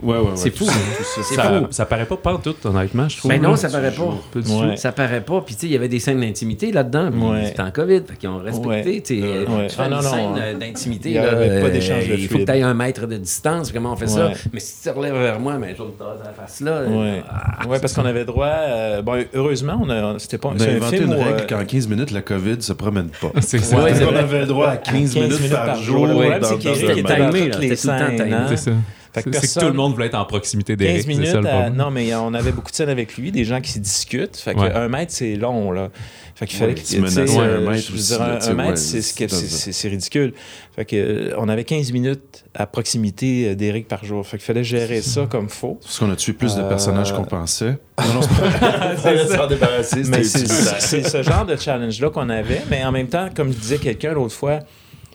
Ouais, 0.03 0.17
ouais, 0.17 0.19
ouais, 0.21 0.31
C'est 0.35 0.57
fou. 0.57 0.65
ça, 0.65 0.73
tout 0.73 1.05
ça. 1.05 1.21
C'est 1.29 1.35
Ça, 1.35 1.43
fou. 1.45 1.67
ça 1.71 1.87
paraît 1.87 2.07
pas 2.07 2.17
pantoute, 2.17 2.65
honnêtement, 2.67 3.09
je 3.09 3.19
trouve. 3.19 3.31
Ben 3.31 3.41
non, 3.41 3.57
ça 3.57 3.69
paraît 3.69 3.91
pas. 3.93 4.15
Ouais. 4.35 4.77
Ça 4.77 4.93
paraît 4.93 5.21
pas. 5.21 5.41
Puis, 5.41 5.55
tu 5.55 5.61
sais, 5.63 5.67
il 5.69 5.73
y 5.73 5.77
avait 5.77 5.89
des 5.89 6.01
scènes 6.01 6.21
d'intimité 6.21 6.73
là-dedans. 6.73 7.11
Puis, 7.11 7.21
Ouais. 7.21 7.45
c'était 7.47 7.63
en 7.63 7.71
COVID. 7.71 8.03
Fait 8.09 8.17
qu'ils 8.17 8.29
ont 8.29 8.39
respecté. 8.39 8.91
Ouais. 8.91 9.03
Tu 9.03 9.21
sais, 9.21 9.27
euh, 9.27 9.45
Ah, 9.79 9.85
une 9.87 9.91
non, 9.95 10.01
scène 10.03 10.35
euh, 10.39 10.55
d'intimité. 10.59 11.09
Il 11.11 11.15
y 11.15 11.19
là, 11.19 11.31
avait 11.33 11.61
pas 11.61 11.67
euh, 11.67 11.71
d'échange 11.71 12.09
de 12.09 12.15
Il 12.15 12.29
faut 12.29 12.39
que 12.39 12.45
tu 12.45 12.51
ailles 12.51 12.63
un 12.63 12.75
mètre 12.75 13.07
de 13.07 13.17
distance. 13.17 13.71
Comment 13.73 13.93
on 13.93 13.97
fait 13.97 14.07
ça? 14.09 14.31
Mais 14.53 14.61
si 14.61 14.83
tu 14.83 14.89
te 14.89 14.95
relèves 14.97 15.15
vers 15.15 15.41
moi, 15.41 15.59
mais 15.59 15.71
je 15.71 15.83
tasser 15.83 16.23
la 16.25 16.33
face 16.33 16.61
là. 16.61 16.83
Ouais, 16.85 17.23
Ah, 17.31 17.67
ouais 17.69 17.79
parce 17.81 17.93
qu'on 17.93 18.05
avait 18.05 18.25
droit. 18.25 18.47
euh, 18.47 19.03
bon, 19.03 19.25
heureusement, 19.35 19.81
on 19.83 19.89
a, 19.91 20.19
c'était 20.19 20.39
pas 20.39 20.49
On 20.55 20.61
a 20.61 20.65
inventé 20.69 20.99
une 21.03 21.13
règle 21.15 21.47
qu'en 21.49 21.65
15 21.65 21.89
minutes, 21.89 22.11
la 22.11 22.23
COVID 22.23 22.57
se 22.61 22.73
promène 22.73 23.09
pas. 23.21 23.31
C'est 23.41 23.59
ça. 23.59 23.77
On 23.79 23.85
avait 24.17 24.41
le 24.41 24.47
droit 24.47 24.69
à 24.69 24.77
15, 24.77 25.15
15 25.15 25.17
minutes, 25.41 25.51
par 25.53 25.77
jour. 25.83 26.09
C'est 26.43 26.49
dans 26.49 27.17
timé, 27.27 27.49
là. 27.49 27.57
hein. 27.59 28.47
C'est 28.49 28.57
ça. 28.57 28.71
Fait 29.15 29.23
que 29.25 29.61
tout 29.61 29.67
le 29.67 29.73
monde 29.75 29.93
voulait 29.93 30.07
être 30.07 30.15
en 30.15 30.25
proximité 30.25 30.75
15 30.75 30.79
d'Eric. 30.79 31.03
C'est 31.03 31.09
minutes, 31.09 31.27
ça 31.27 31.41
le 31.43 31.49
à- 31.49 31.69
non, 31.71 31.91
mais 31.91 32.15
on 32.15 32.33
avait 32.33 32.51
beaucoup 32.53 32.71
de 32.71 32.77
scènes 32.77 32.89
avec 32.89 33.17
lui, 33.19 33.31
des 33.31 33.45
gens 33.45 33.61
qui 33.61 33.71
se 33.73 33.79
discutent. 33.79 34.37
Fait 34.39 34.55
que 34.55 34.61
Ouais. 34.61 34.73
un 34.73 34.89
mètre, 34.89 35.13
c'est 35.13 35.35
long, 35.37 35.71
là. 35.71 35.91
Fait 36.35 36.47
qu'il 36.47 36.59
fallait 36.59 36.73
Ouais, 36.73 36.99
menaces 36.99 37.13
sais, 37.31 37.39
un 37.39 37.43
euh, 37.43 37.71
mètre 37.71 37.93
aussi, 37.95 38.13
là, 38.19 38.39
un, 38.43 38.55
mètre, 38.55 38.71
ouais, 38.71 38.77
c'est 38.77 39.03
ce 39.03 39.13
que- 39.13 39.29
c'est- 39.29 39.37
c'est- 39.37 39.49
c'est 39.59 39.73
c'est 39.73 39.89
ridicule. 39.89 40.33
Fait 40.75 40.87
que 40.87 40.97
euh, 40.97 41.35
on 41.37 41.49
avait 41.51 41.65
15 41.65 41.93
minutes 41.93 42.45
à 42.55 42.67
proximité 42.67 43.51
euh, 43.51 43.55
d'Éric 43.55 43.87
par 43.87 44.03
jour. 44.03 44.27
Fait 44.27 44.39
qu'il 44.39 44.47
fallait 44.47 44.65
gérer 44.65 45.03
ça 45.03 45.27
comme 45.31 45.51
faut. 45.51 45.79
Parce 45.83 45.99
qu'on 45.99 46.11
a 46.11 46.17
tué 46.17 46.33
plus 46.33 46.55
de 46.57 46.63
Euh, 46.63 46.69
personnages 46.71 47.13
qu'on 47.13 47.25
pensait. 47.25 47.77
Non, 47.99 48.15
non, 48.15 48.21
c'est 48.23 49.37
pas 49.37 49.47
débarrasser. 49.47 50.03
Mais 50.09 50.25
c'est 50.25 51.03
ce 51.03 51.23
genre 51.23 51.45
de 51.45 51.57
challenge-là 51.57 52.09
qu'on 52.11 52.31
avait. 52.31 52.63
Mais 52.71 52.83
en 52.85 52.93
même 52.93 53.09
temps, 53.09 53.29
comme 53.35 53.53
je 53.53 53.59
disais 53.59 53.77
quelqu'un 53.79 54.13
l'autre 54.15 54.35
fois, 54.35 54.61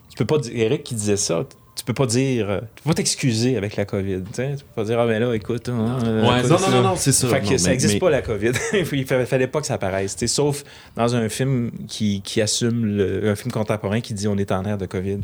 tu 0.09 0.15
peux 0.17 0.25
pas 0.25 0.37
dire, 0.37 0.51
Eric 0.55 0.83
qui 0.83 0.93
disait 0.95 1.17
ça, 1.17 1.43
tu 1.77 1.83
peux 1.85 1.93
pas 1.93 2.05
dire, 2.07 2.49
euh, 2.49 2.59
tu 2.75 2.83
peux 2.83 2.89
pas 2.89 2.93
t'excuser 2.95 3.55
avec 3.55 3.75
la 3.75 3.85
COVID. 3.85 4.23
Tu 4.33 4.41
peux 4.41 4.55
pas 4.75 4.83
dire, 4.83 4.99
ah, 4.99 5.05
mais 5.05 5.19
là, 5.19 5.33
écoute. 5.33 5.69
hein, 5.69 5.97
euh, 6.03 6.21
Ouais, 6.23 6.41
Non, 6.43 6.57
non, 6.59 6.69
non, 6.71 6.81
non, 6.89 6.95
c'est 6.97 7.11
ça. 7.11 7.27
fait 7.27 7.39
que 7.41 7.51
Non, 7.51 7.57
ça 7.57 7.69
n'existe 7.69 7.93
mais- 7.93 7.99
pas 7.99 8.09
la 8.09 8.21
COVID. 8.21 8.51
Il 8.91 9.05
fa- 9.05 9.25
fallait 9.25 9.47
pas 9.47 9.61
que 9.61 9.67
ça 9.67 9.75
apparaisse. 9.75 10.15
tu 10.15 10.21
sais, 10.21 10.27
sauf 10.27 10.63
dans 10.95 11.15
un 11.15 11.29
film 11.29 11.71
qui, 11.87 12.21
qui 12.21 12.41
assume 12.41 12.85
le- 12.97 13.29
un 13.29 13.35
film 13.35 13.51
contemporain 13.51 14.01
qui 14.01 14.13
dit 14.13 14.27
on 14.27 14.37
est 14.37 14.51
en 14.51 14.65
ère 14.65 14.77
de 14.77 14.85
COVID. 14.87 15.19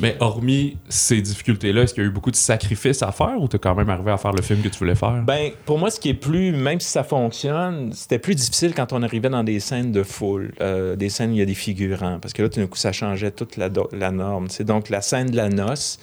Mais 0.00 0.16
hormis 0.20 0.76
ces 0.88 1.20
difficultés-là, 1.20 1.82
est-ce 1.82 1.94
qu'il 1.94 2.02
y 2.02 2.06
a 2.06 2.08
eu 2.08 2.12
beaucoup 2.12 2.30
de 2.30 2.36
sacrifices 2.36 3.02
à 3.02 3.12
faire 3.12 3.36
ou 3.38 3.48
t'es 3.48 3.58
quand 3.58 3.74
même 3.74 3.88
arrivé 3.88 4.10
à 4.10 4.16
faire 4.16 4.32
le 4.32 4.42
film 4.42 4.60
que 4.62 4.68
tu 4.68 4.78
voulais 4.78 4.94
faire? 4.94 5.22
Ben, 5.24 5.50
pour 5.64 5.78
moi, 5.78 5.90
ce 5.90 6.00
qui 6.00 6.08
est 6.08 6.14
plus, 6.14 6.52
même 6.52 6.80
si 6.80 6.88
ça 6.88 7.04
fonctionne, 7.04 7.92
c'était 7.92 8.18
plus 8.18 8.34
difficile 8.34 8.74
quand 8.74 8.92
on 8.92 9.02
arrivait 9.02 9.30
dans 9.30 9.44
des 9.44 9.60
scènes 9.60 9.92
de 9.92 10.02
foule, 10.02 10.52
euh, 10.60 10.96
des 10.96 11.08
scènes 11.08 11.30
où 11.30 11.34
il 11.34 11.38
y 11.38 11.42
a 11.42 11.46
des 11.46 11.54
figurants, 11.54 12.18
parce 12.20 12.32
que 12.32 12.42
là, 12.42 12.48
tout 12.48 12.60
d'un 12.60 12.66
coup, 12.66 12.78
ça 12.78 12.92
changeait 12.92 13.30
toute 13.30 13.56
la, 13.56 13.70
norme. 14.10 14.48
Donc, 14.60 14.88
la 14.90 15.00
scène 15.00 15.30
de 15.30 15.36
la 15.36 15.48
noce, 15.48 15.98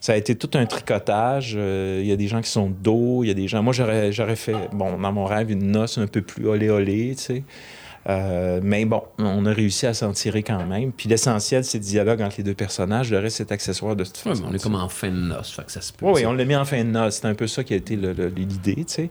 ça 0.00 0.12
a 0.12 0.16
été 0.16 0.36
tout 0.36 0.50
un 0.54 0.66
tricotage. 0.66 1.54
Euh, 1.56 2.00
Il 2.02 2.06
y 2.06 2.12
a 2.12 2.16
des 2.16 2.28
gens 2.28 2.40
qui 2.40 2.50
sont 2.50 2.70
dos, 2.70 3.24
il 3.24 3.28
y 3.28 3.30
a 3.30 3.34
des 3.34 3.48
gens. 3.48 3.62
Moi, 3.62 3.72
j'aurais, 3.72 4.12
j'aurais 4.12 4.36
fait, 4.36 4.56
bon, 4.72 4.98
dans 4.98 5.12
mon 5.12 5.24
rêve, 5.24 5.50
une 5.50 5.70
noce 5.70 5.98
un 5.98 6.06
peu 6.06 6.22
plus 6.22 6.46
olé 6.46 6.70
olé, 6.70 7.14
tu 7.16 7.22
sais. 7.22 7.44
Euh, 8.08 8.60
mais 8.62 8.84
bon, 8.84 9.02
on 9.18 9.46
a 9.46 9.52
réussi 9.52 9.86
à 9.86 9.94
s'en 9.94 10.12
tirer 10.12 10.42
quand 10.42 10.64
même. 10.66 10.92
Puis 10.92 11.08
l'essentiel, 11.08 11.64
c'est 11.64 11.78
le 11.78 11.84
dialogue 11.84 12.20
entre 12.20 12.36
les 12.38 12.44
deux 12.44 12.54
personnages. 12.54 13.10
Le 13.10 13.18
reste, 13.18 13.38
c'est 13.38 13.50
accessoire 13.50 13.96
de 13.96 14.04
toute 14.04 14.16
Ouais, 14.26 14.32
façon. 14.32 14.42
mais 14.44 14.48
on 14.50 14.54
est 14.54 14.62
comme 14.62 14.74
en 14.74 14.88
fin 14.90 15.08
de 15.10 15.16
noces, 15.16 15.52
fait 15.52 15.64
que 15.64 15.72
ça 15.72 15.80
se 15.80 15.92
peut. 15.92 16.04
Oui, 16.06 16.26
on 16.26 16.32
l'a 16.34 16.44
mis 16.44 16.54
en 16.56 16.64
fin 16.66 16.84
de 16.84 16.90
noce. 16.90 17.20
C'est 17.22 17.26
un 17.28 17.34
peu 17.34 17.46
ça 17.46 17.64
qui 17.64 17.72
a 17.72 17.76
été 17.76 17.96
l'idée, 17.96 18.74
tu 18.76 18.84
sais. 18.86 19.10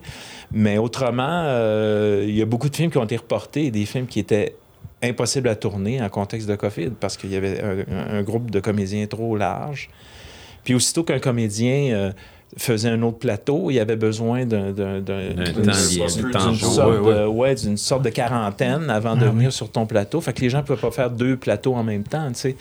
Mais 0.52 0.78
autrement, 0.78 1.44
euh, 1.46 2.24
il 2.28 2.36
y 2.36 2.42
a 2.42 2.46
beaucoup 2.46 2.70
de 2.70 2.76
films 2.76 2.92
qui 2.92 2.98
ont 3.00 3.04
été 3.06 3.18
reportés 3.18 3.66
et 3.66 3.72
des 3.72 3.86
films 3.86 4.06
qui 4.06 4.20
étaient 4.20 4.56
impossibles 5.02 5.50
à 5.50 5.56
tourner 5.56 6.02
en 6.02 6.10
contexte 6.10 6.48
de 6.48 6.56
COVID 6.56 6.92
parce 7.00 7.18
qu'il 7.18 7.32
y 7.32 7.36
avait 7.36 7.62
un, 7.62 8.18
un 8.18 8.22
groupe 8.22 8.52
de 8.52 8.60
comédiens 8.60 9.06
trop 9.08 9.36
large. 9.36 9.90
Puis 10.64 10.76
aussitôt 10.76 11.04
qu'un 11.04 11.20
comédien 11.20 11.94
euh, 11.94 12.12
faisait 12.58 12.90
un 12.90 13.02
autre 13.02 13.18
plateau, 13.20 13.70
il 13.72 13.76
y 13.76 13.80
avait 13.80 13.96
besoin 13.96 14.46
d'un... 14.46 14.72
d'un- 14.72 15.00
d'un- 15.02 15.34
D'un 15.34 15.44
d'une 15.44 15.66
temps 15.66 15.74
sorte- 15.74 16.18
d'une 16.18 16.32
de- 17.06 17.26
ouais, 17.28 17.56
d'une 17.56 17.78
sorte 17.78 18.04
de 18.04 18.10
quarantaine 18.10 18.90
avant 18.90 19.16
de 19.16 19.26
Ah 19.26 19.30
venir 19.30 19.52
sur 19.54 19.70
ton 19.72 19.86
plateau. 19.86 20.22
Fait 20.22 20.34
que 20.34 20.42
les 20.42 20.50
gens 20.50 20.60
ne 20.60 20.64
peuvent 20.64 20.80
pas 20.80 20.92
faire 20.92 21.10
deux 21.10 21.36
plateaux 21.38 21.74
en 21.76 21.84
même 21.84 22.04
temps, 22.04 22.28
tu 22.30 22.36
sais. 22.36 22.56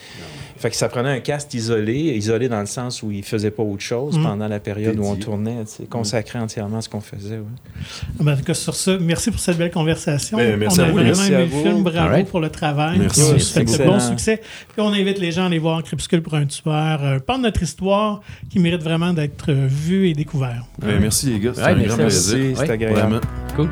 Fait 0.62 0.70
que 0.70 0.76
ça 0.76 0.88
prenait 0.88 1.10
un 1.10 1.18
cast 1.18 1.52
isolé, 1.54 1.94
isolé 2.16 2.48
dans 2.48 2.60
le 2.60 2.66
sens 2.66 3.02
où 3.02 3.10
il 3.10 3.24
faisait 3.24 3.50
pas 3.50 3.64
autre 3.64 3.82
chose 3.82 4.16
Mm. 4.16 4.22
pendant 4.22 4.46
la 4.46 4.60
période 4.60 4.96
où 4.96 5.04
on 5.04 5.16
tournait, 5.16 5.64
tu 5.64 5.82
sais, 5.82 5.84
consacré 5.86 6.38
entièrement 6.38 6.78
à 6.78 6.80
ce 6.82 6.88
qu'on 6.88 7.00
faisait. 7.00 7.38
ouais. 7.38 7.84
Ben, 8.20 8.34
en 8.34 8.36
tout 8.36 8.44
cas, 8.44 8.54
sur 8.54 8.76
ça, 8.76 8.96
merci 9.00 9.32
pour 9.32 9.40
cette 9.40 9.58
belle 9.58 9.72
conversation. 9.72 10.38
Ben, 10.38 10.56
merci 10.56 10.78
on 10.78 10.82
a 10.84 10.86
à 10.86 10.88
vous, 10.90 10.94
vraiment 10.98 11.08
merci 11.08 11.32
aimé 11.32 11.48
le 11.52 11.62
film. 11.68 11.82
Bravo 11.82 12.24
pour 12.26 12.38
le 12.38 12.48
travail. 12.48 12.98
Merci. 13.00 13.20
C'est 13.40 13.64
bon 13.64 13.72
excellent. 13.72 13.98
succès. 14.00 14.36
Puis 14.40 14.80
on 14.80 14.92
invite 14.92 15.18
les 15.18 15.32
gens 15.32 15.42
à 15.42 15.46
aller 15.46 15.58
voir 15.58 15.82
Crépuscule 15.82 16.22
pour 16.22 16.34
un 16.34 16.46
tueur. 16.46 17.02
Euh, 17.02 17.18
de 17.18 17.42
notre 17.42 17.62
histoire 17.64 18.20
qui 18.48 18.60
mérite 18.60 18.82
vraiment 18.84 19.12
d'être 19.12 19.50
euh, 19.50 19.66
vue 19.68 20.08
et 20.10 20.12
découverte. 20.12 20.66
Ben, 20.78 21.00
merci 21.00 21.26
les 21.30 21.40
gars, 21.40 21.54
c'était 21.54 21.66
Ouais, 21.66 21.72
un 21.72 21.74
merci 21.74 21.88
grand 21.88 21.96
plaisir. 21.96 22.56
C'était 22.56 22.60
Ouais, 22.60 22.70
agréable. 22.70 23.20
Cool. 23.56 23.68